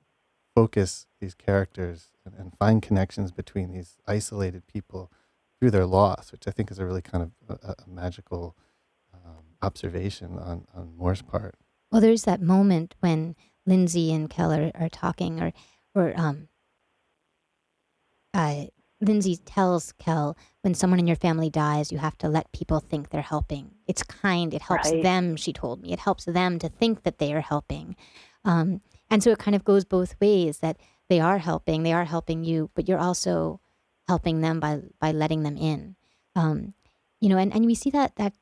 focus 0.55 1.05
these 1.19 1.35
characters 1.35 2.09
and, 2.25 2.33
and 2.35 2.57
find 2.57 2.81
connections 2.81 3.31
between 3.31 3.71
these 3.71 3.97
isolated 4.07 4.65
people 4.67 5.11
through 5.59 5.71
their 5.71 5.85
loss, 5.85 6.31
which 6.31 6.47
I 6.47 6.51
think 6.51 6.71
is 6.71 6.79
a 6.79 6.85
really 6.85 7.03
kind 7.03 7.23
of 7.23 7.59
a, 7.63 7.75
a 7.83 7.87
magical 7.87 8.57
um, 9.13 9.43
observation 9.61 10.39
on 10.39 10.65
on 10.73 10.97
Moore's 10.97 11.21
part. 11.21 11.55
Well, 11.91 12.01
there's 12.01 12.23
that 12.23 12.41
moment 12.41 12.95
when 13.01 13.35
Lindsay 13.67 14.11
and 14.11 14.29
Keller 14.29 14.71
are 14.73 14.89
talking, 14.89 15.39
or 15.39 15.53
or 15.93 16.13
um, 16.15 16.47
uh, 18.33 18.65
Lindsay 19.01 19.37
tells 19.37 19.93
Kel 19.93 20.37
when 20.61 20.75
someone 20.75 20.99
in 20.99 21.07
your 21.07 21.15
family 21.15 21.49
dies, 21.49 21.91
you 21.91 21.97
have 21.97 22.17
to 22.19 22.29
let 22.29 22.51
people 22.51 22.79
think 22.79 23.09
they're 23.09 23.21
helping. 23.21 23.71
It's 23.87 24.03
kind. 24.03 24.53
It 24.53 24.61
helps 24.61 24.91
right. 24.91 25.01
them. 25.01 25.35
She 25.35 25.51
told 25.51 25.81
me 25.81 25.91
it 25.91 25.99
helps 25.99 26.25
them 26.25 26.59
to 26.59 26.69
think 26.69 27.03
that 27.03 27.17
they 27.17 27.33
are 27.33 27.41
helping, 27.41 27.95
um, 28.45 28.81
and 29.09 29.23
so 29.23 29.31
it 29.31 29.39
kind 29.39 29.55
of 29.55 29.65
goes 29.65 29.85
both 29.85 30.15
ways. 30.21 30.59
That 30.59 30.77
they 31.09 31.19
are 31.19 31.39
helping, 31.39 31.83
they 31.83 31.93
are 31.93 32.05
helping 32.05 32.43
you, 32.43 32.69
but 32.75 32.87
you're 32.87 32.99
also 32.99 33.59
helping 34.07 34.41
them 34.41 34.59
by 34.59 34.81
by 34.99 35.11
letting 35.11 35.43
them 35.43 35.57
in. 35.57 35.95
Um, 36.35 36.73
you 37.19 37.29
know, 37.29 37.37
and, 37.37 37.53
and 37.53 37.65
we 37.65 37.75
see 37.75 37.89
that 37.89 38.15
that 38.15 38.33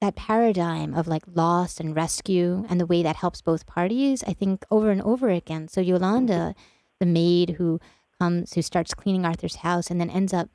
that 0.00 0.16
paradigm 0.16 0.94
of 0.94 1.08
like 1.08 1.24
loss 1.34 1.80
and 1.80 1.94
rescue 1.94 2.64
and 2.68 2.80
the 2.80 2.86
way 2.86 3.02
that 3.02 3.16
helps 3.16 3.40
both 3.40 3.66
parties, 3.66 4.22
I 4.26 4.32
think 4.32 4.64
over 4.70 4.90
and 4.90 5.02
over 5.02 5.28
again. 5.28 5.68
So 5.68 5.80
Yolanda, 5.80 6.54
the 7.00 7.06
maid 7.06 7.56
who 7.58 7.80
comes, 8.18 8.54
who 8.54 8.62
starts 8.62 8.94
cleaning 8.94 9.24
Arthur's 9.24 9.56
house 9.56 9.90
and 9.90 10.00
then 10.00 10.10
ends 10.10 10.32
up 10.32 10.48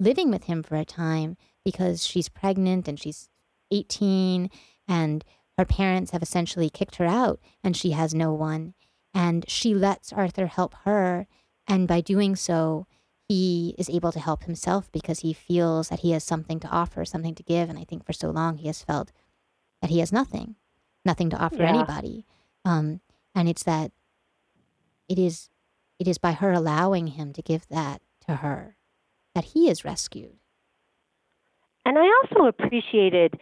living 0.00 0.30
with 0.30 0.44
him 0.44 0.62
for 0.62 0.76
a 0.76 0.84
time 0.84 1.36
because 1.64 2.06
she's 2.06 2.28
pregnant 2.28 2.88
and 2.88 2.98
she's 2.98 3.28
18 3.70 4.50
and 4.88 5.24
her 5.56 5.64
parents 5.64 6.10
have 6.10 6.22
essentially 6.22 6.68
kicked 6.68 6.96
her 6.96 7.06
out 7.06 7.40
and 7.62 7.76
she 7.76 7.92
has 7.92 8.14
no 8.14 8.32
one. 8.32 8.74
And 9.12 9.48
she 9.48 9.74
lets 9.74 10.12
Arthur 10.12 10.46
help 10.46 10.74
her. 10.84 11.26
And 11.68 11.86
by 11.86 12.00
doing 12.00 12.34
so, 12.34 12.86
he 13.28 13.74
is 13.78 13.88
able 13.88 14.12
to 14.12 14.20
help 14.20 14.42
himself 14.42 14.90
because 14.92 15.20
he 15.20 15.32
feels 15.32 15.88
that 15.88 16.00
he 16.00 16.10
has 16.10 16.24
something 16.24 16.60
to 16.60 16.68
offer, 16.68 17.04
something 17.04 17.34
to 17.36 17.42
give. 17.42 17.70
And 17.70 17.78
I 17.78 17.84
think 17.84 18.04
for 18.04 18.12
so 18.12 18.30
long 18.30 18.58
he 18.58 18.66
has 18.66 18.82
felt 18.82 19.12
that 19.80 19.90
he 19.90 20.00
has 20.00 20.12
nothing, 20.12 20.56
nothing 21.04 21.30
to 21.30 21.36
offer 21.36 21.62
yeah. 21.62 21.68
anybody. 21.68 22.26
Um, 22.64 23.00
and 23.34 23.48
it's 23.48 23.62
that 23.62 23.92
it 25.08 25.18
is 25.18 25.48
it 25.98 26.08
is 26.08 26.18
by 26.18 26.32
her 26.32 26.52
allowing 26.52 27.08
him 27.08 27.32
to 27.32 27.42
give 27.42 27.68
that 27.68 28.00
to 28.26 28.36
her 28.36 28.76
that 29.34 29.44
he 29.44 29.68
is 29.68 29.84
rescued. 29.84 30.36
And 31.84 31.98
I 31.98 32.02
also 32.02 32.46
appreciated 32.46 33.34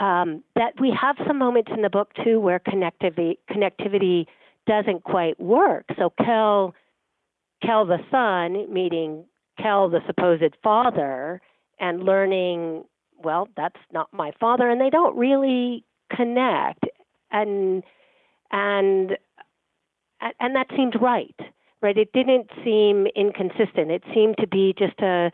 um, 0.00 0.42
that 0.54 0.72
we 0.80 0.92
have 1.00 1.16
some 1.26 1.38
moments 1.38 1.70
in 1.74 1.82
the 1.82 1.90
book 1.90 2.10
too 2.24 2.40
where 2.40 2.58
connectivity 2.58 3.38
connectivity 3.50 4.26
doesn't 4.66 5.04
quite 5.04 5.38
work. 5.40 5.84
So 5.98 6.12
Kel 6.18 6.74
Kel 7.64 7.86
the 7.86 7.98
son 8.10 8.72
meeting 8.72 9.24
Kel 9.60 9.88
the 9.88 10.00
supposed 10.06 10.54
father 10.62 11.40
and 11.78 12.02
learning, 12.02 12.84
well, 13.22 13.48
that's 13.56 13.80
not 13.92 14.08
my 14.12 14.32
father, 14.40 14.68
and 14.68 14.80
they 14.80 14.90
don't 14.90 15.16
really 15.16 15.84
connect. 16.14 16.84
And 17.30 17.82
and 18.50 19.16
and 20.20 20.56
that 20.56 20.66
seemed 20.76 20.96
right, 21.00 21.36
right? 21.82 21.96
It 21.96 22.12
didn't 22.12 22.50
seem 22.64 23.06
inconsistent. 23.14 23.90
It 23.90 24.02
seemed 24.14 24.36
to 24.40 24.46
be 24.46 24.74
just 24.78 24.98
a 25.00 25.30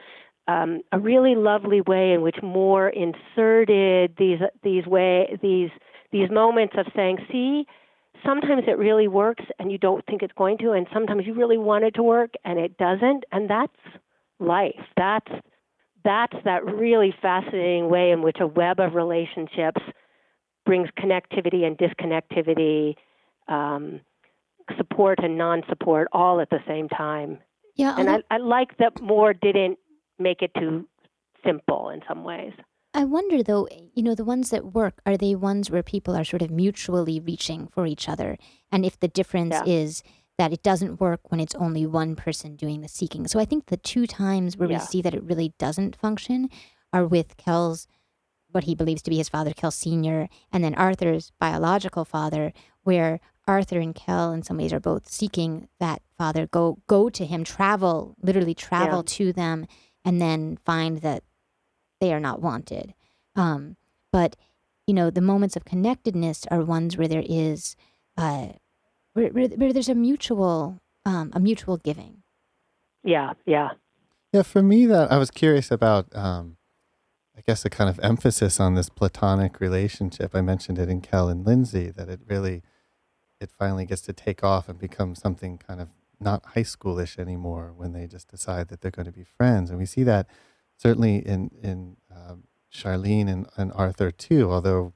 um, 0.48 0.80
a 0.90 0.98
really 0.98 1.36
lovely 1.36 1.80
way 1.82 2.12
in 2.12 2.22
which 2.22 2.36
Moore 2.42 2.88
inserted 2.88 4.14
these 4.18 4.40
these 4.62 4.86
way 4.86 5.38
these 5.40 5.70
these 6.10 6.30
moments 6.30 6.74
of 6.76 6.86
saying, 6.94 7.18
see, 7.30 7.64
sometimes 8.24 8.64
it 8.66 8.76
really 8.78 9.08
works 9.08 9.44
and 9.58 9.72
you 9.72 9.78
don't 9.78 10.04
think 10.06 10.22
it's 10.22 10.32
going 10.36 10.58
to, 10.58 10.72
and 10.72 10.86
sometimes 10.92 11.26
you 11.26 11.34
really 11.34 11.58
want 11.58 11.84
it 11.84 11.94
to 11.94 12.02
work 12.02 12.34
and 12.44 12.58
it 12.58 12.76
doesn't, 12.76 13.24
and 13.32 13.48
that's 13.48 13.72
life. 14.38 14.84
That's 14.96 15.30
that's 16.04 16.36
that 16.44 16.64
really 16.64 17.14
fascinating 17.22 17.88
way 17.88 18.10
in 18.10 18.22
which 18.22 18.38
a 18.40 18.46
web 18.46 18.80
of 18.80 18.94
relationships 18.94 19.80
brings 20.66 20.88
connectivity 20.98 21.64
and 21.64 21.78
disconnectivity, 21.78 22.94
um, 23.48 24.00
support 24.76 25.18
and 25.22 25.36
non-support 25.36 26.08
all 26.12 26.40
at 26.40 26.50
the 26.50 26.60
same 26.66 26.88
time. 26.88 27.38
Yeah, 27.76 27.96
and 27.98 28.10
I, 28.10 28.22
I 28.30 28.36
like 28.38 28.76
that 28.78 29.00
Moore 29.00 29.32
didn't 29.32 29.78
make 30.18 30.42
it 30.42 30.50
too 30.58 30.86
simple 31.44 31.88
in 31.90 32.00
some 32.08 32.24
ways. 32.24 32.52
I 32.94 33.04
wonder 33.04 33.42
though, 33.42 33.68
you 33.94 34.02
know, 34.02 34.14
the 34.14 34.24
ones 34.24 34.50
that 34.50 34.74
work, 34.74 35.00
are 35.06 35.16
they 35.16 35.34
ones 35.34 35.70
where 35.70 35.82
people 35.82 36.14
are 36.14 36.24
sort 36.24 36.42
of 36.42 36.50
mutually 36.50 37.20
reaching 37.20 37.68
for 37.68 37.86
each 37.86 38.08
other? 38.08 38.36
And 38.70 38.84
if 38.84 39.00
the 39.00 39.08
difference 39.08 39.54
yeah. 39.54 39.64
is 39.64 40.02
that 40.38 40.52
it 40.52 40.62
doesn't 40.62 41.00
work 41.00 41.30
when 41.30 41.40
it's 41.40 41.54
only 41.54 41.86
one 41.86 42.16
person 42.16 42.56
doing 42.56 42.80
the 42.80 42.88
seeking. 42.88 43.26
So 43.26 43.38
I 43.38 43.44
think 43.44 43.66
the 43.66 43.76
two 43.76 44.06
times 44.06 44.56
where 44.56 44.70
yeah. 44.70 44.78
we 44.78 44.84
see 44.84 45.02
that 45.02 45.14
it 45.14 45.22
really 45.22 45.54
doesn't 45.58 45.96
function 45.96 46.48
are 46.92 47.06
with 47.06 47.36
Kel's 47.36 47.86
what 48.50 48.64
he 48.64 48.74
believes 48.74 49.00
to 49.02 49.10
be 49.10 49.16
his 49.16 49.30
father, 49.30 49.52
Kel 49.54 49.70
Sr., 49.70 50.28
and 50.52 50.62
then 50.62 50.74
Arthur's 50.74 51.32
biological 51.40 52.04
father, 52.04 52.52
where 52.82 53.18
Arthur 53.46 53.80
and 53.80 53.94
Kel 53.94 54.32
in 54.32 54.42
some 54.42 54.58
ways 54.58 54.72
are 54.72 54.80
both 54.80 55.08
seeking 55.08 55.68
that 55.80 56.02
father, 56.16 56.46
go 56.46 56.78
go 56.86 57.08
to 57.10 57.26
him, 57.26 57.44
travel, 57.44 58.14
literally 58.22 58.54
travel 58.54 58.98
yeah. 58.98 59.14
to 59.16 59.32
them, 59.32 59.66
and 60.04 60.20
then 60.20 60.58
find 60.64 60.98
that 60.98 61.22
they 62.00 62.12
are 62.12 62.20
not 62.20 62.40
wanted. 62.40 62.94
Um, 63.34 63.76
but 64.12 64.36
you 64.86 64.94
know, 64.94 65.10
the 65.10 65.20
moments 65.20 65.56
of 65.56 65.64
connectedness 65.64 66.46
are 66.50 66.62
ones 66.62 66.96
where 66.96 67.08
there 67.08 67.24
is 67.26 67.76
uh, 68.16 68.48
where, 69.14 69.28
where, 69.28 69.48
where 69.48 69.72
there's 69.72 69.88
a 69.88 69.94
mutual 69.94 70.80
um, 71.04 71.30
a 71.34 71.40
mutual 71.40 71.76
giving. 71.76 72.22
Yeah, 73.04 73.32
yeah, 73.46 73.70
yeah. 74.32 74.42
For 74.42 74.62
me, 74.62 74.86
that 74.86 75.10
I 75.10 75.18
was 75.18 75.30
curious 75.30 75.70
about. 75.70 76.14
Um, 76.14 76.56
I 77.34 77.40
guess 77.46 77.62
the 77.62 77.70
kind 77.70 77.88
of 77.88 77.98
emphasis 78.02 78.60
on 78.60 78.74
this 78.74 78.90
platonic 78.90 79.58
relationship. 79.58 80.34
I 80.34 80.42
mentioned 80.42 80.78
it 80.78 80.90
in 80.90 81.00
Kel 81.00 81.28
and 81.28 81.46
Lindsay 81.46 81.90
that 81.90 82.10
it 82.10 82.20
really, 82.28 82.62
it 83.42 83.50
finally 83.50 83.84
gets 83.84 84.02
to 84.02 84.12
take 84.12 84.42
off 84.44 84.68
and 84.68 84.78
become 84.78 85.14
something 85.14 85.58
kind 85.58 85.80
of 85.80 85.88
not 86.20 86.44
high 86.54 86.62
schoolish 86.62 87.18
anymore 87.18 87.72
when 87.76 87.92
they 87.92 88.06
just 88.06 88.28
decide 88.28 88.68
that 88.68 88.80
they're 88.80 88.90
going 88.90 89.06
to 89.06 89.12
be 89.12 89.24
friends. 89.24 89.70
And 89.70 89.78
we 89.78 89.86
see 89.86 90.04
that 90.04 90.26
certainly 90.76 91.16
in 91.16 91.50
in 91.62 91.96
um, 92.10 92.44
Charlene 92.72 93.28
and, 93.28 93.46
and 93.56 93.72
Arthur 93.74 94.10
too. 94.10 94.50
Although 94.50 94.94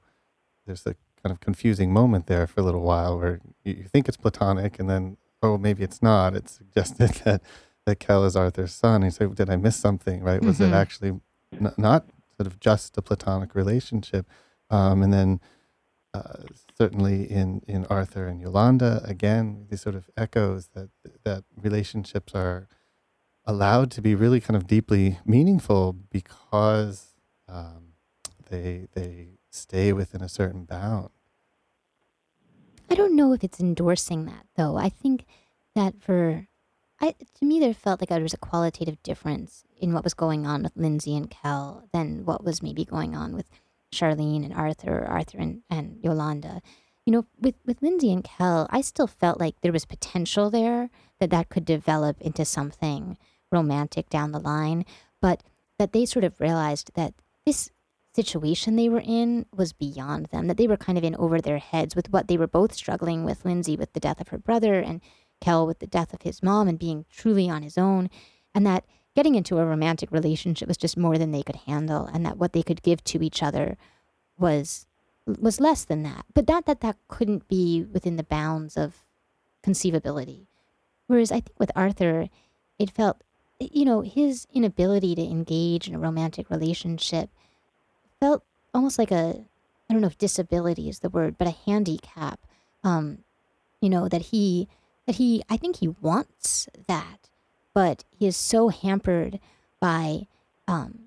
there's 0.65 0.85
a 0.85 0.95
kind 1.21 1.33
of 1.33 1.39
confusing 1.39 1.91
moment 1.91 2.27
there 2.27 2.47
for 2.47 2.61
a 2.61 2.63
little 2.63 2.81
while 2.81 3.17
where 3.17 3.39
you, 3.63 3.73
you 3.73 3.83
think 3.83 4.07
it's 4.07 4.17
platonic, 4.17 4.79
and 4.79 4.89
then 4.89 5.17
oh 5.41 5.57
maybe 5.57 5.83
it's 5.83 6.01
not. 6.01 6.35
It's 6.35 6.53
suggested 6.53 7.09
that 7.25 7.41
that 7.85 7.99
Kel 7.99 8.25
is 8.25 8.35
Arthur's 8.35 8.73
son. 8.73 9.03
He 9.03 9.09
said, 9.09 9.35
"Did 9.35 9.49
I 9.49 9.57
miss 9.57 9.75
something? 9.75 10.23
Right? 10.23 10.41
Was 10.41 10.59
mm-hmm. 10.59 10.73
it 10.73 10.75
actually 10.75 11.19
n- 11.53 11.73
not 11.77 12.05
sort 12.37 12.47
of 12.47 12.59
just 12.59 12.97
a 12.97 13.01
platonic 13.01 13.55
relationship?" 13.55 14.27
Um, 14.69 15.01
and 15.01 15.13
then 15.13 15.39
uh, 16.17 16.43
certainly 16.77 17.29
in, 17.29 17.61
in 17.67 17.85
Arthur 17.85 18.27
and 18.27 18.39
Yolanda, 18.41 19.01
again, 19.03 19.67
these 19.69 19.81
sort 19.81 19.95
of 19.95 20.09
echoes 20.15 20.69
that 20.73 20.89
that 21.23 21.43
relationships 21.55 22.33
are 22.33 22.67
allowed 23.45 23.91
to 23.91 24.01
be 24.01 24.15
really 24.15 24.41
kind 24.41 24.55
of 24.55 24.67
deeply 24.67 25.19
meaningful 25.25 25.93
because 25.93 27.15
um, 27.47 27.93
they 28.49 28.87
they 28.93 29.39
stay 29.49 29.93
within 29.93 30.21
a 30.21 30.29
certain 30.29 30.65
bound. 30.65 31.09
I 32.89 32.95
don't 32.95 33.15
know 33.15 33.33
if 33.33 33.43
it's 33.43 33.59
endorsing 33.59 34.25
that 34.25 34.45
though. 34.55 34.77
I 34.77 34.89
think 34.89 35.25
that 35.75 36.01
for 36.01 36.47
I 36.99 37.15
to 37.39 37.45
me 37.45 37.59
there 37.59 37.73
felt 37.73 38.01
like 38.01 38.09
there 38.09 38.21
was 38.21 38.33
a 38.33 38.37
qualitative 38.37 39.01
difference 39.03 39.63
in 39.79 39.93
what 39.93 40.03
was 40.03 40.13
going 40.13 40.45
on 40.45 40.63
with 40.63 40.75
Lindsay 40.75 41.15
and 41.15 41.29
Kel 41.29 41.87
than 41.93 42.25
what 42.25 42.43
was 42.43 42.63
maybe 42.63 42.85
going 42.85 43.15
on 43.15 43.35
with 43.35 43.49
Charlene 43.93 44.43
and 44.43 44.53
Arthur, 44.53 45.05
Arthur 45.05 45.37
and, 45.39 45.61
and 45.69 45.99
Yolanda. 46.03 46.61
You 47.05 47.13
know, 47.13 47.25
with, 47.39 47.55
with 47.65 47.81
Lindsay 47.81 48.11
and 48.11 48.23
Kel, 48.23 48.67
I 48.69 48.81
still 48.81 49.07
felt 49.07 49.39
like 49.39 49.61
there 49.61 49.71
was 49.71 49.85
potential 49.85 50.49
there 50.49 50.89
that 51.19 51.29
that 51.29 51.49
could 51.49 51.65
develop 51.65 52.21
into 52.21 52.43
something 52.43 53.17
romantic 53.51 54.09
down 54.09 54.31
the 54.31 54.39
line, 54.39 54.85
but 55.21 55.41
that 55.79 55.93
they 55.93 56.05
sort 56.05 56.25
of 56.25 56.39
realized 56.39 56.91
that 56.95 57.13
this 57.45 57.71
situation 58.13 58.75
they 58.75 58.89
were 58.89 59.03
in 59.03 59.45
was 59.55 59.73
beyond 59.73 60.25
them, 60.27 60.47
that 60.47 60.57
they 60.57 60.67
were 60.67 60.75
kind 60.75 60.97
of 60.97 61.03
in 61.03 61.15
over 61.15 61.39
their 61.39 61.59
heads 61.59 61.95
with 61.95 62.09
what 62.11 62.27
they 62.27 62.37
were 62.37 62.47
both 62.47 62.73
struggling 62.73 63.23
with 63.23 63.45
Lindsay 63.45 63.77
with 63.77 63.93
the 63.93 63.99
death 63.99 64.19
of 64.19 64.29
her 64.29 64.37
brother 64.37 64.79
and 64.79 65.01
Kel 65.39 65.67
with 65.67 65.79
the 65.79 65.87
death 65.87 66.13
of 66.13 66.23
his 66.23 66.41
mom 66.41 66.67
and 66.67 66.79
being 66.79 67.05
truly 67.11 67.47
on 67.49 67.61
his 67.61 67.77
own, 67.77 68.09
and 68.55 68.65
that 68.65 68.85
getting 69.17 69.35
into 69.35 69.57
a 69.57 69.65
romantic 69.65 70.11
relationship 70.11 70.67
was 70.67 70.77
just 70.77 70.95
more 70.95 71.17
than 71.17 71.31
they 71.31 71.41
could 71.43 71.57
handle, 71.67 72.05
and 72.05 72.25
that 72.25 72.37
what 72.37 72.53
they 72.53 72.63
could 72.63 72.83
give 72.83 73.03
to 73.03 73.23
each 73.23 73.41
other 73.41 73.75
was 74.37 74.85
was 75.25 75.59
less 75.59 75.83
than 75.83 76.03
that. 76.03 76.23
But 76.33 76.47
not 76.47 76.65
that 76.67 76.81
that 76.81 76.97
couldn't 77.09 77.47
be 77.49 77.83
within 77.91 78.15
the 78.15 78.23
bounds 78.23 78.77
of 78.77 79.03
conceivability. 79.65 80.45
Whereas 81.07 81.31
I 81.31 81.41
think 81.41 81.59
with 81.59 81.71
Arthur, 81.75 82.29
it 82.79 82.91
felt 82.91 83.23
you 83.59 83.85
know, 83.85 84.01
his 84.01 84.47
inability 84.53 85.15
to 85.15 85.21
engage 85.21 85.87
in 85.87 85.95
a 85.95 85.99
romantic 85.99 86.49
relationship 86.49 87.29
felt 88.19 88.43
almost 88.73 88.99
like 88.99 89.11
a, 89.11 89.45
I 89.89 89.93
don't 89.93 90.01
know 90.01 90.07
if 90.07 90.17
disability 90.17 90.89
is 90.89 90.99
the 90.99 91.09
word, 91.09 91.37
but 91.37 91.47
a 91.47 91.55
handicap. 91.65 92.39
Um, 92.83 93.19
you 93.81 93.89
know, 93.89 94.07
that 94.07 94.21
he, 94.21 94.67
that 95.05 95.15
he, 95.15 95.43
I 95.49 95.57
think 95.57 95.77
he 95.77 95.87
wants 95.87 96.67
that, 96.87 97.29
but 97.77 98.03
he 98.09 98.25
is 98.25 98.35
so 98.35 98.69
hampered 98.69 99.39
by, 99.79 100.25
um, 100.67 101.01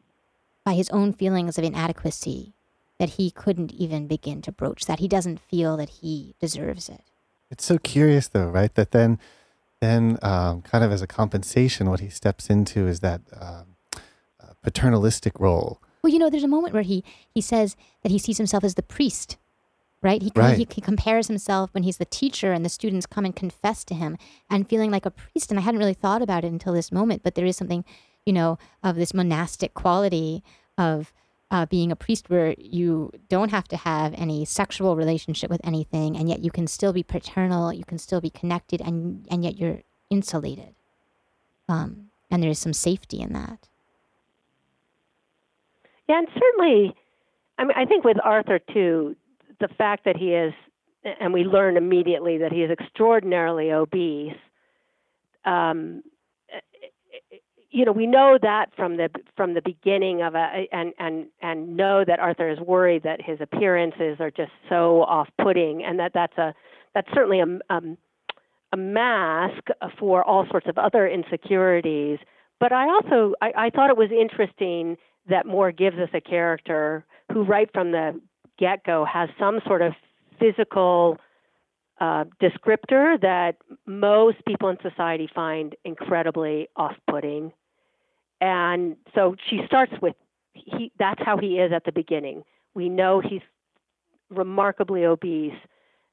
by 0.65 0.75
his 0.75 0.89
own 0.91 1.13
feelings 1.13 1.59
of 1.59 1.65
inadequacy 1.65 2.53
that 3.01 3.09
he 3.19 3.29
couldn't 3.29 3.73
even 3.73 4.07
begin 4.07 4.41
to 4.41 4.53
broach 4.53 4.87
that. 4.87 5.01
He 5.01 5.09
doesn't 5.09 5.41
feel 5.41 5.77
that 5.79 5.89
he 6.01 6.37
deserves 6.39 6.89
it. 6.89 7.01
It's 7.51 7.65
so 7.65 7.77
curious, 7.79 8.29
though, 8.29 8.47
right? 8.47 8.73
That 8.77 8.93
then 8.93 9.19
then, 9.81 10.17
um, 10.23 10.63
kind 10.63 10.85
of 10.85 10.93
as 10.93 11.03
a 11.03 11.09
compensation, 11.09 11.91
what 11.91 11.99
he 11.99 12.09
steps 12.09 12.49
into 12.49 12.87
is 12.87 13.01
that 13.01 13.21
um, 13.35 13.75
uh, 14.41 14.53
paternalistic 14.63 15.41
role. 15.41 15.81
Well, 16.03 16.13
you 16.13 16.21
know, 16.21 16.31
there's 16.31 16.45
a 16.45 16.55
moment 16.57 16.73
where 16.73 16.85
he 16.85 17.03
he 17.35 17.41
says 17.41 17.75
that 18.05 18.13
he 18.13 18.19
sees 18.21 18.39
himself 18.39 18.63
as 18.63 18.77
the 18.77 18.83
priest, 18.85 19.39
right? 20.03 20.23
He, 20.23 20.33
right. 20.35 20.57
he, 20.57 20.67
he 20.71 20.81
compares 20.81 21.29
himself 21.29 21.71
when 21.73 21.83
he's 21.83 21.99
the 21.99 22.05
teacher 22.05 22.53
and 22.53 22.65
the 22.65 22.71
students 22.71 23.07
come 23.07 23.25
and 23.25 23.37
confess 23.37 23.85
to 23.85 23.95
him 23.95 24.17
and 24.49 24.69
feeling 24.69 24.91
like 24.91 25.07
a 25.07 25.11
priest. 25.11 25.51
And 25.51 25.59
I 25.59 25.63
hadn't 25.63 25.81
really 25.81 25.95
thought 25.95 26.23
about 26.23 26.45
it 26.45 26.53
until 26.53 26.73
this 26.73 26.91
moment, 26.93 27.23
but 27.23 27.35
there 27.35 27.47
is 27.47 27.57
something, 27.57 27.85
you 28.25 28.33
know, 28.33 28.59
of 28.83 28.97
this 28.97 29.13
monastic 29.13 29.75
quality 29.75 30.43
of 30.79 31.13
uh, 31.51 31.67
being 31.67 31.91
a 31.91 31.97
priest 31.97 32.31
where 32.31 32.55
you 32.59 33.11
don't 33.29 33.51
have 33.51 33.67
to 33.69 33.77
have 33.77 34.15
any 34.17 34.45
sexual 34.45 34.97
relationship 34.97 35.51
with 35.51 35.61
anything, 35.65 36.17
and 36.17 36.29
yet 36.29 36.45
you 36.45 36.51
can 36.51 36.67
still 36.67 36.93
be 36.93 37.03
paternal, 37.03 37.73
you 37.73 37.85
can 37.85 37.99
still 37.99 38.21
be 38.21 38.31
connected, 38.31 38.81
and 38.81 39.27
and 39.31 39.43
yet 39.43 39.59
you're 39.59 39.81
insulated. 40.11 40.75
Um, 41.69 42.11
and 42.31 42.43
there 42.43 42.51
is 42.51 42.59
some 42.59 42.73
safety 42.73 43.21
in 43.21 43.33
that. 43.33 43.69
Yeah, 46.09 46.19
and 46.19 46.29
certainly, 46.33 46.95
I 47.59 47.65
mean, 47.65 47.77
I 47.77 47.85
think 47.85 48.05
with 48.05 48.19
Arthur 48.25 48.61
too, 48.73 49.17
the 49.61 49.69
fact 49.69 50.05
that 50.05 50.17
he 50.17 50.35
is, 50.35 50.53
and 51.21 51.33
we 51.33 51.45
learn 51.45 51.77
immediately 51.77 52.39
that 52.39 52.53
he 52.53 52.63
is 52.63 52.71
extraordinarily 52.71 53.73
obese. 53.73 54.37
Um, 55.45 56.03
you 57.71 57.85
know, 57.85 57.93
we 57.93 58.07
know 58.07 58.37
that 58.43 58.75
from 58.75 58.97
the 58.97 59.09
from 59.37 59.55
the 59.55 59.63
beginning 59.63 60.23
of 60.23 60.35
a 60.35 60.67
and 60.73 60.93
and 60.99 61.27
and 61.41 61.77
know 61.77 62.05
that 62.05 62.19
Arthur 62.19 62.51
is 62.51 62.59
worried 62.59 63.05
that 63.05 63.23
his 63.23 63.41
appearances 63.41 64.17
are 64.19 64.31
just 64.31 64.51
so 64.69 65.03
off-putting, 65.03 65.85
and 65.85 65.99
that 66.01 66.13
that's 66.13 66.37
a 66.37 66.53
that's 66.95 67.09
certainly 67.15 67.41
a 67.41 67.75
um, 67.75 67.97
a 68.73 68.77
mask 68.77 69.63
for 69.99 70.25
all 70.25 70.47
sorts 70.51 70.67
of 70.69 70.79
other 70.79 71.09
insecurities. 71.09 72.19
But 72.59 72.73
I 72.73 72.89
also 72.89 73.35
I, 73.41 73.53
I 73.57 73.71
thought 73.71 73.91
it 73.91 73.97
was 73.97 74.11
interesting 74.11 74.97
that 75.29 75.47
Moore 75.47 75.71
gives 75.71 75.99
us 75.99 76.09
a 76.13 76.21
character 76.21 77.05
who, 77.33 77.45
right 77.45 77.71
from 77.73 77.93
the 77.93 78.21
get-go, 78.61 79.05
has 79.05 79.29
some 79.39 79.61
sort 79.67 79.83
of 79.83 79.95
physical 80.39 81.19
uh, 82.01 82.25
descriptor 82.41 83.21
that 83.21 83.57
most 83.87 84.39
people 84.47 84.69
in 84.69 84.77
society 84.83 85.29
find 85.35 85.75
incredibly 85.85 86.69
off-putting 86.77 87.53
and 88.41 88.97
so 89.15 89.37
she 89.49 89.61
starts 89.67 89.93
with 90.01 90.15
he 90.55 90.93
that's 90.99 91.23
how 91.23 91.37
he 91.37 91.59
is 91.59 91.73
at 91.73 91.85
the 91.85 91.93
beginning. 91.93 92.43
We 92.75 92.89
know 92.89 93.21
he's 93.21 93.43
remarkably 94.31 95.05
obese 95.05 95.55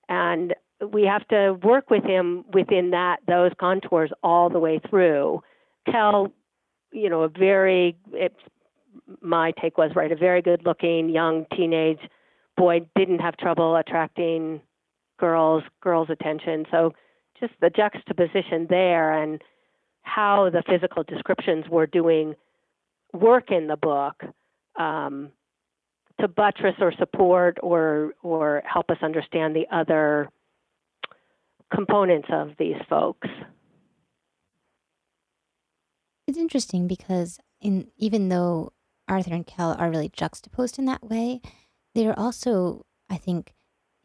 and 0.10 0.54
we 0.92 1.04
have 1.04 1.28
to 1.30 1.58
work 1.64 1.90
with 1.90 2.04
him 2.04 2.46
within 2.54 2.92
that 2.92 3.20
those 3.28 3.52
contours 3.60 4.12
all 4.24 4.50
the 4.50 4.60
way 4.60 4.80
through. 4.90 5.42
Tell, 5.90 6.32
you 6.92 7.10
know, 7.10 7.24
a 7.24 7.30
very 7.30 7.98
it, 8.12 8.36
my 9.22 9.54
take 9.60 9.78
was 9.78 9.92
right, 9.96 10.12
a 10.12 10.16
very 10.16 10.42
good-looking 10.42 11.10
young 11.10 11.46
teenage 11.56 12.00
boy 12.58 12.82
didn't 12.96 13.20
have 13.20 13.38
trouble 13.38 13.76
attracting 13.76 14.62
girls 15.20 15.64
girls' 15.82 16.10
attention. 16.10 16.66
So 16.72 16.94
just 17.40 17.54
the 17.62 17.70
juxtaposition 17.70 18.68
there 18.70 19.14
and 19.14 19.42
how 20.02 20.50
the 20.50 20.64
physical 20.68 21.04
descriptions 21.04 21.66
were 21.70 21.86
doing 21.86 22.36
work 23.14 23.52
in 23.52 23.68
the 23.68 23.78
book 23.78 24.24
um, 24.80 25.32
to 26.20 26.28
buttress 26.28 26.76
or 26.80 26.94
support 26.98 27.58
or 27.62 28.14
or 28.24 28.64
help 28.66 28.90
us 28.90 28.98
understand 29.02 29.56
the 29.56 29.68
other 29.72 30.30
components 31.74 32.28
of 32.32 32.52
these 32.58 32.78
folks. 32.90 33.28
It's 36.28 36.38
interesting 36.38 36.88
because 36.88 37.40
in 37.62 37.88
even 37.98 38.30
though 38.30 38.74
Arthur 39.08 39.34
and 39.34 39.48
Kel 39.48 39.76
are 39.78 39.90
really 39.90 40.10
juxtaposed 40.10 40.78
in 40.78 40.86
that 40.86 41.04
way, 41.04 41.42
they 41.98 42.06
are 42.06 42.18
also, 42.18 42.86
I 43.10 43.18
think, 43.18 43.56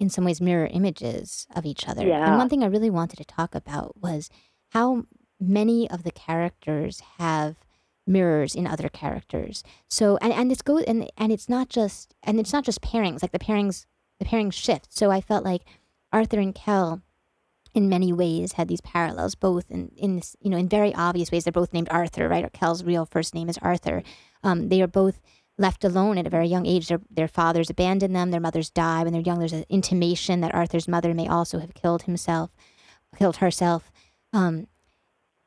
in 0.01 0.09
some 0.09 0.25
ways 0.25 0.41
mirror 0.41 0.67
images 0.73 1.47
of 1.55 1.67
each 1.67 1.87
other. 1.87 2.07
Yeah. 2.07 2.27
And 2.27 2.39
one 2.39 2.49
thing 2.49 2.65
I 2.65 2.69
really 2.69 2.89
wanted 2.89 3.19
to 3.19 3.25
talk 3.25 3.55
about 3.55 4.01
was 4.01 4.31
how 4.71 5.05
many 5.39 5.91
of 5.91 6.03
the 6.03 6.11
characters 6.11 7.03
have 7.19 7.57
mirrors 8.07 8.55
in 8.55 8.67
other 8.67 8.89
characters. 8.89 9.63
So 9.91 10.17
and 10.23 10.33
and 10.33 10.51
it's 10.51 10.63
go 10.63 10.79
and 10.79 11.11
and 11.19 11.31
it's 11.31 11.51
not 11.51 11.69
just 11.69 12.15
and 12.23 12.41
it's 12.41 12.53
not 12.53 12.65
just 12.65 12.81
pairings, 12.81 13.21
like 13.21 13.33
the 13.33 13.39
pairings 13.39 13.85
the 14.19 14.25
pairings 14.25 14.55
shift. 14.55 14.97
So 14.97 15.11
I 15.11 15.21
felt 15.21 15.45
like 15.45 15.63
Arthur 16.13 16.41
and 16.41 16.55
Kel 16.55 17.03
in 17.75 17.91
many 17.91 18.11
ways 18.11 18.53
had 18.53 18.69
these 18.69 18.81
parallels, 18.81 19.35
both 19.35 19.71
in, 19.71 19.93
in 19.97 20.17
this, 20.17 20.35
you 20.41 20.49
know, 20.49 20.57
in 20.57 20.69
very 20.69 20.95
obvious 20.95 21.31
ways. 21.31 21.45
They're 21.45 21.53
both 21.53 21.75
named 21.75 21.89
Arthur, 21.91 22.27
right? 22.27 22.45
Or 22.45 22.51
Kel's 22.51 22.85
real 22.85 23.05
first 23.05 23.35
name 23.35 23.51
is 23.51 23.59
Arthur. 23.59 24.03
Um, 24.43 24.71
they 24.71 24.81
are 24.81 24.87
both 24.87 25.21
left 25.59 25.85
alone 25.85 26.19
at 26.19 26.27
a 26.27 26.31
very 26.31 26.47
young 26.47 26.67
age. 26.67 26.89
Their, 26.89 27.01
their 27.11 27.29
fathers 27.29 27.71
abandon 27.71 28.13
them. 28.13 28.31
Their 28.31 28.41
mothers 28.41 28.71
die 28.71 29.03
when 29.03 29.13
they're 29.13 29.23
young. 29.23 29.39
There's 29.39 29.53
an 29.53 29.65
intimation 29.69 30.41
that 30.41 30.55
Arthur's 30.55 30.89
mother 30.89 31.15
may 31.15 31.29
also 31.29 31.59
have 31.59 31.75
killed 31.75 32.03
himself, 32.03 32.51
killed 33.17 33.37
herself, 33.37 33.91
um, 34.33 34.67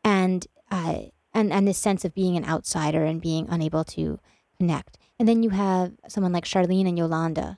and 0.03 0.47
uh, 0.71 0.99
and 1.33 1.51
and 1.51 1.67
this 1.67 1.77
sense 1.77 2.05
of 2.05 2.13
being 2.13 2.37
an 2.37 2.45
outsider 2.45 3.03
and 3.03 3.21
being 3.21 3.47
unable 3.49 3.83
to 3.83 4.19
connect. 4.57 4.97
And 5.19 5.27
then 5.27 5.43
you 5.43 5.51
have 5.51 5.93
someone 6.07 6.33
like 6.33 6.45
Charlene 6.45 6.87
and 6.87 6.97
Yolanda, 6.97 7.57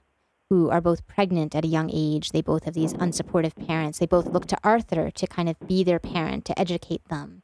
who 0.50 0.70
are 0.70 0.82
both 0.82 1.08
pregnant 1.08 1.56
at 1.56 1.66
a 1.66 1.68
young 1.70 1.90
age. 1.94 2.32
They 2.32 2.42
both 2.42 2.64
have 2.64 2.74
these 2.74 2.94
unsupportive 2.94 3.56
parents. 3.68 4.00
They 4.00 4.06
both 4.06 4.28
look 4.28 4.46
to 4.48 4.58
Arthur 4.64 5.12
to 5.12 5.28
kind 5.28 5.50
of 5.50 5.60
be 5.68 5.84
their 5.84 6.00
parent, 6.00 6.46
to 6.46 6.60
educate 6.60 7.08
them. 7.10 7.44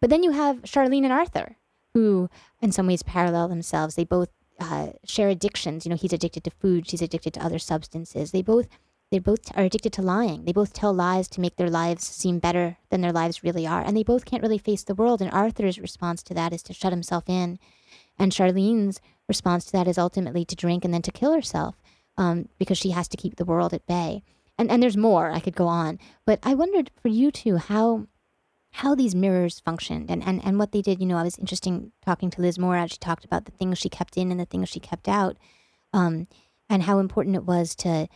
But 0.00 0.10
then 0.10 0.22
you 0.22 0.32
have 0.32 0.62
Charlene 0.62 1.04
and 1.04 1.12
Arthur, 1.12 1.56
who 1.94 2.28
in 2.60 2.72
some 2.72 2.86
ways 2.86 3.02
parallel 3.02 3.48
themselves. 3.48 3.94
They 3.94 4.04
both 4.04 4.30
uh, 4.60 4.90
share 5.04 5.28
addictions. 5.28 5.84
You 5.84 5.90
know, 5.90 5.96
he's 5.96 6.12
addicted 6.12 6.44
to 6.44 6.50
food, 6.50 6.88
she's 6.88 7.02
addicted 7.02 7.34
to 7.34 7.44
other 7.44 7.58
substances. 7.58 8.30
They 8.30 8.42
both 8.42 8.68
they 9.10 9.18
both 9.18 9.56
are 9.56 9.64
addicted 9.64 9.92
to 9.94 10.02
lying. 10.02 10.44
They 10.44 10.52
both 10.52 10.72
tell 10.72 10.92
lies 10.92 11.26
to 11.28 11.40
make 11.40 11.56
their 11.56 11.68
lives 11.68 12.06
seem 12.06 12.38
better 12.38 12.76
than 12.90 13.00
their 13.00 13.12
lives 13.12 13.42
really 13.42 13.66
are. 13.66 13.82
And 13.82 13.96
they 13.96 14.04
both 14.04 14.24
can't 14.24 14.42
really 14.42 14.58
face 14.58 14.84
the 14.84 14.94
world. 14.94 15.20
And 15.20 15.32
Arthur's 15.32 15.80
response 15.80 16.22
to 16.24 16.34
that 16.34 16.52
is 16.52 16.62
to 16.64 16.72
shut 16.72 16.92
himself 16.92 17.24
in. 17.26 17.58
And 18.18 18.30
Charlene's 18.30 19.00
response 19.26 19.64
to 19.64 19.72
that 19.72 19.88
is 19.88 19.98
ultimately 19.98 20.44
to 20.44 20.54
drink 20.54 20.84
and 20.84 20.94
then 20.94 21.02
to 21.02 21.10
kill 21.10 21.32
herself 21.32 21.74
um, 22.16 22.48
because 22.56 22.78
she 22.78 22.90
has 22.90 23.08
to 23.08 23.16
keep 23.16 23.34
the 23.34 23.44
world 23.44 23.74
at 23.74 23.86
bay. 23.86 24.22
And, 24.56 24.70
and 24.70 24.80
there's 24.80 24.96
more, 24.96 25.32
I 25.32 25.40
could 25.40 25.56
go 25.56 25.66
on. 25.66 25.98
But 26.24 26.38
I 26.44 26.54
wondered 26.54 26.92
for 27.02 27.08
you 27.08 27.32
two 27.32 27.56
how 27.56 28.06
how 28.72 28.94
these 28.94 29.14
mirrors 29.14 29.60
functioned 29.60 30.10
and, 30.10 30.22
and, 30.24 30.44
and 30.44 30.58
what 30.58 30.72
they 30.72 30.82
did. 30.82 31.00
You 31.00 31.06
know, 31.06 31.16
I 31.16 31.22
was 31.22 31.38
interesting 31.38 31.92
talking 32.04 32.30
to 32.30 32.40
Liz 32.40 32.58
Moore 32.58 32.76
as 32.76 32.92
she 32.92 32.98
talked 32.98 33.24
about 33.24 33.44
the 33.44 33.52
things 33.52 33.78
she 33.78 33.88
kept 33.88 34.16
in 34.16 34.30
and 34.30 34.38
the 34.38 34.44
things 34.44 34.68
she 34.68 34.80
kept 34.80 35.08
out, 35.08 35.36
um, 35.92 36.28
and 36.68 36.84
how 36.84 36.98
important 36.98 37.36
it 37.36 37.44
was 37.44 37.74
to. 37.76 38.08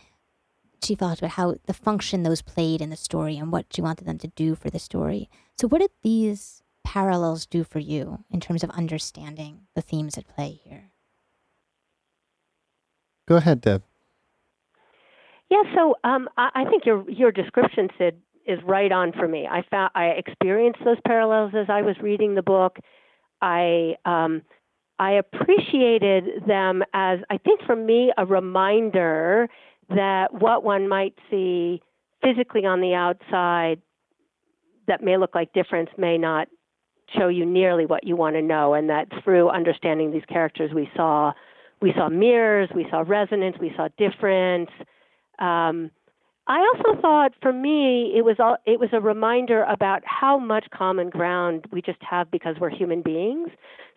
She 0.83 0.95
thought 0.95 1.19
about 1.19 1.31
how 1.31 1.55
the 1.65 1.73
function 1.73 2.23
those 2.23 2.41
played 2.41 2.81
in 2.81 2.89
the 2.89 2.95
story 2.95 3.37
and 3.37 3.51
what 3.51 3.65
she 3.73 3.81
wanted 3.81 4.05
them 4.05 4.19
to 4.19 4.27
do 4.27 4.55
for 4.55 4.69
the 4.69 4.77
story. 4.77 5.29
So, 5.57 5.67
what 5.67 5.81
did 5.81 5.91
these 6.03 6.61
parallels 6.83 7.45
do 7.45 7.63
for 7.63 7.79
you 7.79 8.23
in 8.29 8.39
terms 8.39 8.63
of 8.63 8.69
understanding 8.71 9.61
the 9.73 9.81
themes 9.81 10.17
at 10.17 10.27
play 10.27 10.59
here? 10.63 10.91
Go 13.27 13.37
ahead, 13.37 13.61
Deb. 13.61 13.83
Yeah, 15.49 15.63
so 15.75 15.95
um, 16.03 16.29
I, 16.37 16.49
I 16.53 16.65
think 16.65 16.85
your 16.85 17.09
your 17.09 17.31
description, 17.31 17.89
Cyd, 17.97 18.15
is 18.45 18.59
right 18.63 18.91
on 18.91 19.11
for 19.11 19.27
me. 19.27 19.47
I 19.49 19.63
found 19.69 19.91
I 19.95 20.07
experienced 20.07 20.79
those 20.85 20.97
parallels 21.05 21.53
as 21.55 21.67
I 21.69 21.81
was 21.81 21.95
reading 22.01 22.35
the 22.35 22.41
book. 22.41 22.77
I 23.41 23.95
um, 24.05 24.41
I 24.99 25.13
appreciated 25.13 26.45
them 26.47 26.83
as 26.93 27.19
I 27.29 27.37
think 27.37 27.61
for 27.65 27.75
me 27.75 28.11
a 28.17 28.25
reminder 28.25 29.49
that 29.89 30.33
what 30.33 30.63
one 30.63 30.87
might 30.87 31.13
see 31.29 31.81
physically 32.23 32.65
on 32.65 32.81
the 32.81 32.93
outside 32.93 33.81
that 34.87 35.03
may 35.03 35.17
look 35.17 35.35
like 35.35 35.51
difference 35.53 35.89
may 35.97 36.17
not 36.17 36.47
show 37.17 37.27
you 37.27 37.45
nearly 37.45 37.85
what 37.85 38.03
you 38.03 38.15
want 38.15 38.35
to 38.35 38.41
know, 38.41 38.73
and 38.73 38.89
that 38.89 39.07
through 39.23 39.49
understanding 39.49 40.11
these 40.11 40.25
characters, 40.27 40.71
we 40.73 40.89
saw 40.95 41.33
we 41.81 41.93
saw 41.93 42.09
mirrors, 42.09 42.69
we 42.73 42.87
saw 42.89 43.03
resonance, 43.05 43.57
we 43.59 43.71
saw 43.75 43.89
difference. 43.97 44.69
Um, 45.39 45.91
I 46.47 46.59
also 46.59 47.01
thought, 47.01 47.31
for 47.41 47.51
me, 47.51 48.13
it 48.15 48.23
was 48.23 48.35
all, 48.39 48.57
it 48.65 48.79
was 48.79 48.89
a 48.93 49.01
reminder 49.01 49.63
about 49.63 50.03
how 50.05 50.37
much 50.37 50.65
common 50.71 51.09
ground 51.09 51.65
we 51.71 51.81
just 51.81 52.01
have 52.01 52.29
because 52.29 52.55
we're 52.59 52.69
human 52.69 53.01
beings. 53.01 53.49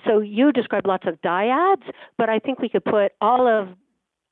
So 0.06 0.20
you 0.20 0.50
described 0.52 0.86
lots 0.86 1.06
of 1.06 1.20
dyads, 1.20 1.82
but 2.16 2.30
I 2.30 2.38
think 2.38 2.58
we 2.58 2.70
could 2.70 2.84
put 2.84 3.12
all 3.20 3.46
of 3.46 3.68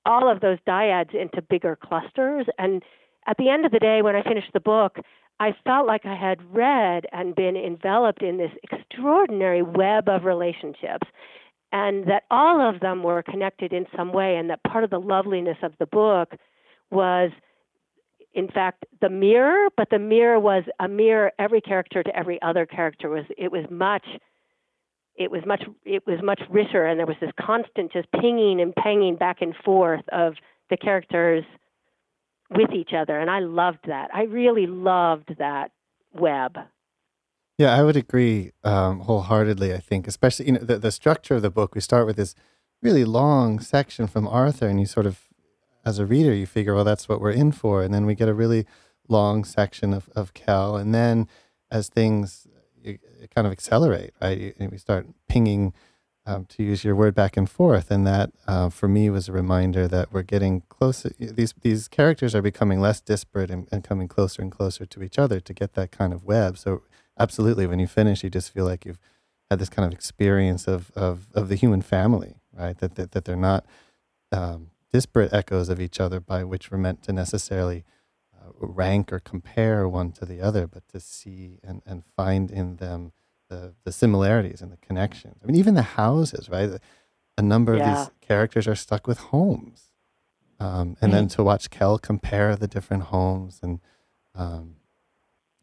all 0.07 0.31
of 0.31 0.41
those 0.41 0.59
dyads 0.67 1.15
into 1.15 1.43
bigger 1.43 1.77
clusters. 1.77 2.47
And 2.59 2.83
at 3.27 3.37
the 3.39 3.51
end 3.51 3.67
of 3.67 3.73
the 3.73 3.81
day, 3.81 4.03
when 4.03 4.15
I 4.17 4.23
finished 4.23 4.53
the 4.55 4.61
book, 4.61 4.99
I 5.41 5.55
felt 5.65 5.87
like 5.87 6.07
I 6.07 6.15
had 6.15 6.41
read 6.55 7.05
and 7.13 7.35
been 7.35 7.57
enveloped 7.57 8.23
in 8.23 8.39
this 8.39 8.53
extraordinary 8.63 9.63
web 9.63 10.09
of 10.09 10.25
relationships, 10.25 11.09
and 11.73 12.07
that 12.07 12.23
all 12.31 12.67
of 12.67 12.81
them 12.81 13.03
were 13.03 13.23
connected 13.23 13.73
in 13.73 13.87
some 13.95 14.13
way, 14.13 14.37
and 14.37 14.49
that 14.49 14.63
part 14.63 14.85
of 14.85 14.91
the 14.91 15.01
loveliness 15.01 15.59
of 15.63 15.73
the 15.79 15.87
book 15.87 16.35
was 16.91 17.33
in 18.37 18.47
fact 18.49 18.87
the 19.01 19.09
mirror 19.09 19.69
but 19.77 19.89
the 19.91 19.99
mirror 19.99 20.39
was 20.39 20.63
a 20.79 20.87
mirror 20.87 21.33
every 21.39 21.61
character 21.61 22.03
to 22.03 22.15
every 22.15 22.41
other 22.43 22.65
character 22.67 23.09
was 23.09 23.25
it 23.37 23.51
was 23.51 23.65
much 23.71 24.07
it 25.17 25.31
was 25.31 25.43
much 25.45 25.65
it 25.85 26.07
was 26.07 26.21
much 26.23 26.41
richer 26.51 26.85
and 26.85 27.01
there 27.01 27.07
was 27.07 27.17
this 27.21 27.33
constant 27.41 27.93
just 27.93 28.07
pinging 28.13 28.61
and 28.61 28.75
panging 28.77 29.17
back 29.17 29.39
and 29.41 29.55
forth 29.65 30.05
of 30.13 30.35
the 30.71 30.77
characters 30.77 31.45
with 32.51 32.71
each 32.73 32.91
other 32.97 33.19
and 33.19 33.31
i 33.31 33.41
loved 33.41 33.81
that 33.89 34.09
i 34.15 34.23
really 34.23 34.67
loved 34.67 35.35
that 35.39 35.73
web 36.15 36.57
Yeah, 37.59 37.75
I 37.75 37.83
would 37.83 37.97
agree 37.97 38.53
um, 38.65 39.01
wholeheartedly. 39.01 39.73
I 39.73 39.79
think, 39.79 40.07
especially 40.07 40.47
you 40.47 40.53
know, 40.53 40.61
the 40.61 40.79
the 40.79 40.93
structure 40.93 41.37
of 41.37 41.43
the 41.43 41.51
book. 41.51 41.75
We 41.75 41.81
start 41.81 42.07
with 42.07 42.17
this 42.17 42.35
really 42.83 43.05
long 43.05 43.61
section 43.61 44.07
from 44.07 44.29
Arthur, 44.29 44.69
and 44.69 44.79
you 44.79 44.87
sort 44.87 45.07
of, 45.07 45.26
as 45.87 45.99
a 45.99 46.05
reader, 46.07 46.35
you 46.35 46.47
figure, 46.47 46.75
well, 46.75 46.85
that's 46.85 47.09
what 47.09 47.21
we're 47.21 47.31
in 47.31 47.53
for, 47.53 47.83
and 47.83 47.95
then 47.95 48.05
we 48.05 48.15
get 48.15 48.29
a 48.29 48.35
really 48.35 48.67
long 49.09 49.45
section 49.45 49.95
of 49.95 50.11
of 50.15 50.35
Kel, 50.35 50.77
and 50.77 50.95
then 50.95 51.29
as 51.71 51.89
things 51.89 52.47
kind 53.35 53.47
of 53.47 53.53
accelerate, 53.53 54.13
right? 54.21 54.55
And 54.59 54.71
we 54.71 54.79
start 54.79 55.07
pinging, 55.29 55.73
um, 56.25 56.45
to 56.47 56.63
use 56.63 56.85
your 56.85 56.97
word, 56.97 57.15
back 57.15 57.37
and 57.37 57.49
forth, 57.49 57.91
and 57.91 58.07
that 58.07 58.31
uh, 58.47 58.69
for 58.69 58.89
me 58.89 59.11
was 59.11 59.29
a 59.29 59.33
reminder 59.33 59.87
that 59.89 60.13
we're 60.13 60.23
getting 60.23 60.63
closer. 60.69 61.11
These 61.19 61.55
these 61.61 61.89
characters 61.89 62.35
are 62.35 62.43
becoming 62.43 62.81
less 62.81 63.01
disparate 63.01 63.51
and, 63.51 63.69
and 63.71 63.85
coming 63.85 64.09
closer 64.09 64.43
and 64.43 64.51
closer 64.51 64.87
to 64.87 65.03
each 65.03 65.19
other 65.19 65.41
to 65.41 65.53
get 65.55 65.75
that 65.75 65.93
kind 65.93 66.13
of 66.13 66.25
web. 66.25 66.59
So 66.59 66.83
absolutely 67.19 67.67
when 67.67 67.79
you 67.79 67.87
finish 67.87 68.23
you 68.25 68.31
just 68.31 68.53
feel 68.53 68.65
like 68.65 68.85
you've 68.85 68.99
had 69.51 69.59
this 69.59 69.69
kind 69.69 69.87
of 69.87 69.93
experience 69.93 70.67
of 70.67 70.91
of, 70.97 71.29
of 71.35 71.49
the 71.49 71.55
human 71.55 71.83
family 71.83 72.37
right 72.53 72.77
that, 72.79 72.97
that 72.97 73.13
that 73.13 73.25
they're 73.25 73.37
not 73.37 73.65
um, 74.33 74.71
disparate 74.93 75.33
echoes 75.33 75.69
of 75.69 75.81
each 75.81 76.01
other 76.01 76.21
by 76.21 76.45
which 76.45 76.71
we're 76.71 76.79
meant 76.79 77.03
to 77.03 77.13
necessarily 77.13 77.85
uh, 78.35 78.51
rank 78.59 79.13
or 79.13 79.19
compare 79.19 79.89
one 79.89 80.13
to 80.13 80.25
the 80.25 80.41
other 80.41 80.67
but 80.67 80.87
to 80.89 81.01
see 81.01 81.59
and, 81.63 81.83
and 81.85 82.05
find 82.17 82.51
in 82.51 82.77
them 82.77 83.13
the, 83.49 83.75
the 83.85 83.93
similarities 83.93 84.61
and 84.61 84.73
the 84.73 84.77
connections. 84.79 85.37
I 85.43 85.47
mean 85.47 85.57
even 85.57 85.75
the 85.75 85.83
houses 85.83 86.49
right? 86.49 86.71
A 87.39 87.43
number 87.43 87.75
of 87.75 87.81
these 87.81 88.11
characters 88.21 88.67
are 88.67 88.75
stuck 88.75 89.07
with 89.07 89.19
homes 89.19 89.91
um, 90.59 90.97
and 91.01 91.13
then 91.13 91.29
to 91.29 91.43
watch 91.43 91.69
Kel 91.69 91.99
compare 91.99 92.57
the 92.57 92.67
different 92.67 93.05
homes 93.05 93.61
and 93.63 93.81
um, 94.35 94.77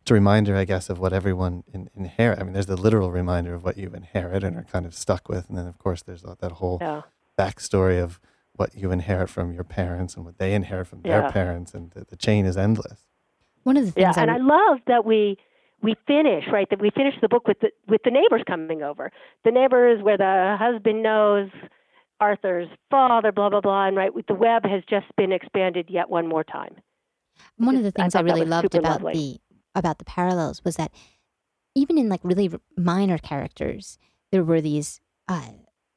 it's 0.03 0.11
a 0.11 0.15
reminder, 0.15 0.57
I 0.57 0.65
guess, 0.65 0.89
of 0.89 0.99
what 0.99 1.13
everyone 1.13 1.63
in, 1.74 1.89
inherit. 1.95 2.38
I 2.38 2.43
mean, 2.43 2.51
there's 2.51 2.65
the 2.65 2.76
literal 2.76 3.09
reminder 3.09 3.53
of 3.53 3.63
what 3.63 3.78
you 3.78 3.89
inherit 3.95 4.43
and 4.43 4.57
are 4.57 4.63
kind 4.63 4.86
of 4.86 4.93
stuck 4.93 5.30
with, 5.30 5.47
and 5.47 5.57
then 5.57 5.65
of 5.65 5.78
course 5.78 6.01
there's 6.01 6.24
that, 6.24 6.39
that 6.39 6.51
whole 6.53 6.78
yeah. 6.82 7.03
backstory 7.39 8.03
of 8.03 8.19
what 8.56 8.76
you 8.76 8.91
inherit 8.91 9.30
from 9.30 9.51
your 9.51 9.64
parents 9.64 10.16
and 10.16 10.26
what 10.26 10.38
they 10.38 10.54
inherit 10.54 10.88
from 10.88 11.01
their 11.01 11.22
Yeah. 11.24 11.32
parents, 11.32 11.74
and 11.74 11.91
the, 11.91 12.06
the 12.06 12.16
chain 12.16 12.45
is 12.45 12.56
endless. 12.58 13.06
One 13.64 13.78
of 13.78 13.86
the 13.86 13.91
things, 13.91 14.01
Yeah, 14.01 14.12
things 14.14 14.22
and 14.22 14.32
I, 14.32 14.36
I 14.36 14.38
love 14.38 14.80
that 14.88 15.06
we 15.06 15.38
we 15.82 15.95
finish 16.08 16.45
right 16.51 16.70
that 16.70 16.80
we 16.82 16.91
finish 16.91 17.16
the 17.22 17.28
book 17.28 17.47
with 17.47 17.60
the 17.60 17.70
with 17.88 18.01
the 18.04 18.12
neighbors 18.12 18.43
coming 18.47 18.84
over. 18.84 19.12
The 19.43 19.51
neighbors 19.51 20.01
where 20.04 20.18
the 20.18 20.56
husband 20.60 21.01
knows 21.04 21.49
Arthur's 22.20 22.70
father, 22.89 23.32
blah 23.32 23.49
blah 23.49 23.62
blah, 23.62 23.88
and 23.88 23.97
right, 23.97 24.14
with 24.14 24.28
the 24.28 24.34
web 24.34 24.66
has 24.66 24.84
just 24.89 25.08
been 25.18 25.32
expanded 25.32 25.89
yet 25.89 26.10
one 26.10 26.28
more 26.28 26.43
time. 26.43 26.76
one 27.58 27.76
of 27.76 27.84
the 27.84 27.89
just- 27.91 27.99
I 27.99 28.04
things 28.04 28.16
I, 28.16 28.22
really 28.22 28.45
loved 28.45 28.76
about 28.76 29.01
lovely. 29.01 29.14
the 29.14 29.39
about 29.76 29.97
the 29.97 30.06
parallels 30.06 30.64
was 30.64 30.76
that 30.76 30.91
even 31.76 31.97
in 31.97 32.08
like 32.08 32.22
really 32.24 32.51
minor 32.78 33.18
characters, 33.18 33.97
there 34.32 34.43
were 34.43 34.62
these 34.62 35.01
uh, 35.28 35.49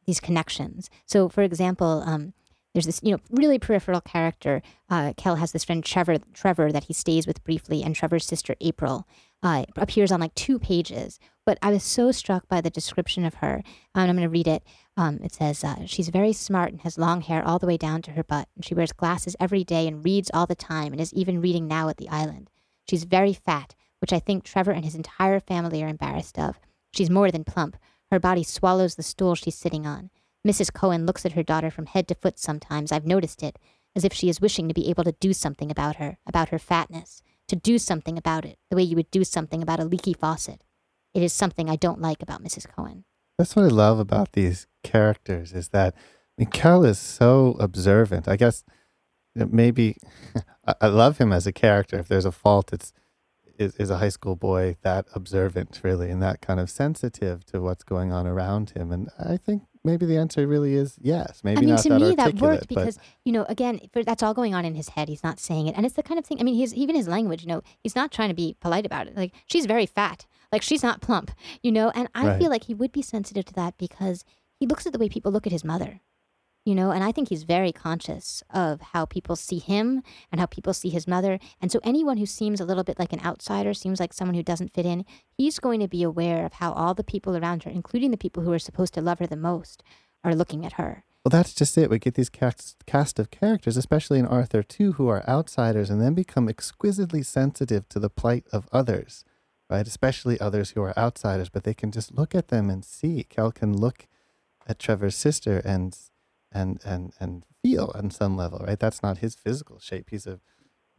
these 0.07 0.21
connections. 0.21 0.89
So, 1.05 1.29
for 1.29 1.43
example, 1.43 2.03
um, 2.07 2.33
there's 2.77 2.85
this 2.85 3.01
you 3.03 3.12
know 3.12 3.20
really 3.31 3.59
peripheral 3.59 4.03
character. 4.03 4.61
Uh, 4.91 5.14
Kel 5.16 5.37
has 5.37 5.53
this 5.53 5.64
friend 5.64 5.83
Trevor 5.83 6.18
Trevor 6.35 6.70
that 6.70 6.85
he 6.85 6.93
stays 6.93 7.27
with 7.27 7.43
briefly, 7.43 7.83
and 7.83 7.97
Trevor's 7.97 8.27
sister 8.27 8.55
April 8.61 9.09
uh, 9.43 9.64
appears 9.77 10.12
on 10.12 10.20
like 10.20 10.35
two 10.35 10.59
pages. 10.59 11.18
But 11.47 11.59
I 11.62 11.70
was 11.70 11.83
so 11.83 12.12
struck 12.12 12.47
by 12.49 12.61
the 12.61 12.68
description 12.68 13.24
of 13.24 13.37
her, 13.37 13.62
and 13.95 14.11
I'm 14.11 14.16
going 14.16 14.29
to 14.29 14.29
read 14.29 14.47
it. 14.47 14.62
Um, 14.95 15.20
it 15.22 15.33
says 15.33 15.64
uh, 15.64 15.87
she's 15.87 16.11
very 16.11 16.35
smart 16.35 16.70
and 16.70 16.83
has 16.83 16.99
long 16.99 17.22
hair 17.22 17.43
all 17.43 17.59
the 17.59 17.66
way 17.66 17.79
down 17.79 18.03
to 18.03 18.11
her 18.11 18.22
butt, 18.22 18.47
and 18.55 18.62
she 18.62 18.74
wears 18.74 18.93
glasses 18.93 19.37
every 19.41 19.64
day 19.64 19.89
and 19.89 20.05
reads 20.05 20.31
all 20.35 20.47
the 20.47 20.55
time, 20.55 20.93
and 20.93 21.01
is 21.01 21.14
even 21.14 21.41
reading 21.41 21.66
now 21.66 21.89
at 21.89 21.97
the 21.97 22.11
island. 22.11 22.51
She's 22.87 23.05
very 23.05 23.33
fat, 23.33 23.74
which 24.03 24.12
I 24.12 24.18
think 24.18 24.45
Trevor 24.45 24.72
and 24.72 24.85
his 24.85 24.95
entire 24.95 25.41
family 25.41 25.83
are 25.83 25.89
embarrassed 25.89 26.39
of. 26.39 26.61
She's 26.93 27.09
more 27.09 27.31
than 27.31 27.45
plump. 27.45 27.79
Her 28.11 28.20
body 28.20 28.43
swallows 28.43 28.97
the 28.97 29.03
stool 29.03 29.35
she's 29.35 29.57
sitting 29.57 29.87
on. 29.87 30.11
Mrs. 30.47 30.72
Cohen 30.72 31.07
looks 31.07 31.26
at 31.26 31.32
her 31.32 31.42
daughter 31.42 31.70
from 31.70 31.86
head 31.86 32.07
to 32.09 32.14
foot 32.14 32.38
sometimes, 32.38 32.92
I've 32.92 33.07
noticed 33.07 33.42
it, 33.42 33.59
as 33.97 34.05
if 34.05 34.12
she 34.12 34.28
is 34.28 34.40
wishing 34.40 34.68
to 34.68 34.74
be 34.74 34.88
able 34.88 35.03
to 35.03 35.12
do 35.12 35.32
something 35.32 35.70
about 35.70 35.97
her, 35.97 36.18
about 36.24 36.51
her 36.51 36.59
fatness, 36.59 37.22
to 37.49 37.57
do 37.57 37.78
something 37.78 38.16
about 38.16 38.44
it, 38.44 38.59
the 38.70 38.76
way 38.76 38.82
you 38.84 38.94
would 38.94 39.11
do 39.11 39.24
something 39.24 39.61
about 39.61 39.80
a 39.80 39.84
leaky 39.84 40.12
faucet. 40.12 40.62
It 41.14 41.22
is 41.22 41.32
something 41.32 41.68
I 41.68 41.76
don't 41.76 42.01
like 42.01 42.22
about 42.22 42.44
Mrs. 42.44 42.68
Cohen. 42.68 43.05
That's 43.38 43.57
what 43.57 43.64
I 43.64 43.68
love 43.68 43.99
about 43.99 44.32
these 44.32 44.66
characters 44.84 45.53
is 45.53 45.70
that 45.70 45.94
I 46.38 46.44
mean, 46.44 46.84
is 46.84 46.99
so 46.99 47.57
observant. 47.59 48.28
I 48.28 48.36
guess 48.36 48.64
maybe 49.34 49.97
I 50.80 50.86
love 50.86 51.18
him 51.18 51.32
as 51.32 51.47
a 51.47 51.53
character. 51.53 51.99
If 51.99 52.09
there's 52.09 52.24
a 52.24 52.32
fault, 52.32 52.72
it's 52.72 52.92
is, 53.59 53.74
is 53.76 53.90
a 53.90 53.99
high 53.99 54.11
school 54.11 54.36
boy 54.36 54.76
that 54.82 55.07
observant 55.14 55.80
really 55.82 56.11
and 56.11 56.22
that 56.22 56.40
kind 56.40 56.61
of 56.61 56.70
sensitive 56.70 57.44
to 57.47 57.61
what's 57.61 57.84
going 57.84 58.12
on 58.12 58.26
around 58.26 58.70
him. 58.70 58.92
And 58.92 59.09
I 59.18 59.36
think 59.36 59.62
maybe 59.87 60.05
the 60.05 60.18
answer 60.18 60.47
really 60.47 60.74
is 60.74 60.99
yes. 61.01 61.41
Maybe 61.43 61.62
I 61.62 61.66
mean, 61.66 61.76
to 61.78 61.89
that 61.89 62.01
me, 62.01 62.14
that 62.16 62.34
worked 62.41 62.68
because 62.68 62.99
you 63.24 63.32
know, 63.32 63.45
again, 63.49 63.80
for, 63.93 64.03
that's 64.05 64.22
all 64.22 64.34
going 64.34 64.55
on 64.55 64.64
in 64.64 64.74
his 64.74 64.91
head. 64.91 65.09
He's 65.09 65.22
not 65.24 65.39
saying 65.41 65.68
it, 65.68 65.74
and 65.76 65.87
it's 65.87 65.95
the 65.95 66.03
kind 66.03 66.18
of 66.18 66.26
thing. 66.26 66.39
I 66.41 66.43
mean, 66.43 66.57
his 66.57 66.74
even 66.74 66.95
his 66.95 67.09
language. 67.09 67.43
You 67.43 67.49
know, 67.49 67.62
he's 67.82 67.97
not 67.97 68.11
trying 68.12 68.28
to 68.28 68.34
be 68.34 68.57
polite 68.61 68.84
about 68.84 69.07
it. 69.07 69.16
Like 69.16 69.32
she's 69.47 69.64
very 69.66 69.87
fat. 69.87 70.26
Like 70.53 70.62
she's 70.62 70.82
not 70.82 71.01
plump. 71.01 71.30
You 71.62 71.72
know, 71.72 71.91
and 71.95 72.09
I 72.14 72.26
Right. 72.26 72.39
feel 72.39 72.51
like 72.51 72.64
he 72.64 72.74
would 72.74 72.93
be 72.93 73.03
sensitive 73.03 73.45
to 73.47 73.55
that 73.55 73.78
because 73.78 74.24
he 74.61 74.66
looks 74.66 74.87
at 74.87 74.93
the 74.93 74.99
way 74.99 75.09
people 75.09 75.32
look 75.32 75.47
at 75.47 75.53
his 75.53 75.64
mother. 75.64 76.01
You 76.67 76.75
know, 76.75 76.91
and 76.91 77.05
I 77.05 77.12
think 77.12 77.29
he's 77.29 77.45
very 77.45 77.71
conscious 77.71 78.43
of 78.51 78.81
how 78.81 79.05
people 79.05 79.37
see 79.37 79.61
him 79.61 80.03
and 80.33 80.41
how 80.41 80.47
people 80.47 80.75
see 80.75 80.89
his 80.89 81.07
mother. 81.07 81.39
And 81.62 81.71
so, 81.71 81.79
anyone 81.85 82.17
who 82.17 82.27
seems 82.27 82.61
a 82.61 82.64
little 82.64 82.83
bit 82.83 82.99
like 82.99 83.12
an 83.12 83.25
outsider, 83.25 83.73
seems 83.73 84.01
like 84.01 84.12
someone 84.12 84.35
who 84.35 84.43
doesn't 84.43 84.75
fit 84.75 84.85
in, 84.85 85.05
he's 85.31 85.61
going 85.61 85.79
to 85.79 85.87
be 85.87 86.03
aware 86.03 86.45
of 86.45 86.55
how 86.55 86.73
all 86.73 86.93
the 86.93 87.05
people 87.05 87.37
around 87.37 87.62
her, 87.62 87.71
including 87.71 88.11
the 88.11 88.17
people 88.17 88.43
who 88.43 88.53
are 88.53 88.59
supposed 88.59 88.95
to 88.95 89.01
love 89.01 89.21
her 89.21 89.29
the 89.29 89.37
most, 89.37 89.85
are 90.25 90.35
looking 90.35 90.67
at 90.67 90.73
her. 90.73 91.05
Well, 91.25 91.31
that's 91.31 91.55
just 91.55 91.79
it. 91.79 91.89
We 91.89 92.01
get 92.01 92.14
these 92.14 92.29
cast, 92.29 92.85
cast 92.85 93.21
of 93.21 93.31
characters, 93.31 93.77
especially 93.77 94.19
in 94.19 94.27
Arthur 94.27 94.64
too, 94.64 94.95
who 94.95 95.07
are 95.09 95.29
outsiders 95.29 95.89
and 95.89 96.03
then 96.03 96.14
become 96.14 96.49
exquisitely 96.49 97.23
sensitive 97.23 97.89
to 97.91 98.01
the 98.01 98.11
plight 98.11 98.45
of 98.53 98.69
others, 98.73 99.25
right? 99.71 99.87
Especially 99.87 100.41
others 100.41 100.71
who 100.71 100.83
are 100.83 100.99
outsiders, 100.99 101.49
but 101.49 101.62
they 101.62 101.75
can 101.75 101.93
just 101.93 102.12
look 102.12 102.35
at 102.35 102.49
them 102.49 102.69
and 102.69 102.85
see. 102.85 103.23
Kel 103.23 103.53
can 103.53 103.77
look 103.77 104.09
at 104.67 104.81
Trevor's 104.81 105.14
sister 105.14 105.62
and 105.64 105.97
and 106.53 106.80
and 106.84 107.12
and 107.20 107.44
feel 107.62 107.92
on 107.94 108.11
some 108.11 108.36
level, 108.36 108.64
right? 108.66 108.78
That's 108.78 109.03
not 109.03 109.18
his 109.18 109.34
physical 109.34 109.78
shape. 109.78 110.11
He's 110.11 110.26
a, 110.26 110.40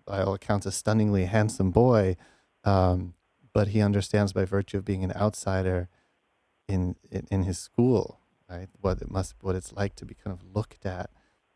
by 0.05 0.21
all 0.21 0.33
accounts, 0.33 0.65
a 0.65 0.71
stunningly 0.71 1.25
handsome 1.25 1.71
boy, 1.71 2.15
um, 2.63 3.13
but 3.53 3.69
he 3.69 3.81
understands 3.81 4.33
by 4.33 4.45
virtue 4.45 4.77
of 4.77 4.85
being 4.85 5.03
an 5.03 5.13
outsider 5.13 5.89
in 6.67 6.95
in, 7.11 7.27
in 7.31 7.43
his 7.43 7.57
school 7.57 8.19
right? 8.49 8.69
What 8.79 9.01
it 9.01 9.11
must, 9.11 9.35
what 9.41 9.55
it's 9.55 9.73
like 9.73 9.95
to 9.95 10.05
be 10.05 10.15
kind 10.15 10.37
of 10.37 10.55
looked 10.55 10.85
at 10.85 11.09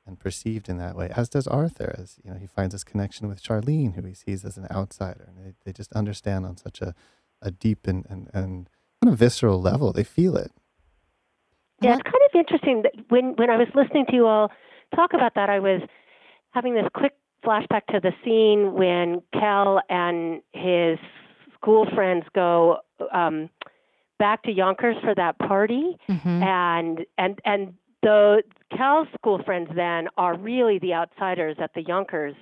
and 0.06 0.20
perceived 0.20 0.68
in 0.68 0.78
that 0.78 0.96
way, 0.96 1.12
as 1.16 1.30
does 1.30 1.48
Arthur, 1.48 1.96
as 1.98 2.18
you 2.24 2.32
know, 2.32 2.38
he 2.38 2.48
finds 2.48 2.74
this 2.74 2.84
connection 2.84 3.28
with 3.28 3.42
Charlene, 3.42 3.96
who 3.96 4.02
he 4.02 4.14
sees 4.14 4.44
as 4.44 4.58
an 4.58 4.68
outsider, 4.72 5.28
and 5.28 5.46
they, 5.46 5.54
they 5.64 5.72
just 5.72 5.94
understand 5.94 6.46
on 6.46 6.58
such 6.58 6.82
a, 6.82 6.96
a 7.42 7.52
deep 7.52 7.88
and, 7.88 8.06
and, 8.10 8.30
and 8.34 8.70
kind 9.02 9.14
of 9.14 9.20
visceral 9.20 9.62
level. 9.62 9.94
They 9.94 10.04
feel 10.04 10.36
it. 10.36 10.52
Yeah, 11.82 11.94
it's 11.96 12.04
kind 12.04 12.16
of 12.30 12.36
interesting 12.40 12.84
that 12.84 12.94
when 13.10 13.36
when 13.36 13.50
I 13.50 13.58
was 13.58 13.68
listening 13.74 14.06
to 14.08 14.14
you 14.16 14.28
all 14.28 14.52
talk 14.96 15.14
about 15.14 15.36
that, 15.36 15.50
I 15.50 15.60
was 15.60 15.82
having 16.52 16.74
this 16.76 16.86
quick 16.94 17.14
flashback 17.44 17.86
to 17.88 18.00
the 18.00 18.14
scene 18.24 18.74
when 18.74 19.22
Kel 19.34 19.82
and 19.90 20.42
his 20.54 21.00
school 21.56 21.88
friends 21.96 22.24
go 22.36 22.78
um, 23.12 23.50
back 24.20 24.44
to 24.44 24.52
Yonkers 24.52 24.96
for 25.04 25.16
that 25.16 25.38
party, 25.40 25.98
Mm-hmm. 26.08 26.44
and 26.44 27.06
and 27.18 27.40
and 27.46 27.74
the 28.04 28.44
Cal's 28.76 29.08
school 29.18 29.42
friends 29.44 29.70
then 29.76 30.08
are 30.18 30.38
really 30.38 30.80
the 30.80 30.94
outsiders 30.94 31.58
at 31.60 31.74
the 31.74 31.82
Yonkers 31.82 32.36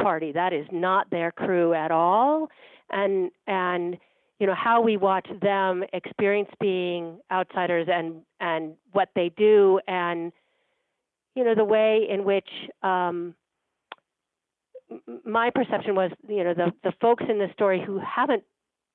party. 0.00 0.32
That 0.32 0.52
is 0.52 0.66
not 0.72 1.10
their 1.10 1.30
crew 1.32 1.74
at 1.74 1.90
all, 1.90 2.48
and 2.90 3.30
and 3.46 3.98
you 4.40 4.46
know 4.46 4.54
how 4.54 4.80
we 4.80 4.96
watch 4.96 5.28
them 5.40 5.84
experience 5.92 6.48
being 6.60 7.20
outsiders 7.30 7.86
and 7.92 8.22
and 8.40 8.74
what 8.92 9.10
they 9.14 9.30
do, 9.36 9.80
and 9.86 10.32
you 11.34 11.44
know 11.44 11.54
the 11.54 11.64
way 11.64 12.06
in 12.08 12.24
which. 12.24 12.48
Um, 12.82 13.34
my 15.24 15.50
perception 15.50 15.94
was, 15.94 16.10
you 16.26 16.42
know, 16.42 16.52
the 16.52 16.72
the 16.82 16.92
folks 17.00 17.22
in 17.28 17.38
the 17.38 17.46
story 17.52 17.80
who 17.80 18.00
haven't 18.00 18.42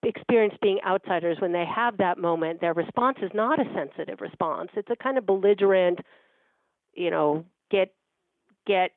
experienced 0.06 0.60
being 0.62 0.80
outsiders 0.86 1.38
when 1.40 1.52
they 1.52 1.66
have 1.66 1.98
that 1.98 2.18
moment 2.18 2.62
their 2.62 2.74
response 2.74 3.18
is 3.22 3.32
not 3.34 3.60
a 3.60 3.66
sensitive 3.74 4.22
response 4.22 4.70
it's 4.76 4.90
a 4.92 4.96
kind 4.96 5.18
of 5.18 5.26
belligerent 5.26 6.00
you 6.94 7.10
know 7.10 7.44
get 7.72 7.94
get 8.68 8.92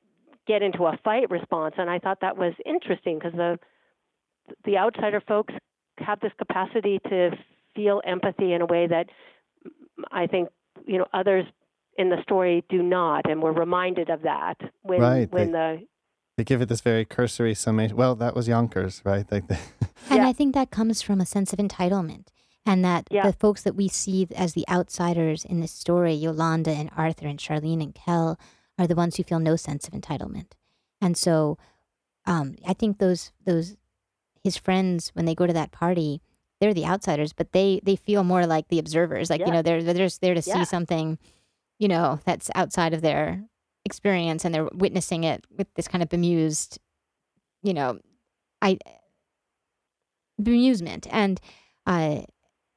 get 0.46 0.62
into 0.62 0.84
a 0.84 0.98
fight 1.02 1.30
response 1.30 1.74
and 1.78 1.88
i 1.88 1.98
thought 1.98 2.20
that 2.20 2.36
was 2.36 2.52
interesting 2.66 3.18
because 3.18 3.32
the 3.32 3.58
the 4.64 4.76
outsider 4.76 5.22
folks 5.26 5.54
have 6.00 6.20
this 6.20 6.32
capacity 6.38 6.98
to 7.08 7.30
feel 7.74 8.00
empathy 8.06 8.52
in 8.52 8.60
a 8.62 8.66
way 8.66 8.86
that 8.86 9.06
i 10.12 10.26
think 10.26 10.48
you 10.86 10.98
know 10.98 11.06
others 11.12 11.44
in 11.96 12.08
the 12.10 12.20
story 12.22 12.64
do 12.68 12.82
not 12.82 13.28
and 13.30 13.42
we're 13.42 13.52
reminded 13.52 14.08
of 14.10 14.22
that 14.22 14.56
when 14.82 15.00
Right, 15.00 15.30
when 15.32 15.52
they- 15.52 15.58
the 15.58 15.86
They 16.38 16.44
give 16.44 16.62
it 16.62 16.68
this 16.68 16.80
very 16.82 17.04
cursory 17.04 17.52
summation. 17.54 17.96
Well, 17.96 18.14
that 18.14 18.36
was 18.36 18.46
Yonkers, 18.46 19.02
right? 19.04 19.26
Like 19.32 19.48
they, 19.48 19.58
And 20.08 20.18
Yeah. 20.22 20.28
I 20.28 20.32
think 20.32 20.54
that 20.54 20.70
comes 20.70 21.02
from 21.02 21.20
a 21.20 21.26
sense 21.26 21.52
of 21.52 21.58
entitlement. 21.58 22.28
And 22.64 22.84
that 22.84 23.08
Yeah. 23.10 23.26
the 23.26 23.32
folks 23.32 23.64
that 23.64 23.74
we 23.74 23.88
see 23.88 24.28
as 24.36 24.52
the 24.52 24.64
outsiders 24.68 25.44
in 25.44 25.58
this 25.58 25.72
story, 25.72 26.12
Yolanda 26.14 26.70
and 26.70 26.90
Arthur 26.96 27.26
and 27.26 27.40
Charlene 27.40 27.82
and 27.82 27.92
Kel, 27.92 28.38
are 28.78 28.86
the 28.86 28.94
ones 28.94 29.16
who 29.16 29.24
feel 29.24 29.40
no 29.40 29.56
sense 29.56 29.88
of 29.88 29.94
entitlement. 29.94 30.52
And 31.00 31.16
so 31.16 31.58
um, 32.24 32.54
I 32.64 32.72
think 32.72 32.98
those 32.98 33.32
those 33.44 33.76
his 34.48 34.56
friends 34.56 35.10
when 35.14 35.26
they 35.26 35.34
go 35.34 35.46
to 35.46 35.52
that 35.52 35.72
party, 35.72 36.22
they're 36.60 36.74
the 36.74 36.86
outsiders, 36.86 37.32
but 37.34 37.52
they 37.52 37.80
they 37.82 37.96
feel 37.96 38.24
more 38.24 38.46
like 38.46 38.68
the 38.68 38.78
observers. 38.78 39.28
Like, 39.30 39.40
you 39.46 39.52
know, 39.52 39.62
they're 39.62 39.82
they're 39.82 40.06
just 40.08 40.20
there 40.22 40.34
to 40.34 40.42
see 40.42 40.64
something, 40.64 41.18
you 41.78 41.88
know, 41.88 42.18
that's 42.24 42.50
outside 42.54 42.94
of 42.94 43.02
their 43.02 43.44
experience 43.84 44.44
and 44.44 44.54
they're 44.54 44.68
witnessing 44.74 45.24
it 45.24 45.44
with 45.56 45.68
this 45.74 45.88
kind 45.88 46.02
of 46.02 46.08
bemused, 46.08 46.78
you 47.62 47.74
know, 47.74 47.98
I 48.60 48.78
bemusement. 50.40 51.06
And 51.10 51.40
uh 51.86 52.22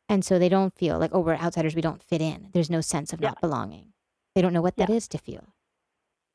and 0.09 0.25
so 0.25 0.37
they 0.37 0.49
don't 0.49 0.75
feel 0.75 0.99
like 0.99 1.11
oh 1.13 1.19
we're 1.21 1.35
outsiders 1.35 1.75
we 1.75 1.81
don't 1.81 2.03
fit 2.03 2.21
in. 2.21 2.49
There's 2.53 2.69
no 2.69 2.81
sense 2.81 3.13
of 3.13 3.21
Yeah. 3.21 3.29
not 3.29 3.41
belonging. 3.41 3.93
They 4.35 4.41
don't 4.41 4.53
know 4.53 4.61
what 4.61 4.77
that 4.77 4.89
is 4.89 5.07
to 5.09 5.17
feel. 5.17 5.53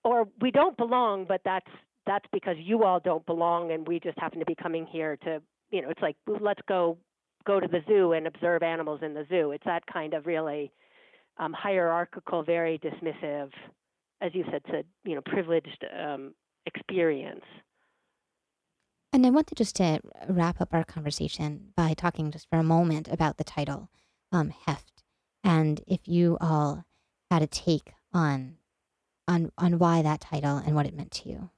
Or 0.04 0.28
we 0.40 0.50
don't 0.50 0.76
belong, 0.76 1.24
but 1.26 1.42
that's 1.44 1.70
that's 2.06 2.26
because 2.32 2.56
you 2.58 2.84
all 2.84 3.00
don't 3.00 3.26
belong, 3.26 3.72
and 3.72 3.86
we 3.86 4.00
just 4.00 4.18
happen 4.18 4.38
to 4.38 4.46
be 4.46 4.54
coming 4.54 4.86
here 4.86 5.16
to, 5.24 5.42
you 5.70 5.82
know, 5.82 5.90
it's 5.90 6.02
like 6.02 6.16
let's 6.40 6.60
go 6.68 6.98
go 7.46 7.60
to 7.60 7.68
the 7.68 7.80
zoo 7.88 8.12
and 8.12 8.26
observe 8.26 8.62
animals 8.62 9.00
in 9.02 9.14
the 9.14 9.24
zoo. 9.28 9.52
It's 9.52 9.64
that 9.64 9.84
kind 9.92 10.14
of 10.14 10.26
really 10.26 10.72
um, 11.38 11.52
hierarchical, 11.52 12.42
very 12.42 12.78
dismissive, 12.78 13.50
as 14.20 14.34
you 14.34 14.44
said, 14.50 14.62
said 14.70 14.84
you 15.04 15.14
know, 15.14 15.20
privileged 15.20 15.84
um, 15.96 16.34
experience. 16.66 17.44
and 19.12 19.24
i 19.24 19.30
wanted 19.30 19.56
just 19.56 19.76
to 19.76 20.00
wrap 20.28 20.60
up 20.60 20.74
our 20.74 20.84
conversation 20.84 21.72
by 21.76 21.94
talking 21.94 22.30
just 22.30 22.48
for 22.50 22.58
a 22.58 22.62
moment 22.64 23.08
about 23.08 23.36
the 23.36 23.44
title 23.44 23.88
um, 24.32 24.52
heft 24.66 25.04
and 25.44 25.80
if 25.86 26.00
you 26.06 26.36
all 26.40 26.84
had 27.30 27.42
a 27.42 27.46
take 27.46 27.92
on 28.12 28.56
on 29.28 29.50
on 29.56 29.78
why 29.78 30.02
that 30.02 30.20
title 30.20 30.56
and 30.58 30.74
what 30.74 30.86
it 30.86 30.94
meant 30.94 31.12
to 31.12 31.28
you 31.28 31.50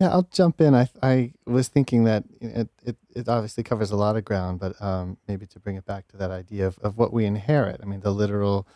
Yeah, 0.00 0.10
I'll 0.10 0.28
jump 0.32 0.60
in. 0.60 0.74
I 0.74 0.88
I 1.02 1.32
was 1.44 1.68
thinking 1.68 2.04
that 2.04 2.24
it 2.40 2.68
it, 2.84 2.96
it 3.14 3.28
obviously 3.28 3.64
covers 3.64 3.90
a 3.90 3.96
lot 3.96 4.16
of 4.16 4.24
ground, 4.24 4.60
but 4.60 4.80
um, 4.80 5.16
maybe 5.26 5.46
to 5.46 5.58
bring 5.58 5.76
it 5.76 5.84
back 5.84 6.06
to 6.08 6.16
that 6.18 6.30
idea 6.30 6.66
of, 6.68 6.78
of 6.78 6.96
what 6.96 7.12
we 7.12 7.24
inherit. 7.24 7.80
I 7.82 7.84
mean, 7.84 8.00
the 8.00 8.12
literal 8.12 8.66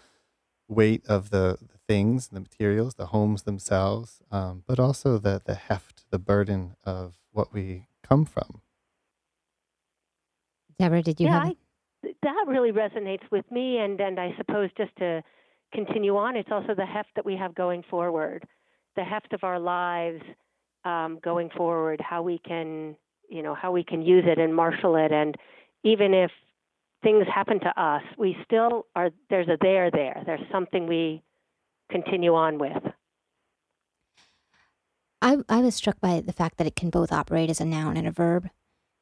weight 0.68 1.04
of 1.06 1.30
the, 1.30 1.58
the 1.60 1.78
things, 1.86 2.28
the 2.28 2.40
materials, 2.40 2.94
the 2.94 3.06
homes 3.06 3.42
themselves, 3.42 4.20
um, 4.32 4.64
but 4.66 4.80
also 4.80 5.18
the 5.18 5.40
the 5.44 5.54
heft, 5.54 6.04
the 6.10 6.18
burden 6.18 6.74
of 6.82 7.14
what 7.30 7.52
we 7.52 7.86
come 8.02 8.24
from. 8.24 8.60
Deborah, 10.80 11.02
did 11.02 11.20
you 11.20 11.26
yeah, 11.26 11.44
have? 11.44 11.52
I, 12.04 12.14
that 12.24 12.44
really 12.48 12.72
resonates 12.72 13.30
with 13.30 13.48
me, 13.48 13.78
and 13.78 14.00
and 14.00 14.18
I 14.18 14.34
suppose 14.38 14.70
just 14.76 14.96
to 14.96 15.22
continue 15.72 16.16
on, 16.16 16.34
it's 16.34 16.50
also 16.50 16.74
the 16.74 16.84
heft 16.84 17.10
that 17.14 17.24
we 17.24 17.36
have 17.36 17.54
going 17.54 17.84
forward, 17.88 18.44
the 18.96 19.04
heft 19.04 19.32
of 19.32 19.44
our 19.44 19.60
lives 19.60 20.20
um, 20.85 21.18
going 21.22 21.51
forward, 21.51 22.01
how 22.01 22.22
we 22.22 22.39
can, 22.39 22.97
you 23.28 23.43
know, 23.43 23.55
how 23.55 23.72
we 23.72 23.85
can 23.85 24.03
use 24.03 24.24
it 24.26 24.39
and 24.39 24.55
marshal 24.55 24.97
it, 24.97 25.12
and 25.12 25.37
even 25.85 26.14
if 26.14 26.30
things 27.03 27.26
happen 27.26 27.59
to 27.61 27.83
us, 27.83 28.03
we 28.16 28.37
still 28.45 28.87
are. 28.95 29.11
There's 29.30 29.49
a 29.49 29.59
there 29.61 29.91
there. 29.91 30.22
There's 30.24 30.47
something 30.53 30.87
we 30.87 31.22
continue 31.91 32.35
on 32.35 32.59
with. 32.59 32.83
I 35.20 35.39
I 35.49 35.61
was 35.61 35.74
struck 35.74 36.01
by 36.01 36.20
the 36.20 36.33
fact 36.33 36.59
that 36.59 36.66
it 36.66 36.76
can 36.76 36.91
both 36.91 37.12
operate 37.12 37.51
as 37.51 37.61
a 37.61 37.64
noun 37.64 37.97
and 37.97 38.07
a 38.07 38.12
verb, 38.12 38.51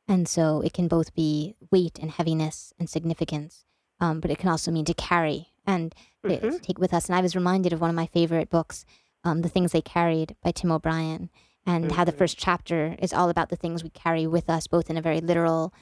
and 0.08 0.28
so 0.28 0.60
it 0.60 0.72
can 0.72 0.88
both 0.88 1.14
be 1.14 1.56
weight 1.70 1.98
and 2.00 2.10
heaviness 2.10 2.72
and 2.78 2.88
significance, 2.88 3.64
um, 4.00 4.20
but 4.20 4.30
it 4.30 4.38
can 4.38 4.48
also 4.48 4.70
mean 4.70 4.84
to 4.86 4.94
carry 4.94 5.48
and 5.66 5.94
to, 6.22 6.28
Mhm. 6.28 6.52
to 6.52 6.58
take 6.58 6.78
with 6.78 6.92
us. 6.92 7.08
And 7.08 7.16
I 7.16 7.20
was 7.22 7.36
reminded 7.36 7.72
of 7.72 7.80
one 7.80 7.90
of 7.90 7.96
my 7.96 8.06
favorite 8.06 8.50
books, 8.50 8.84
um, 9.24 9.42
"The 9.42 9.48
Things 9.48 9.72
They 9.72 9.82
Carried" 9.82 10.36
by 10.42 10.52
Tim 10.52 10.72
O'Brien, 10.72 11.30
and 11.66 11.92
how 11.92 12.04
the 12.04 12.12
first 12.12 12.38
chapter 12.38 12.96
is 13.00 13.12
all 13.12 13.30
about 13.30 13.48
the 13.48 13.56
things 13.56 13.82
we 13.82 13.90
carry 13.90 14.26
with 14.26 14.48
us, 14.48 14.66
both 14.66 14.90
in 14.90 14.96
a 14.96 15.02
very 15.02 15.20
literal 15.20 15.72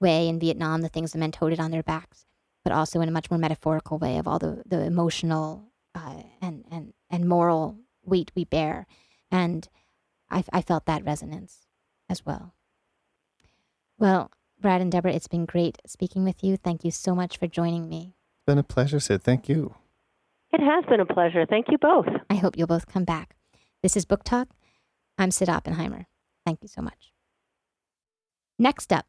way 0.00 0.28
in 0.28 0.38
Vietnam, 0.38 0.82
the 0.82 0.88
things 0.88 1.12
the 1.12 1.18
men 1.18 1.32
toted 1.32 1.60
on 1.60 1.70
their 1.70 1.82
backs, 1.82 2.26
but 2.64 2.72
also 2.72 3.00
in 3.00 3.08
a 3.08 3.12
much 3.12 3.30
more 3.30 3.38
metaphorical 3.38 3.98
way 3.98 4.18
of 4.18 4.26
all 4.26 4.38
the 4.38 4.62
the 4.66 4.82
emotional 4.82 5.70
uh, 5.94 6.22
and 6.40 6.64
and 6.70 6.92
and 7.10 7.28
moral 7.28 7.78
weight 8.04 8.32
we 8.34 8.44
bear, 8.44 8.86
and 9.30 9.68
I, 10.30 10.44
I 10.52 10.62
felt 10.62 10.86
that 10.86 11.04
resonance 11.04 11.66
as 12.08 12.24
well. 12.24 12.54
Well, 13.98 14.30
Brad 14.60 14.80
and 14.80 14.90
Deborah, 14.90 15.12
it's 15.12 15.28
been 15.28 15.44
great 15.44 15.78
speaking 15.86 16.24
with 16.24 16.42
you. 16.42 16.56
Thank 16.56 16.84
you 16.84 16.90
so 16.90 17.14
much 17.14 17.36
for 17.38 17.46
joining 17.46 17.88
me. 17.88 18.14
It's 18.36 18.46
been 18.46 18.58
a 18.58 18.62
pleasure, 18.62 19.00
Cyd. 19.00 19.22
Thank 19.22 19.48
you. 19.48 19.74
It 20.52 20.60
has 20.60 20.84
been 20.86 21.00
a 21.00 21.06
pleasure. 21.06 21.44
Thank 21.46 21.66
you 21.70 21.78
both. 21.78 22.06
I 22.30 22.36
hope 22.36 22.56
you'll 22.56 22.66
both 22.66 22.86
come 22.86 23.04
back. 23.04 23.36
This 23.82 23.96
is 23.96 24.04
Book 24.04 24.24
Talk. 24.24 24.48
I'm 25.18 25.32
Cyd 25.32 25.48
Oppenheimer. 25.48 26.06
Thank 26.46 26.62
you 26.62 26.68
so 26.68 26.80
much. 26.80 27.12
Next 28.56 28.92
up, 28.92 29.06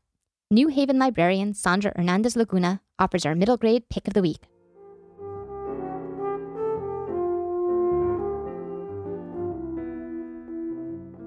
New 0.49 0.67
Haven 0.69 0.97
librarian 0.97 1.53
Sandra 1.53 1.93
Hernandez 1.95 2.35
Laguna 2.35 2.81
offers 2.97 3.25
our 3.27 3.35
middle 3.35 3.57
grade 3.57 3.87
pick 3.89 4.07
of 4.07 4.15
the 4.15 4.21
week. 4.23 4.41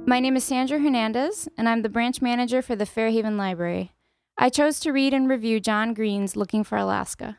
My 0.04 0.18
name 0.18 0.34
is 0.34 0.42
Sandra 0.42 0.80
Hernandez, 0.80 1.48
and 1.56 1.68
I'm 1.68 1.82
the 1.82 1.88
branch 1.88 2.20
manager 2.20 2.60
for 2.60 2.74
the 2.74 2.84
Fairhaven 2.84 3.36
Library. 3.36 3.92
I 4.36 4.48
chose 4.48 4.80
to 4.80 4.90
read 4.90 5.14
and 5.14 5.28
review 5.28 5.60
John 5.60 5.94
Green's 5.94 6.34
Looking 6.34 6.64
for 6.64 6.76
Alaska. 6.76 7.38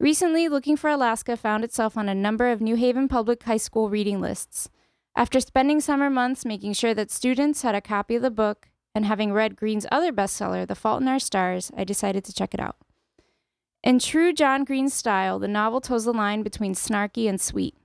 Recently, 0.00 0.48
Looking 0.48 0.76
for 0.76 0.90
Alaska 0.90 1.36
found 1.36 1.62
itself 1.62 1.96
on 1.96 2.08
a 2.08 2.14
number 2.14 2.50
of 2.50 2.60
New 2.60 2.74
Haven 2.74 3.06
Public 3.06 3.44
High 3.44 3.58
School 3.58 3.88
reading 3.90 4.20
lists. 4.20 4.68
After 5.16 5.38
spending 5.38 5.80
summer 5.80 6.10
months 6.10 6.44
making 6.44 6.72
sure 6.72 6.92
that 6.94 7.10
students 7.10 7.62
had 7.62 7.76
a 7.76 7.80
copy 7.80 8.16
of 8.16 8.22
the 8.22 8.30
book 8.30 8.68
and 8.96 9.06
having 9.06 9.32
read 9.32 9.54
Green's 9.54 9.86
other 9.92 10.12
bestseller, 10.12 10.66
The 10.66 10.74
Fault 10.74 11.02
in 11.02 11.08
Our 11.08 11.20
Stars, 11.20 11.70
I 11.76 11.84
decided 11.84 12.24
to 12.24 12.32
check 12.32 12.52
it 12.52 12.60
out. 12.60 12.76
In 13.84 14.00
true 14.00 14.32
John 14.32 14.64
Green 14.64 14.88
style, 14.88 15.38
the 15.38 15.46
novel 15.46 15.80
toes 15.80 16.04
the 16.04 16.12
line 16.12 16.42
between 16.42 16.74
snarky 16.74 17.28
and 17.28 17.40
sweet. 17.40 17.76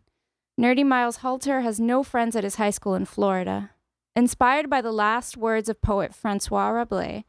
Nerdy 0.59 0.85
Miles 0.85 1.17
Halter 1.17 1.61
has 1.61 1.79
no 1.79 2.03
friends 2.03 2.35
at 2.35 2.43
his 2.43 2.55
high 2.55 2.69
school 2.71 2.95
in 2.95 3.05
Florida. 3.05 3.71
Inspired 4.15 4.69
by 4.69 4.81
the 4.81 4.91
last 4.91 5.37
words 5.37 5.69
of 5.69 5.81
poet 5.81 6.15
Francois 6.15 6.69
Rabelais, 6.69 7.25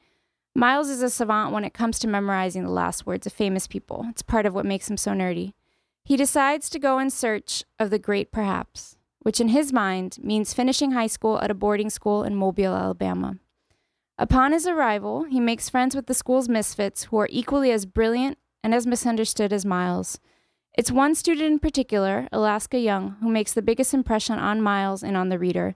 Miles 0.55 0.89
is 0.89 1.03
a 1.03 1.11
savant 1.11 1.53
when 1.53 1.65
it 1.65 1.75
comes 1.75 1.99
to 1.99 2.09
memorizing 2.09 2.65
the 2.65 2.71
last 2.71 3.07
words 3.07 3.27
of 3.27 3.33
famous 3.33 3.67
people. 3.67 4.07
It's 4.09 4.23
part 4.23 4.47
of 4.47 4.55
what 4.55 4.67
makes 4.67 4.89
him 4.89 4.97
so 4.97 5.13
nerdy. 5.13 5.53
He 6.05 6.17
decides 6.17 6.71
to 6.71 6.79
go 6.79 6.99
in 6.99 7.11
search 7.11 7.65
of 7.79 7.91
the 7.91 7.99
great 7.99 8.33
perhaps, 8.33 8.97
which 9.23 9.41
in 9.41 9.49
his 9.49 9.73
mind 9.73 10.19
means 10.23 10.55
finishing 10.55 10.93
high 10.93 11.07
school 11.07 11.41
at 11.41 11.51
a 11.51 11.55
boarding 11.55 11.91
school 11.91 12.23
in 12.25 12.35
Mobile, 12.35 12.75
Alabama. 12.75 13.37
Upon 14.19 14.53
his 14.53 14.67
arrival, 14.67 15.25
he 15.25 15.41
makes 15.41 15.71
friends 15.71 15.97
with 15.97 16.07
the 16.07 16.15
school's 16.15 16.49
misfits 16.49 17.05
who 17.05 17.19
are 17.19 17.29
equally 17.31 17.71
as 17.71 17.87
brilliant 17.87 18.39
and 18.63 18.75
as 18.75 18.87
misunderstood 18.87 19.53
as 19.53 19.65
Miles. 19.65 20.21
It's 20.77 20.93
one 20.93 21.15
student 21.15 21.53
in 21.53 21.59
particular, 21.59 22.29
Alaska 22.31 22.79
Young, 22.79 23.17
who 23.21 23.31
makes 23.31 23.53
the 23.53 23.63
biggest 23.63 23.93
impression 23.93 24.39
on 24.39 24.61
Miles 24.61 25.03
and 25.03 25.17
on 25.17 25.31
the 25.31 25.39
reader. 25.39 25.75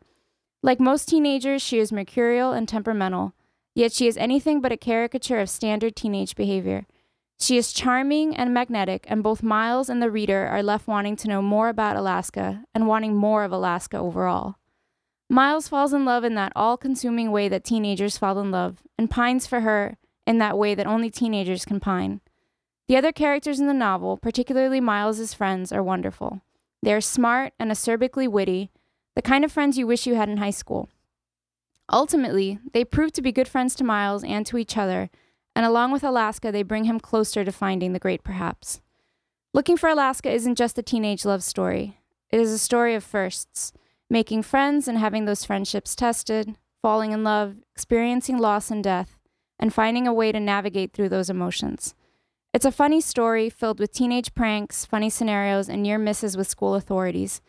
Like 0.62 0.80
most 0.80 1.09
teenagers, 1.09 1.62
she 1.62 1.78
is 1.78 1.92
mercurial 1.92 2.53
and 2.53 2.68
temperamental, 2.68 3.34
yet 3.74 3.92
she 3.92 4.07
is 4.07 4.16
anything 4.16 4.61
but 4.61 4.72
a 4.72 4.76
caricature 4.76 5.40
of 5.40 5.51
standard 5.51 5.97
teenage 5.97 6.36
behavior. 6.36 6.86
She 7.39 7.57
is 7.57 7.72
charming 7.72 8.37
and 8.37 8.55
magnetic, 8.55 9.05
and 9.09 9.22
both 9.22 9.43
Miles 9.43 9.89
and 9.89 10.01
the 10.01 10.11
reader 10.11 10.47
are 10.47 10.62
left 10.62 10.87
wanting 10.87 11.16
to 11.16 11.28
know 11.28 11.43
more 11.43 11.68
about 11.68 11.97
Alaska 11.97 12.64
and 12.74 12.87
wanting 12.87 13.14
more 13.14 13.45
of 13.45 13.53
Alaska 13.53 13.99
overall. 13.99 14.57
Miles 15.28 15.68
falls 15.68 15.93
in 15.93 16.05
love 16.05 16.24
in 16.24 16.35
that 16.37 16.53
all 16.55 16.76
consuming 16.76 17.30
way 17.30 17.49
that 17.49 17.64
teenagers 17.64 18.16
fall 18.16 18.39
in 18.39 18.51
love, 18.51 18.78
and 18.99 19.11
pines 19.11 19.47
for 19.47 19.61
her 19.61 19.97
in 20.26 20.39
that 20.39 20.57
way 20.57 20.74
that 20.74 20.87
only 20.87 21.11
teenagers 21.11 21.64
can 21.64 21.80
pine. 21.80 22.20
The 22.87 22.97
other 22.97 23.12
characters 23.12 23.61
in 23.61 23.66
the 23.66 23.74
novel, 23.74 24.16
particularly 24.16 24.80
Miles's 24.80 25.35
friends, 25.35 25.72
are 25.72 25.82
wonderful. 25.82 26.43
They 26.82 26.93
are 26.93 27.01
smart 27.01 27.55
and 27.59 27.70
acerbically 27.70 28.28
witty, 28.28 28.70
the 29.16 29.22
kind 29.22 29.45
of 29.45 29.53
friends 29.53 29.78
you 29.78 29.87
wish 29.87 30.07
you 30.07 30.14
had 30.14 30.28
in 30.28 30.37
high 30.37 30.51
school. 30.51 30.89
Ultimately, 31.91 32.59
they 32.72 32.85
prove 32.85 33.12
to 33.12 33.22
be 33.22 33.32
good 33.32 33.49
friends 33.49 33.74
to 33.76 33.85
Miles 33.85 34.22
and 34.24 34.45
to 34.47 34.59
each 34.59 34.76
other, 34.76 35.11
and 35.55 35.64
along 35.64 35.92
with 35.92 36.05
Alaska, 36.05 36.50
they 36.50 36.62
bring 36.62 36.84
him 36.84 37.00
closer 37.00 37.44
to 37.44 37.52
finding 37.52 37.92
the 37.92 37.98
great 37.98 38.24
perhaps. 38.24 38.80
Looking 39.52 39.76
for 39.76 39.88
Alaska 39.88 40.30
isn't 40.30 40.57
just 40.57 40.78
a 40.78 40.82
teenage 40.82 41.24
love 41.24 41.42
story, 41.42 41.98
it 42.30 42.40
is 42.40 42.50
a 42.50 42.59
story 42.59 42.94
of 42.94 43.05
firsts 43.05 43.72
making 44.11 44.42
friends 44.42 44.86
and 44.86 44.98
having 44.98 45.24
those 45.24 45.44
friendships 45.44 45.94
tested, 45.94 46.57
falling 46.82 47.12
in 47.12 47.24
love, 47.24 47.57
experiencing 47.74 48.38
loss 48.38 48.70
and 48.70 48.84
death, 48.84 49.18
and 49.59 49.72
finding 49.72 50.07
a 50.07 50.12
way 50.12 50.30
to 50.30 50.40
navigate 50.40 50.92
through 50.92 51.09
those 51.09 51.30
emotions. 51.30 51.94
It's 52.52 52.64
a 52.64 52.70
funny 52.70 53.00
story 53.00 53.50
filled 53.50 53.80
with 53.80 53.92
teenage 53.92 54.34
pranks, 54.34 54.84
funny 54.84 55.11
scenarios, 55.11 55.68
and 55.68 55.82
near 55.82 55.98
misses 55.98 56.36
with 56.36 56.46
school 56.46 56.74
authorities. 56.74 57.40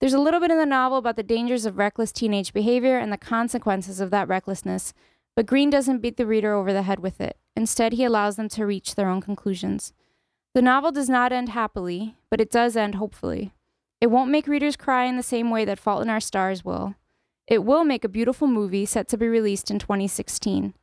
There's 0.00 0.12
a 0.12 0.20
little 0.20 0.40
bit 0.40 0.50
in 0.50 0.58
the 0.58 0.66
novel 0.66 0.98
about 0.98 1.16
the 1.16 1.22
dangers 1.22 1.66
of 1.66 1.78
reckless 1.78 2.12
teenage 2.12 2.52
behavior 2.52 2.98
and 2.98 3.12
the 3.12 3.18
consequences 3.18 4.00
of 4.00 4.10
that 4.10 4.28
recklessness, 4.28 4.92
but 5.34 5.46
Green 5.46 5.70
doesn't 5.70 6.00
beat 6.00 6.16
the 6.16 6.26
reader 6.26 6.54
over 6.54 6.72
the 6.72 6.82
head 6.82 7.00
with 7.00 7.20
it. 7.20 7.36
Instead, 7.56 7.92
he 7.94 8.04
allows 8.04 8.36
them 8.36 8.48
to 8.50 8.66
reach 8.66 8.94
their 8.94 9.08
own 9.08 9.20
conclusions. 9.20 9.92
The 10.54 10.62
novel 10.62 10.92
does 10.92 11.08
not 11.08 11.32
end 11.32 11.50
happily, 11.50 12.16
but 12.30 12.40
it 12.40 12.50
does 12.50 12.76
end 12.76 12.96
hopefully. 12.96 13.52
It 14.00 14.10
won't 14.10 14.30
make 14.30 14.46
readers 14.46 14.76
cry 14.76 15.04
in 15.04 15.16
the 15.16 15.22
same 15.22 15.50
way 15.50 15.64
that 15.64 15.78
Fault 15.78 16.02
in 16.02 16.10
Our 16.10 16.20
Stars 16.20 16.64
will. 16.64 16.94
It 17.46 17.64
will 17.64 17.84
make 17.84 18.04
a 18.04 18.08
beautiful 18.08 18.48
movie 18.48 18.84
set 18.84 19.08
to 19.08 19.16
be 19.16 19.28
released 19.28 19.70
in 19.70 19.78
2016. 19.78 20.74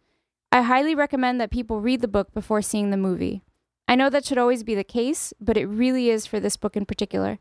I 0.51 0.61
highly 0.63 0.95
recommend 0.95 1.39
that 1.39 1.51
people 1.51 1.81
read 1.81 2.01
the 2.01 2.07
book 2.07 2.33
before 2.33 2.61
seeing 2.61 2.89
the 2.89 2.97
movie. 2.97 3.43
I 3.87 3.95
know 3.95 4.09
that 4.09 4.25
should 4.25 4.37
always 4.37 4.63
be 4.63 4.75
the 4.75 4.83
case, 4.83 5.33
but 5.39 5.57
it 5.57 5.65
really 5.65 6.09
is 6.09 6.25
for 6.25 6.39
this 6.39 6.57
book 6.57 6.75
in 6.75 6.85
particular. 6.85 7.39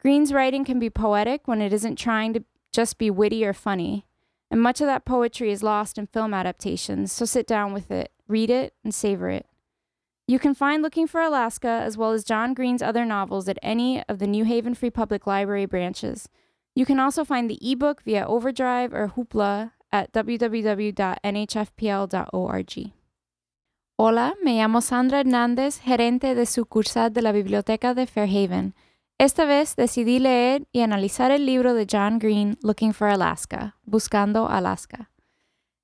Green's 0.00 0.32
writing 0.32 0.64
can 0.64 0.78
be 0.78 0.90
poetic 0.90 1.48
when 1.48 1.62
it 1.62 1.72
isn't 1.72 1.96
trying 1.96 2.34
to 2.34 2.44
just 2.72 2.98
be 2.98 3.10
witty 3.10 3.44
or 3.44 3.52
funny, 3.52 4.04
and 4.54 4.62
much 4.62 4.80
of 4.80 4.86
that 4.86 5.04
poetry 5.04 5.50
is 5.50 5.64
lost 5.64 5.98
in 5.98 6.06
film 6.06 6.32
adaptations, 6.32 7.10
so 7.10 7.24
sit 7.24 7.44
down 7.44 7.72
with 7.72 7.90
it, 7.90 8.12
read 8.28 8.50
it, 8.50 8.72
and 8.84 8.94
savor 8.94 9.28
it. 9.28 9.46
You 10.28 10.38
can 10.38 10.54
find 10.54 10.80
Looking 10.80 11.08
for 11.08 11.20
Alaska 11.20 11.80
as 11.82 11.96
well 11.96 12.12
as 12.12 12.22
John 12.22 12.54
Green's 12.54 12.80
other 12.80 13.04
novels 13.04 13.48
at 13.48 13.58
any 13.64 14.04
of 14.08 14.20
the 14.20 14.28
New 14.28 14.44
Haven 14.44 14.76
Free 14.76 14.90
Public 14.90 15.26
Library 15.26 15.66
branches. 15.66 16.28
You 16.76 16.86
can 16.86 17.00
also 17.00 17.24
find 17.24 17.50
the 17.50 17.58
ebook 17.68 18.04
via 18.04 18.24
Overdrive 18.28 18.94
or 18.94 19.08
Hoopla 19.16 19.72
at 19.90 20.12
www.nhfpl.org. 20.12 20.92
Hola, 23.98 24.34
me 24.40 24.58
llamo 24.60 24.80
Sandra 24.80 25.18
Hernández, 25.18 25.80
gerente 25.80 26.36
de 26.36 26.46
sucursal 26.46 27.12
de 27.12 27.22
la 27.22 27.32
Biblioteca 27.32 27.92
de 27.92 28.06
Fairhaven. 28.06 28.72
Esta 29.18 29.44
vez 29.44 29.76
decidí 29.76 30.18
leer 30.18 30.66
y 30.72 30.80
analizar 30.80 31.30
el 31.30 31.46
libro 31.46 31.74
de 31.74 31.86
John 31.90 32.18
Green, 32.18 32.58
Looking 32.62 32.92
for 32.92 33.08
Alaska, 33.08 33.76
Buscando 33.84 34.48
Alaska. 34.48 35.12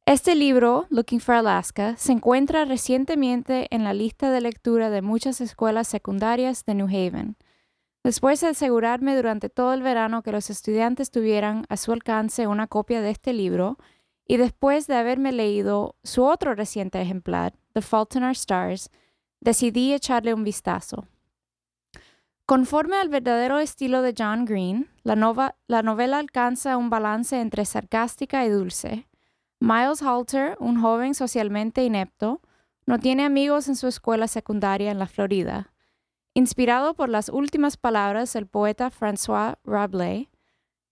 Este 0.05 0.35
libro, 0.35 0.87
Looking 0.91 1.21
for 1.21 1.37
Alaska, 1.37 1.95
se 1.97 2.11
encuentra 2.11 2.65
recientemente 2.65 3.69
en 3.71 3.85
la 3.85 3.95
lista 3.95 4.33
de 4.33 4.41
lectura 4.41 4.91
de 4.91 5.01
muchas 5.01 5.41
escuelas 5.41 5.87
secundarias 5.87 6.65
de 6.65 6.75
New 6.75 6.89
Haven. 6.89 7.37
Después 8.03 8.41
de 8.41 8.49
asegurarme 8.49 9.15
durante 9.15 9.49
todo 9.49 9.75
el 9.75 9.83
verano 9.83 10.23
que 10.23 10.33
los 10.33 10.51
estudiantes 10.51 11.13
tuvieran 11.13 11.67
a 11.69 11.77
su 11.77 11.93
alcance 11.93 12.49
una 12.49 12.67
copia 12.67 13.01
de 13.01 13.11
este 13.11 13.33
libro, 13.33 13.79
y 14.27 14.39
después 14.39 14.89
de 14.89 14.97
haberme 14.97 15.31
leído 15.31 15.95
su 16.03 16.25
otro 16.25 16.57
reciente 16.57 17.01
ejemplar, 17.01 17.55
The 17.75 17.83
Fault 17.83 18.17
in 18.17 18.25
Our 18.25 18.33
Stars, 18.33 18.91
decidí 19.39 19.93
echarle 19.93 20.35
un 20.35 20.43
vistazo. 20.43 21.07
Conforme 22.51 22.97
al 22.97 23.09
verdadero 23.09 23.61
estilo 23.61 24.03
de 24.03 24.13
John 24.19 24.45
Green, 24.45 24.91
la, 25.05 25.55
la 25.69 25.83
novela 25.85 26.19
alcanza 26.19 26.77
un 26.77 26.91
balance 26.91 27.41
entre 27.41 27.65
sarcástica 27.65 28.45
y 28.45 28.49
dulce. 28.49 29.07
Miles 29.61 30.03
Halter, 30.03 30.57
un 30.59 30.83
joven 30.83 31.15
socialmente 31.15 31.85
inepto, 31.85 32.41
no 32.87 32.99
tiene 32.99 33.25
amigos 33.25 33.69
en 33.69 33.77
su 33.77 33.87
escuela 33.87 34.27
secundaria 34.27 34.91
en 34.91 34.99
la 34.99 35.07
Florida. 35.07 35.73
Inspirado 36.35 36.95
por 36.95 37.09
las 37.09 37.29
últimas 37.29 37.77
palabras 37.77 38.33
del 38.33 38.49
poeta 38.49 38.91
François 38.91 39.59
Rabelais, 39.63 40.27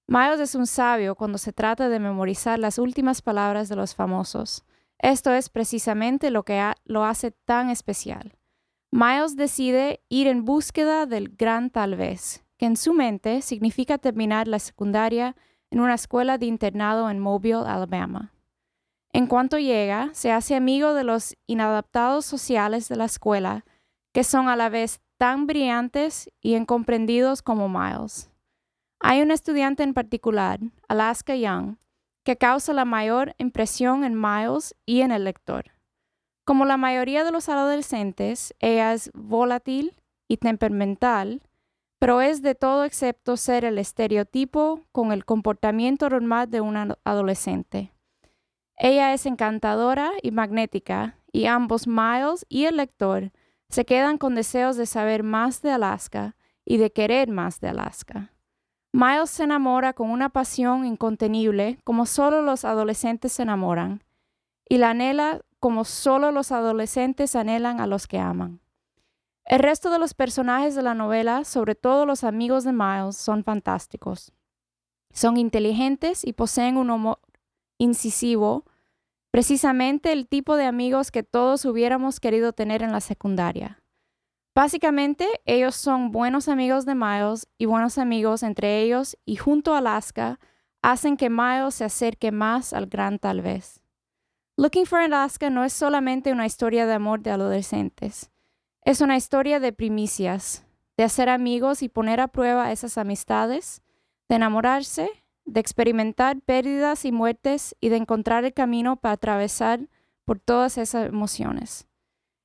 Miles 0.06 0.38
es 0.38 0.54
un 0.54 0.68
sabio 0.68 1.16
cuando 1.16 1.38
se 1.38 1.52
trata 1.52 1.88
de 1.88 1.98
memorizar 1.98 2.60
las 2.60 2.78
últimas 2.78 3.20
palabras 3.20 3.68
de 3.68 3.74
los 3.74 3.96
famosos. 3.96 4.64
Esto 5.00 5.32
es 5.32 5.48
precisamente 5.48 6.30
lo 6.30 6.44
que 6.44 6.72
lo 6.84 7.04
hace 7.04 7.32
tan 7.32 7.68
especial. 7.68 8.37
Miles 8.90 9.36
decide 9.36 10.00
ir 10.08 10.26
en 10.28 10.44
búsqueda 10.44 11.04
del 11.04 11.28
gran 11.28 11.68
tal 11.68 11.94
vez, 11.94 12.44
que 12.56 12.64
en 12.64 12.76
su 12.76 12.94
mente 12.94 13.42
significa 13.42 13.98
terminar 13.98 14.48
la 14.48 14.58
secundaria 14.58 15.36
en 15.70 15.80
una 15.80 15.94
escuela 15.94 16.38
de 16.38 16.46
internado 16.46 17.10
en 17.10 17.18
Mobile, 17.18 17.66
Alabama. 17.66 18.32
En 19.12 19.26
cuanto 19.26 19.58
llega, 19.58 20.08
se 20.14 20.32
hace 20.32 20.54
amigo 20.54 20.94
de 20.94 21.04
los 21.04 21.36
inadaptados 21.46 22.24
sociales 22.24 22.88
de 22.88 22.96
la 22.96 23.04
escuela, 23.04 23.66
que 24.12 24.24
son 24.24 24.48
a 24.48 24.56
la 24.56 24.70
vez 24.70 25.00
tan 25.18 25.46
brillantes 25.46 26.30
y 26.40 26.54
incomprendidos 26.54 27.42
como 27.42 27.68
Miles. 27.68 28.30
Hay 29.00 29.20
un 29.20 29.30
estudiante 29.30 29.82
en 29.82 29.92
particular, 29.92 30.60
Alaska 30.88 31.36
Young, 31.36 31.76
que 32.24 32.36
causa 32.36 32.72
la 32.72 32.84
mayor 32.84 33.34
impresión 33.38 34.02
en 34.04 34.18
Miles 34.18 34.74
y 34.86 35.02
en 35.02 35.12
el 35.12 35.24
lector. 35.24 35.77
Como 36.48 36.64
la 36.64 36.78
mayoría 36.78 37.24
de 37.24 37.30
los 37.30 37.50
adolescentes, 37.50 38.54
ella 38.58 38.94
es 38.94 39.10
volátil 39.12 39.94
y 40.28 40.38
temperamental, 40.38 41.42
pero 41.98 42.22
es 42.22 42.40
de 42.40 42.54
todo 42.54 42.84
excepto 42.84 43.36
ser 43.36 43.66
el 43.66 43.76
estereotipo 43.76 44.86
con 44.90 45.12
el 45.12 45.26
comportamiento 45.26 46.08
normal 46.08 46.48
de 46.48 46.62
un 46.62 46.96
adolescente. 47.04 47.92
Ella 48.78 49.12
es 49.12 49.26
encantadora 49.26 50.10
y 50.22 50.30
magnética, 50.30 51.18
y 51.30 51.44
ambos 51.44 51.86
Miles 51.86 52.46
y 52.48 52.64
el 52.64 52.78
lector 52.78 53.30
se 53.68 53.84
quedan 53.84 54.16
con 54.16 54.34
deseos 54.34 54.78
de 54.78 54.86
saber 54.86 55.24
más 55.24 55.60
de 55.60 55.72
Alaska 55.72 56.34
y 56.64 56.78
de 56.78 56.90
querer 56.90 57.28
más 57.28 57.60
de 57.60 57.68
Alaska. 57.68 58.32
Miles 58.94 59.28
se 59.28 59.44
enamora 59.44 59.92
con 59.92 60.08
una 60.08 60.30
pasión 60.30 60.86
incontenible 60.86 61.78
como 61.84 62.06
solo 62.06 62.40
los 62.40 62.64
adolescentes 62.64 63.32
se 63.32 63.42
enamoran, 63.42 64.02
y 64.66 64.78
la 64.78 64.90
anhela 64.90 65.42
como 65.60 65.84
solo 65.84 66.30
los 66.30 66.52
adolescentes 66.52 67.36
anhelan 67.36 67.80
a 67.80 67.86
los 67.86 68.06
que 68.06 68.18
aman. 68.18 68.60
El 69.44 69.60
resto 69.60 69.90
de 69.90 69.98
los 69.98 70.12
personajes 70.14 70.74
de 70.74 70.82
la 70.82 70.94
novela, 70.94 71.44
sobre 71.44 71.74
todo 71.74 72.04
los 72.04 72.22
amigos 72.22 72.64
de 72.64 72.72
Miles, 72.72 73.16
son 73.16 73.44
fantásticos. 73.44 74.32
Son 75.10 75.38
inteligentes 75.38 76.24
y 76.24 76.34
poseen 76.34 76.76
un 76.76 76.90
humor 76.90 77.18
incisivo, 77.78 78.64
precisamente 79.30 80.12
el 80.12 80.28
tipo 80.28 80.56
de 80.56 80.66
amigos 80.66 81.10
que 81.10 81.22
todos 81.22 81.64
hubiéramos 81.64 82.20
querido 82.20 82.52
tener 82.52 82.82
en 82.82 82.92
la 82.92 83.00
secundaria. 83.00 83.82
Básicamente, 84.54 85.26
ellos 85.46 85.76
son 85.76 86.10
buenos 86.10 86.48
amigos 86.48 86.84
de 86.84 86.94
Miles 86.94 87.48
y 87.58 87.66
buenos 87.66 87.96
amigos 87.96 88.42
entre 88.42 88.82
ellos 88.82 89.16
y 89.24 89.36
junto 89.36 89.72
a 89.72 89.78
Alaska 89.78 90.40
hacen 90.82 91.16
que 91.16 91.30
Miles 91.30 91.76
se 91.76 91.84
acerque 91.84 92.32
más 92.32 92.72
al 92.72 92.86
gran 92.86 93.18
tal 93.18 93.40
vez. 93.40 93.77
Looking 94.60 94.86
for 94.86 94.98
Alaska 94.98 95.50
no 95.50 95.62
es 95.62 95.72
solamente 95.72 96.32
una 96.32 96.44
historia 96.44 96.84
de 96.84 96.92
amor 96.92 97.20
de 97.20 97.30
adolescentes. 97.30 98.32
Es 98.82 99.00
una 99.00 99.16
historia 99.16 99.60
de 99.60 99.72
primicias, 99.72 100.66
de 100.96 101.04
hacer 101.04 101.28
amigos 101.28 101.80
y 101.84 101.88
poner 101.88 102.18
a 102.18 102.26
prueba 102.26 102.72
esas 102.72 102.98
amistades, 102.98 103.82
de 104.28 104.34
enamorarse, 104.34 105.10
de 105.44 105.60
experimentar 105.60 106.40
pérdidas 106.40 107.04
y 107.04 107.12
muertes 107.12 107.76
y 107.80 107.88
de 107.88 107.98
encontrar 107.98 108.44
el 108.44 108.52
camino 108.52 108.96
para 108.96 109.12
atravesar 109.12 109.88
por 110.24 110.40
todas 110.40 110.76
esas 110.76 111.06
emociones. 111.06 111.86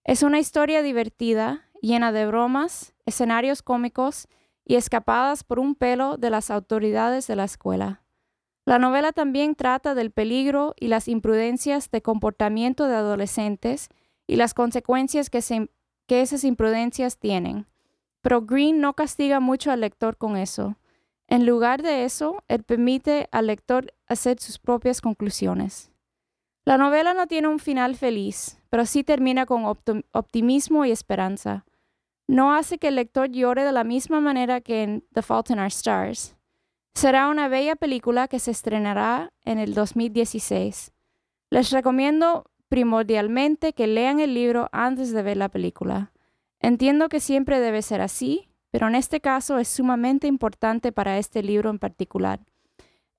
Es 0.03 0.22
una 0.22 0.38
historia 0.38 0.84
divertida, 0.84 1.72
llena 1.82 2.11
de 2.11 2.28
bromas, 2.28 2.93
escenarios 3.07 3.64
cómicos 3.64 4.28
y 4.64 4.76
escapadas 4.76 5.43
por 5.43 5.57
un 5.57 5.74
pelo 5.74 6.18
de 6.18 6.30
las 6.30 6.51
autoridades 6.51 7.26
de 7.26 7.38
la 7.38 7.45
escuela. 7.45 8.03
La 8.66 8.80
novela 8.80 9.11
también 9.11 9.55
trata 9.55 9.93
del 9.93 10.11
peligro 10.11 10.74
y 10.80 10.88
las 10.88 11.07
imprudencias 11.07 11.91
de 11.91 12.01
comportamiento 12.01 12.88
de 12.88 12.95
adolescentes 12.95 13.89
y 14.26 14.38
las 14.38 14.53
consecuencias 14.53 15.30
que, 15.30 15.70
esas 16.07 16.43
imprudencias 16.43 17.18
tienen. 17.18 17.68
Pero 18.22 18.43
Green 18.43 18.80
no 18.80 18.93
castiga 18.93 19.41
mucho 19.41 19.72
al 19.72 19.82
lector 19.82 20.18
con 20.18 20.38
eso. 20.38 20.78
En 21.28 21.45
lugar 21.45 21.82
de 21.82 22.05
eso, 22.05 22.43
él 22.47 22.64
permite 22.64 23.28
al 23.32 23.47
lector 23.47 23.93
hacer 24.07 24.39
sus 24.39 24.59
propias 24.59 25.01
conclusiones. 25.01 25.91
La 26.64 26.78
novela 26.78 27.14
no 27.14 27.28
tiene 27.28 27.49
un 27.49 27.59
final 27.59 27.95
feliz, 27.95 28.61
pero 28.70 28.86
sí 28.86 29.03
termina 29.03 29.45
con 29.45 29.66
optimismo 29.66 30.86
y 30.86 30.91
esperanza. 30.91 31.66
No 32.28 32.53
hace 32.53 32.78
que 32.78 32.88
el 32.88 32.95
lector 32.95 33.30
llore 33.30 33.66
de 33.66 33.74
la 33.74 33.84
misma 33.84 34.22
manera 34.22 34.61
que 34.61 34.84
en 34.84 35.05
The 35.11 35.22
Fault 35.22 35.49
in 35.49 35.59
Our 35.59 35.68
Stars. 35.68 36.38
Será 36.94 37.28
una 37.28 37.48
bella 37.48 37.76
película 37.76 38.28
que 38.28 38.39
se 38.39 38.52
estrenará 38.52 39.34
en 39.44 39.58
el 39.58 39.74
2016. 39.74 40.91
Les 41.50 41.72
recomiendo 41.72 42.46
primordialmente 42.70 43.74
que 43.74 43.88
lean 43.88 44.20
el 44.20 44.34
libro 44.34 44.70
antes 44.72 45.12
de 45.12 45.24
ver 45.24 45.38
la 45.38 45.50
película. 45.50 46.12
Entiendo 46.60 47.10
que 47.10 47.20
siempre 47.20 47.60
debe 47.60 47.82
ser 47.82 48.00
así, 48.02 48.48
pero 48.72 48.88
en 48.88 48.96
este 48.96 49.22
caso 49.22 49.58
es 49.58 49.68
sumamente 49.68 50.28
importante 50.28 50.91
para 50.91 51.18
este 51.18 51.44
libro 51.44 51.70
en 51.70 51.80
particular. 51.80 52.39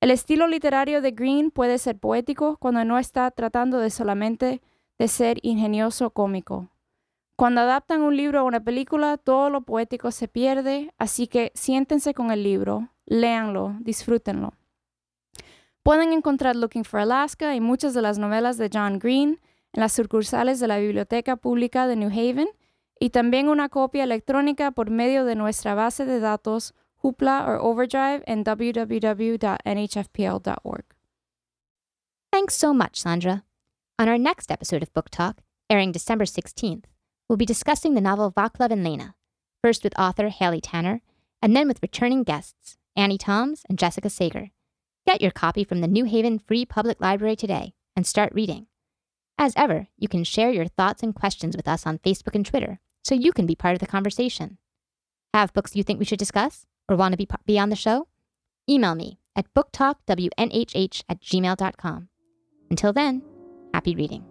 El 0.01 0.11
estilo 0.11 0.47
literario 0.47 1.03
de 1.03 1.11
Green 1.11 1.51
puede 1.51 1.79
ser 1.79 1.99
poético 1.99 2.57
cuando 2.59 2.85
no 2.85 2.99
está 2.99 3.31
tratando 3.31 3.79
de 3.79 3.91
solamente 3.91 4.63
de 4.99 5.09
ser 5.09 5.39
ingenioso 5.43 6.11
cómico. 6.11 6.69
Cuando 7.37 7.63
adaptan 7.63 8.03
un 8.03 8.17
libro 8.17 8.41
a 8.41 8.45
una 8.45 8.61
película, 8.61 9.17
todo 9.17 9.51
lo 9.51 9.63
poético 9.63 10.11
se 10.11 10.29
pierde, 10.29 10.93
así 10.99 11.27
que 11.27 11.51
siéntense 11.55 12.15
con 12.15 12.31
el 12.31 12.43
libro, 12.45 12.91
léanlo, 13.07 13.77
disfrútenlo. 13.81 14.55
Pueden 15.83 16.13
encontrar 16.13 16.57
Looking 16.57 16.85
for 16.85 17.01
Alaska 17.01 17.55
y 17.55 17.61
muchas 17.61 17.93
de 17.93 18.03
las 18.03 18.19
novelas 18.19 18.57
de 18.57 18.71
John 18.73 18.99
Green 18.99 19.41
en 19.75 19.81
las 19.81 19.93
sucursales 19.93 20.59
de 20.61 20.69
la 20.69 20.79
Biblioteca 20.79 21.37
Pública 21.37 21.87
de 21.87 21.97
New 21.97 22.09
Haven 22.09 22.49
y 22.99 23.11
también 23.11 23.49
una 23.49 23.69
copia 23.69 24.05
electrónica 24.05 24.71
por 24.71 24.89
medio 24.91 25.27
de 25.27 25.35
nuestra 25.35 25.75
base 25.75 26.07
de 26.07 26.21
datos 26.21 26.73
Hoopla 27.03 27.45
or 27.47 27.59
Overdrive 27.61 28.23
en 28.27 28.45
www.nhfpl.org. 28.45 29.35
Thanks 32.33 32.55
so 32.55 32.73
much, 32.73 32.97
Sandra. 32.97 33.45
On 33.99 34.09
our 34.09 34.19
next 34.19 34.51
episode 34.51 34.83
of 34.83 34.93
Book 34.95 35.11
Talk, 35.11 35.43
airing 35.69 35.93
December 35.93 36.25
16th, 36.25 36.85
we'll 37.29 37.37
be 37.37 37.45
discussing 37.45 37.95
the 37.95 38.01
novel 38.01 38.33
Vaclav 38.33 38.73
and 38.73 38.83
Lena, 38.83 39.15
first 39.63 39.85
with 39.85 39.93
author 39.99 40.31
Haley 40.31 40.63
Tanner, 40.63 41.03
and 41.43 41.55
then 41.55 41.69
with 41.69 41.83
returning 41.83 42.25
guests 42.25 42.79
Annie 42.97 43.19
Toms, 43.19 43.65
and 43.69 43.79
Jessica 43.79 44.11
Sager. 44.11 44.51
Get 45.07 45.21
your 45.21 45.31
copy 45.31 45.65
from 45.65 45.81
the 45.81 45.89
New 45.89 46.05
Haven 46.05 46.39
Free 46.39 46.65
Public 46.65 47.01
Library 47.01 47.37
today 47.37 47.75
and 47.97 48.07
start 48.07 48.33
reading. 48.35 48.67
As 49.37 49.53
ever, 49.57 49.89
you 49.99 50.09
can 50.09 50.25
share 50.25 50.51
your 50.51 50.67
thoughts 50.67 51.03
and 51.03 51.15
questions 51.15 51.57
with 51.57 51.69
us 51.69 51.87
on 51.87 51.99
Facebook 51.99 52.35
and 52.35 52.47
Twitter 52.47 52.81
so 53.03 53.15
you 53.15 53.33
can 53.33 53.47
be 53.47 53.55
part 53.55 53.75
of 53.75 53.81
the 53.81 53.87
conversation. 53.87 54.59
Have 55.35 55.53
books 55.53 55.75
you 55.75 55.83
think 55.83 55.99
we 55.99 56.05
should 56.05 56.19
discuss 56.19 56.67
or 56.89 56.97
want 56.97 57.13
to 57.13 57.19
be, 57.19 57.29
be 57.45 57.59
on 57.59 57.69
the 57.69 57.77
show? 57.77 58.09
Email 58.69 58.95
me 58.95 59.19
at 59.37 59.53
booktalkwnhh 59.55 61.03
at 61.09 61.21
gmail.com. 61.21 62.09
Until 62.71 62.93
then, 62.93 63.23
happy 63.75 63.95
reading. 63.95 64.25